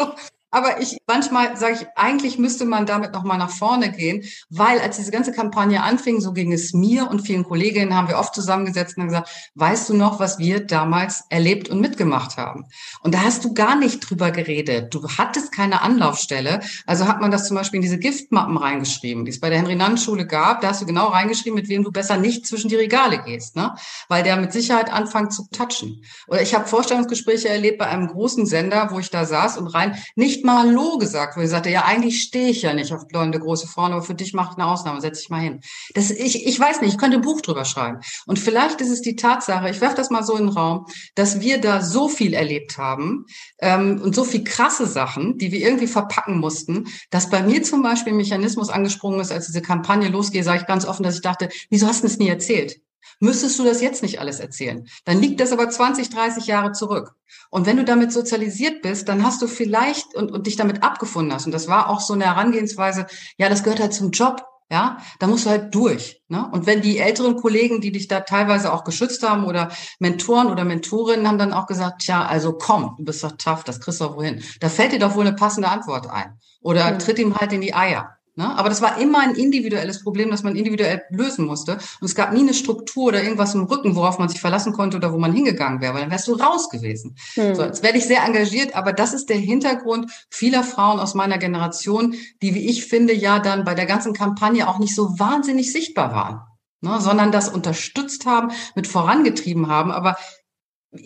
aber 0.50 0.80
ich 0.80 0.98
manchmal 1.06 1.56
sage 1.56 1.74
ich, 1.74 1.86
eigentlich 1.96 2.38
müsste 2.38 2.64
man 2.64 2.86
damit 2.86 3.12
noch 3.12 3.24
mal 3.24 3.36
nach 3.36 3.50
vorne 3.50 3.90
gehen, 3.90 4.24
weil 4.48 4.80
als 4.80 4.96
diese 4.96 5.10
ganze 5.10 5.32
Kampagne 5.32 5.82
anfing, 5.82 6.20
so 6.20 6.32
ging 6.32 6.52
es 6.52 6.72
mir 6.72 7.08
und 7.10 7.20
vielen 7.20 7.44
Kolleginnen, 7.44 7.94
haben 7.94 8.08
wir 8.08 8.18
oft 8.18 8.34
zusammengesetzt 8.34 8.96
und 8.96 9.06
gesagt, 9.06 9.30
weißt 9.54 9.88
du 9.88 9.94
noch, 9.94 10.20
was 10.20 10.38
wir 10.38 10.60
damals 10.60 11.24
erlebt 11.28 11.68
und 11.68 11.80
mitgemacht 11.80 12.36
haben? 12.36 12.66
Und 13.02 13.14
da 13.14 13.22
hast 13.24 13.44
du 13.44 13.52
gar 13.52 13.76
nicht 13.76 14.00
drüber 14.00 14.30
geredet. 14.30 14.94
Du 14.94 15.06
hattest 15.08 15.52
keine 15.52 15.82
Anlaufstelle. 15.82 16.60
Also 16.86 17.06
hat 17.06 17.20
man 17.20 17.30
das 17.30 17.46
zum 17.46 17.56
Beispiel 17.56 17.78
in 17.78 17.82
diese 17.82 17.98
Giftmappen 17.98 18.56
reingeschrieben, 18.56 19.24
die 19.24 19.30
es 19.30 19.40
bei 19.40 19.50
der 19.50 19.58
Henry-Nann-Schule 19.58 20.26
gab. 20.26 20.60
Da 20.60 20.68
hast 20.68 20.80
du 20.80 20.86
genau 20.86 21.08
reingeschrieben, 21.08 21.56
mit 21.56 21.68
wem 21.68 21.84
du 21.84 21.92
besser 21.92 22.16
nicht 22.16 22.46
zwischen 22.46 22.68
die 22.68 22.76
Regale 22.76 23.22
gehst, 23.22 23.56
ne? 23.56 23.74
weil 24.08 24.22
der 24.22 24.36
mit 24.36 24.52
Sicherheit 24.52 24.92
anfängt 24.92 25.32
zu 25.32 25.46
touchen. 25.50 26.02
Oder 26.26 26.42
ich 26.42 26.54
habe 26.54 26.66
Vorstellungsgespräche 26.66 27.48
erlebt 27.48 27.78
bei 27.78 27.86
einem 27.86 28.08
großen 28.08 28.46
Sender, 28.46 28.88
wo 28.90 28.98
ich 28.98 29.10
da 29.10 29.24
saß 29.24 29.58
und 29.58 29.66
rein 29.68 29.96
nicht 30.16 30.37
nicht 30.38 30.44
mal 30.44 30.58
Hallo 30.58 30.98
gesagt, 30.98 31.36
wo 31.36 31.40
ich 31.40 31.50
sagte, 31.50 31.68
ja, 31.68 31.84
eigentlich 31.84 32.22
stehe 32.22 32.50
ich 32.50 32.62
ja 32.62 32.72
nicht 32.72 32.92
auf 32.92 33.08
blonde 33.08 33.40
große 33.40 33.66
Frauen, 33.66 33.92
aber 33.92 34.02
für 34.02 34.14
dich 34.14 34.34
mache 34.34 34.52
ich 34.52 34.58
eine 34.58 34.70
Ausnahme, 34.70 35.00
setz 35.00 35.18
dich 35.18 35.30
mal 35.30 35.40
hin. 35.40 35.60
Das, 35.94 36.12
ich, 36.12 36.46
ich 36.46 36.60
weiß 36.60 36.80
nicht, 36.80 36.92
ich 36.92 36.98
könnte 36.98 37.16
ein 37.16 37.22
Buch 37.22 37.40
drüber 37.40 37.64
schreiben. 37.64 37.98
Und 38.26 38.38
vielleicht 38.38 38.80
ist 38.80 38.90
es 38.90 39.02
die 39.02 39.16
Tatsache, 39.16 39.68
ich 39.68 39.80
werfe 39.80 39.96
das 39.96 40.10
mal 40.10 40.22
so 40.22 40.36
in 40.36 40.46
den 40.46 40.56
Raum, 40.56 40.86
dass 41.16 41.40
wir 41.40 41.60
da 41.60 41.82
so 41.82 42.08
viel 42.08 42.34
erlebt 42.34 42.78
haben 42.78 43.26
ähm, 43.58 44.00
und 44.00 44.14
so 44.14 44.22
viel 44.22 44.44
krasse 44.44 44.86
Sachen, 44.86 45.38
die 45.38 45.50
wir 45.50 45.58
irgendwie 45.58 45.88
verpacken 45.88 46.38
mussten, 46.38 46.86
dass 47.10 47.30
bei 47.30 47.42
mir 47.42 47.64
zum 47.64 47.82
Beispiel 47.82 48.12
ein 48.12 48.16
Mechanismus 48.18 48.68
angesprungen 48.68 49.18
ist, 49.18 49.32
als 49.32 49.46
diese 49.46 49.62
Kampagne 49.62 50.08
losgeht, 50.08 50.44
sage 50.44 50.60
ich 50.60 50.66
ganz 50.66 50.86
offen, 50.86 51.02
dass 51.02 51.16
ich 51.16 51.22
dachte, 51.22 51.48
wieso 51.68 51.88
hast 51.88 52.04
du 52.04 52.06
es 52.06 52.18
nie 52.18 52.28
erzählt? 52.28 52.80
Müsstest 53.20 53.58
du 53.58 53.64
das 53.64 53.80
jetzt 53.80 54.02
nicht 54.02 54.20
alles 54.20 54.40
erzählen. 54.40 54.86
Dann 55.04 55.20
liegt 55.20 55.40
das 55.40 55.52
aber 55.52 55.68
20, 55.68 56.10
30 56.10 56.46
Jahre 56.46 56.72
zurück. 56.72 57.14
Und 57.50 57.66
wenn 57.66 57.76
du 57.76 57.84
damit 57.84 58.12
sozialisiert 58.12 58.82
bist, 58.82 59.08
dann 59.08 59.24
hast 59.24 59.42
du 59.42 59.46
vielleicht 59.46 60.14
und, 60.14 60.32
und 60.32 60.46
dich 60.46 60.56
damit 60.56 60.82
abgefunden 60.82 61.32
hast. 61.32 61.46
Und 61.46 61.52
das 61.52 61.68
war 61.68 61.88
auch 61.88 62.00
so 62.00 62.14
eine 62.14 62.26
Herangehensweise, 62.26 63.06
ja, 63.36 63.48
das 63.48 63.62
gehört 63.62 63.80
halt 63.80 63.94
zum 63.94 64.10
Job. 64.10 64.44
Ja, 64.70 64.98
da 65.18 65.26
musst 65.26 65.46
du 65.46 65.50
halt 65.50 65.74
durch. 65.74 66.22
Ne? 66.28 66.46
Und 66.52 66.66
wenn 66.66 66.82
die 66.82 66.98
älteren 66.98 67.36
Kollegen, 67.36 67.80
die 67.80 67.90
dich 67.90 68.06
da 68.06 68.20
teilweise 68.20 68.70
auch 68.70 68.84
geschützt 68.84 69.26
haben 69.26 69.46
oder 69.46 69.70
Mentoren 69.98 70.48
oder 70.48 70.66
Mentorinnen 70.66 71.26
haben 71.26 71.38
dann 71.38 71.54
auch 71.54 71.66
gesagt, 71.66 72.02
tja, 72.02 72.26
also 72.26 72.52
komm, 72.52 72.94
du 72.98 73.04
bist 73.04 73.24
doch 73.24 73.32
tough, 73.38 73.64
das 73.64 73.80
kriegst 73.80 74.02
du 74.02 74.04
doch 74.04 74.16
wohin. 74.16 74.42
Da 74.60 74.68
fällt 74.68 74.92
dir 74.92 74.98
doch 74.98 75.14
wohl 75.14 75.26
eine 75.26 75.34
passende 75.34 75.70
Antwort 75.70 76.10
ein. 76.10 76.38
Oder 76.60 76.98
tritt 76.98 77.18
ihm 77.18 77.34
halt 77.34 77.54
in 77.54 77.62
die 77.62 77.72
Eier. 77.72 78.17
Ne? 78.38 78.56
Aber 78.56 78.68
das 78.68 78.80
war 78.80 78.98
immer 78.98 79.18
ein 79.18 79.34
individuelles 79.34 80.00
Problem, 80.00 80.30
das 80.30 80.44
man 80.44 80.54
individuell 80.54 81.02
lösen 81.10 81.44
musste. 81.44 81.72
Und 81.72 82.04
es 82.04 82.14
gab 82.14 82.32
nie 82.32 82.42
eine 82.42 82.54
Struktur 82.54 83.06
oder 83.06 83.20
irgendwas 83.20 83.52
im 83.56 83.64
Rücken, 83.64 83.96
worauf 83.96 84.20
man 84.20 84.28
sich 84.28 84.40
verlassen 84.40 84.72
konnte 84.72 84.96
oder 84.96 85.12
wo 85.12 85.18
man 85.18 85.32
hingegangen 85.32 85.80
wäre, 85.80 85.92
weil 85.94 86.02
dann 86.02 86.12
wärst 86.12 86.28
du 86.28 86.34
raus 86.34 86.70
gewesen. 86.70 87.16
Hm. 87.34 87.56
So, 87.56 87.64
jetzt 87.64 87.82
werde 87.82 87.98
ich 87.98 88.06
sehr 88.06 88.22
engagiert, 88.22 88.76
aber 88.76 88.92
das 88.92 89.12
ist 89.12 89.28
der 89.28 89.38
Hintergrund 89.38 90.12
vieler 90.30 90.62
Frauen 90.62 91.00
aus 91.00 91.14
meiner 91.14 91.38
Generation, 91.38 92.14
die, 92.40 92.54
wie 92.54 92.68
ich 92.68 92.86
finde, 92.86 93.12
ja 93.12 93.40
dann 93.40 93.64
bei 93.64 93.74
der 93.74 93.86
ganzen 93.86 94.12
Kampagne 94.12 94.68
auch 94.68 94.78
nicht 94.78 94.94
so 94.94 95.18
wahnsinnig 95.18 95.72
sichtbar 95.72 96.12
waren, 96.12 96.40
ne? 96.80 97.00
sondern 97.00 97.32
das 97.32 97.48
unterstützt 97.48 98.24
haben, 98.24 98.52
mit 98.76 98.86
vorangetrieben 98.86 99.66
haben. 99.66 99.90
Aber 99.90 100.16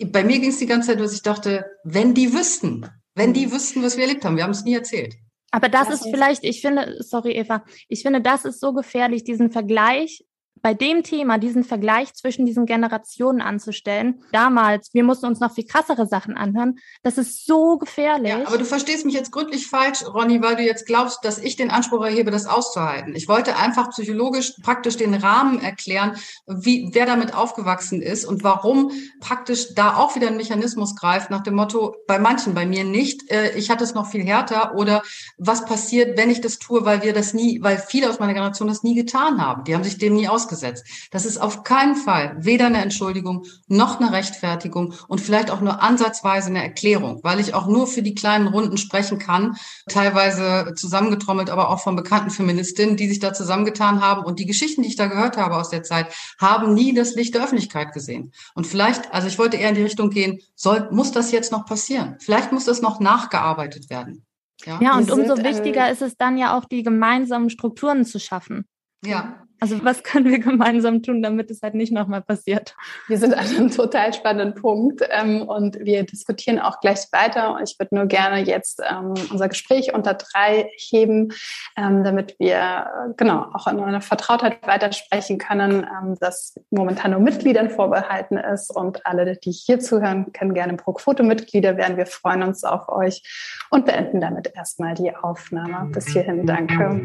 bei 0.05 0.23
mir 0.23 0.37
ging 0.37 0.51
es 0.51 0.59
die 0.59 0.67
ganze 0.67 0.89
Zeit, 0.89 0.99
dass 0.99 1.13
ich 1.13 1.23
dachte, 1.23 1.65
wenn 1.83 2.13
die 2.13 2.31
wüssten, 2.31 2.85
wenn 3.15 3.33
die 3.33 3.51
wüssten, 3.51 3.81
was 3.81 3.97
wir 3.97 4.03
erlebt 4.03 4.23
haben, 4.23 4.37
wir 4.37 4.43
haben 4.43 4.51
es 4.51 4.65
nie 4.65 4.75
erzählt. 4.75 5.15
Aber 5.53 5.69
das, 5.69 5.87
das 5.87 6.01
ist 6.01 6.09
vielleicht, 6.09 6.43
ich 6.43 6.61
finde, 6.61 6.97
sorry 7.03 7.33
Eva, 7.33 7.63
ich 7.87 8.01
finde, 8.01 8.21
das 8.21 8.43
ist 8.43 8.59
so 8.59 8.73
gefährlich, 8.73 9.23
diesen 9.23 9.51
Vergleich 9.51 10.25
bei 10.61 10.73
dem 10.73 11.03
Thema 11.03 11.37
diesen 11.37 11.63
Vergleich 11.63 12.13
zwischen 12.13 12.45
diesen 12.45 12.65
Generationen 12.65 13.41
anzustellen, 13.41 14.23
damals, 14.31 14.93
wir 14.93 15.03
mussten 15.03 15.25
uns 15.25 15.39
noch 15.39 15.53
viel 15.53 15.65
krassere 15.65 16.07
Sachen 16.07 16.37
anhören, 16.37 16.79
das 17.01 17.17
ist 17.17 17.45
so 17.45 17.77
gefährlich. 17.77 18.31
Ja, 18.31 18.47
aber 18.47 18.57
du 18.57 18.65
verstehst 18.65 19.05
mich 19.05 19.13
jetzt 19.13 19.31
gründlich 19.31 19.67
falsch, 19.67 20.05
Ronny, 20.05 20.41
weil 20.41 20.55
du 20.55 20.63
jetzt 20.63 20.85
glaubst, 20.85 21.25
dass 21.25 21.37
ich 21.37 21.57
den 21.57 21.69
Anspruch 21.69 22.05
erhebe, 22.05 22.31
das 22.31 22.45
auszuhalten. 22.45 23.13
Ich 23.15 23.27
wollte 23.27 23.57
einfach 23.57 23.89
psychologisch 23.89 24.53
praktisch 24.63 24.95
den 24.95 25.13
Rahmen 25.13 25.61
erklären, 25.61 26.15
wie, 26.47 26.89
wer 26.93 27.05
damit 27.05 27.35
aufgewachsen 27.35 28.01
ist 28.01 28.23
und 28.23 28.43
warum 28.43 28.91
praktisch 29.19 29.73
da 29.75 29.97
auch 29.97 30.15
wieder 30.15 30.27
ein 30.27 30.37
Mechanismus 30.37 30.95
greift 30.95 31.29
nach 31.29 31.43
dem 31.43 31.55
Motto, 31.55 31.95
bei 32.07 32.19
manchen, 32.19 32.53
bei 32.53 32.65
mir 32.65 32.85
nicht, 32.85 33.29
äh, 33.31 33.51
ich 33.57 33.69
hatte 33.69 33.83
es 33.83 33.93
noch 33.93 34.07
viel 34.07 34.23
härter 34.23 34.75
oder 34.75 35.03
was 35.37 35.65
passiert, 35.65 36.17
wenn 36.17 36.29
ich 36.29 36.39
das 36.39 36.59
tue, 36.59 36.85
weil 36.85 37.03
wir 37.03 37.13
das 37.13 37.33
nie, 37.33 37.61
weil 37.61 37.77
viele 37.77 38.09
aus 38.09 38.19
meiner 38.19 38.33
Generation 38.33 38.69
das 38.69 38.83
nie 38.83 38.95
getan 38.95 39.41
haben. 39.41 39.65
Die 39.65 39.75
haben 39.75 39.83
sich 39.83 39.97
dem 39.97 40.13
nie 40.13 40.29
aus 40.29 40.42
vorausgesetzt. 40.43 40.85
Das 41.11 41.25
ist 41.25 41.37
auf 41.37 41.63
keinen 41.63 41.95
Fall 41.95 42.35
weder 42.39 42.67
eine 42.67 42.81
Entschuldigung 42.81 43.45
noch 43.67 43.99
eine 43.99 44.11
Rechtfertigung 44.11 44.93
und 45.07 45.21
vielleicht 45.21 45.49
auch 45.49 45.61
nur 45.61 45.81
ansatzweise 45.81 46.47
eine 46.47 46.63
Erklärung, 46.63 47.19
weil 47.23 47.39
ich 47.39 47.53
auch 47.53 47.67
nur 47.67 47.87
für 47.87 48.01
die 48.01 48.15
kleinen 48.15 48.47
Runden 48.47 48.77
sprechen 48.77 49.19
kann, 49.19 49.55
teilweise 49.87 50.73
zusammengetrommelt, 50.75 51.49
aber 51.49 51.69
auch 51.69 51.79
von 51.79 51.95
bekannten 51.95 52.29
Feministinnen, 52.29 52.97
die 52.97 53.07
sich 53.07 53.19
da 53.19 53.33
zusammengetan 53.33 54.01
haben. 54.01 54.23
Und 54.23 54.39
die 54.39 54.45
Geschichten, 54.45 54.81
die 54.81 54.89
ich 54.89 54.95
da 54.95 55.07
gehört 55.07 55.37
habe 55.37 55.55
aus 55.55 55.69
der 55.69 55.83
Zeit, 55.83 56.13
haben 56.39 56.73
nie 56.73 56.93
das 56.93 57.15
Licht 57.15 57.33
der 57.35 57.43
Öffentlichkeit 57.43 57.93
gesehen. 57.93 58.31
Und 58.55 58.67
vielleicht, 58.67 59.13
also 59.13 59.27
ich 59.27 59.39
wollte 59.39 59.57
eher 59.57 59.69
in 59.69 59.75
die 59.75 59.83
Richtung 59.83 60.09
gehen, 60.09 60.39
soll, 60.55 60.89
muss 60.91 61.11
das 61.11 61.31
jetzt 61.31 61.51
noch 61.51 61.65
passieren? 61.65 62.17
Vielleicht 62.19 62.51
muss 62.51 62.65
das 62.65 62.81
noch 62.81 62.99
nachgearbeitet 62.99 63.89
werden. 63.89 64.25
Ja, 64.65 64.79
ja 64.81 64.97
und 64.97 65.11
umso 65.11 65.37
wichtiger 65.37 65.91
ist 65.91 66.01
es 66.01 66.15
dann 66.15 66.37
ja 66.37 66.57
auch, 66.57 66.65
die 66.65 66.83
gemeinsamen 66.83 67.49
Strukturen 67.49 68.05
zu 68.05 68.19
schaffen. 68.19 68.65
Ja. 69.03 69.42
Also 69.63 69.81
was 69.85 70.03
können 70.03 70.29
wir 70.29 70.39
gemeinsam 70.39 71.01
tun, 71.01 71.21
damit 71.21 71.49
es 71.49 71.61
halt 71.61 71.73
nicht 71.73 71.93
nochmal 71.93 72.21
passiert? 72.21 72.75
Wir 73.07 73.17
sind 73.17 73.33
an 73.33 73.45
einem 73.45 73.71
total 73.71 74.13
spannenden 74.13 74.61
Punkt 74.61 75.01
ähm, 75.09 75.43
und 75.43 75.79
wir 75.79 76.03
diskutieren 76.03 76.59
auch 76.59 76.81
gleich 76.81 77.07
weiter. 77.13 77.57
Ich 77.63 77.79
würde 77.79 77.95
nur 77.95 78.07
gerne 78.07 78.41
jetzt 78.41 78.81
ähm, 78.85 79.13
unser 79.31 79.47
Gespräch 79.47 79.93
unter 79.93 80.15
drei 80.15 80.69
heben, 80.75 81.31
ähm, 81.77 82.03
damit 82.03 82.35
wir 82.39 83.13
genau 83.15 83.45
auch 83.53 83.67
in 83.67 83.79
einer 83.79 84.01
Vertrautheit 84.01 84.67
weitersprechen 84.67 85.37
können, 85.37 85.87
ähm, 85.87 86.17
das 86.19 86.59
momentan 86.69 87.11
nur 87.11 87.21
Mitgliedern 87.21 87.69
vorbehalten 87.69 88.35
ist 88.35 88.69
und 88.69 89.05
alle, 89.05 89.37
die 89.37 89.51
hier 89.51 89.79
zuhören, 89.79 90.33
können 90.33 90.53
gerne 90.53 90.73
Pro-Quote-Mitglieder 90.73 91.77
werden. 91.77 91.95
Wir 91.95 92.07
freuen 92.07 92.43
uns 92.43 92.65
auf 92.65 92.89
euch 92.89 93.23
und 93.69 93.85
beenden 93.85 94.19
damit 94.19 94.51
erstmal 94.53 94.93
die 94.93 95.15
Aufnahme. 95.15 95.89
Bis 95.93 96.07
hierhin, 96.09 96.45
danke. 96.45 96.99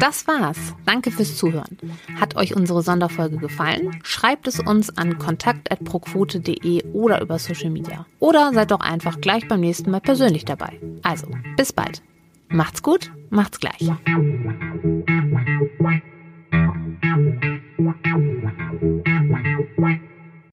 Das 0.00 0.26
war's. 0.26 0.74
Danke 0.84 1.10
fürs 1.10 1.36
Zuhören. 1.36 1.78
Hat 2.18 2.36
euch 2.36 2.54
unsere 2.54 2.82
Sonderfolge 2.82 3.36
gefallen? 3.36 3.98
Schreibt 4.02 4.46
es 4.46 4.60
uns 4.60 4.96
an 4.96 5.18
kontakt.proquote.de 5.18 6.84
oder 6.92 7.20
über 7.20 7.38
Social 7.38 7.70
Media. 7.70 8.06
Oder 8.18 8.52
seid 8.52 8.70
doch 8.70 8.80
einfach 8.80 9.20
gleich 9.20 9.46
beim 9.48 9.60
nächsten 9.60 9.90
Mal 9.90 10.00
persönlich 10.00 10.44
dabei. 10.44 10.80
Also, 11.02 11.28
bis 11.56 11.72
bald. 11.72 12.02
Macht's 12.48 12.82
gut, 12.82 13.10
macht's 13.30 13.58
gleich. 13.60 13.90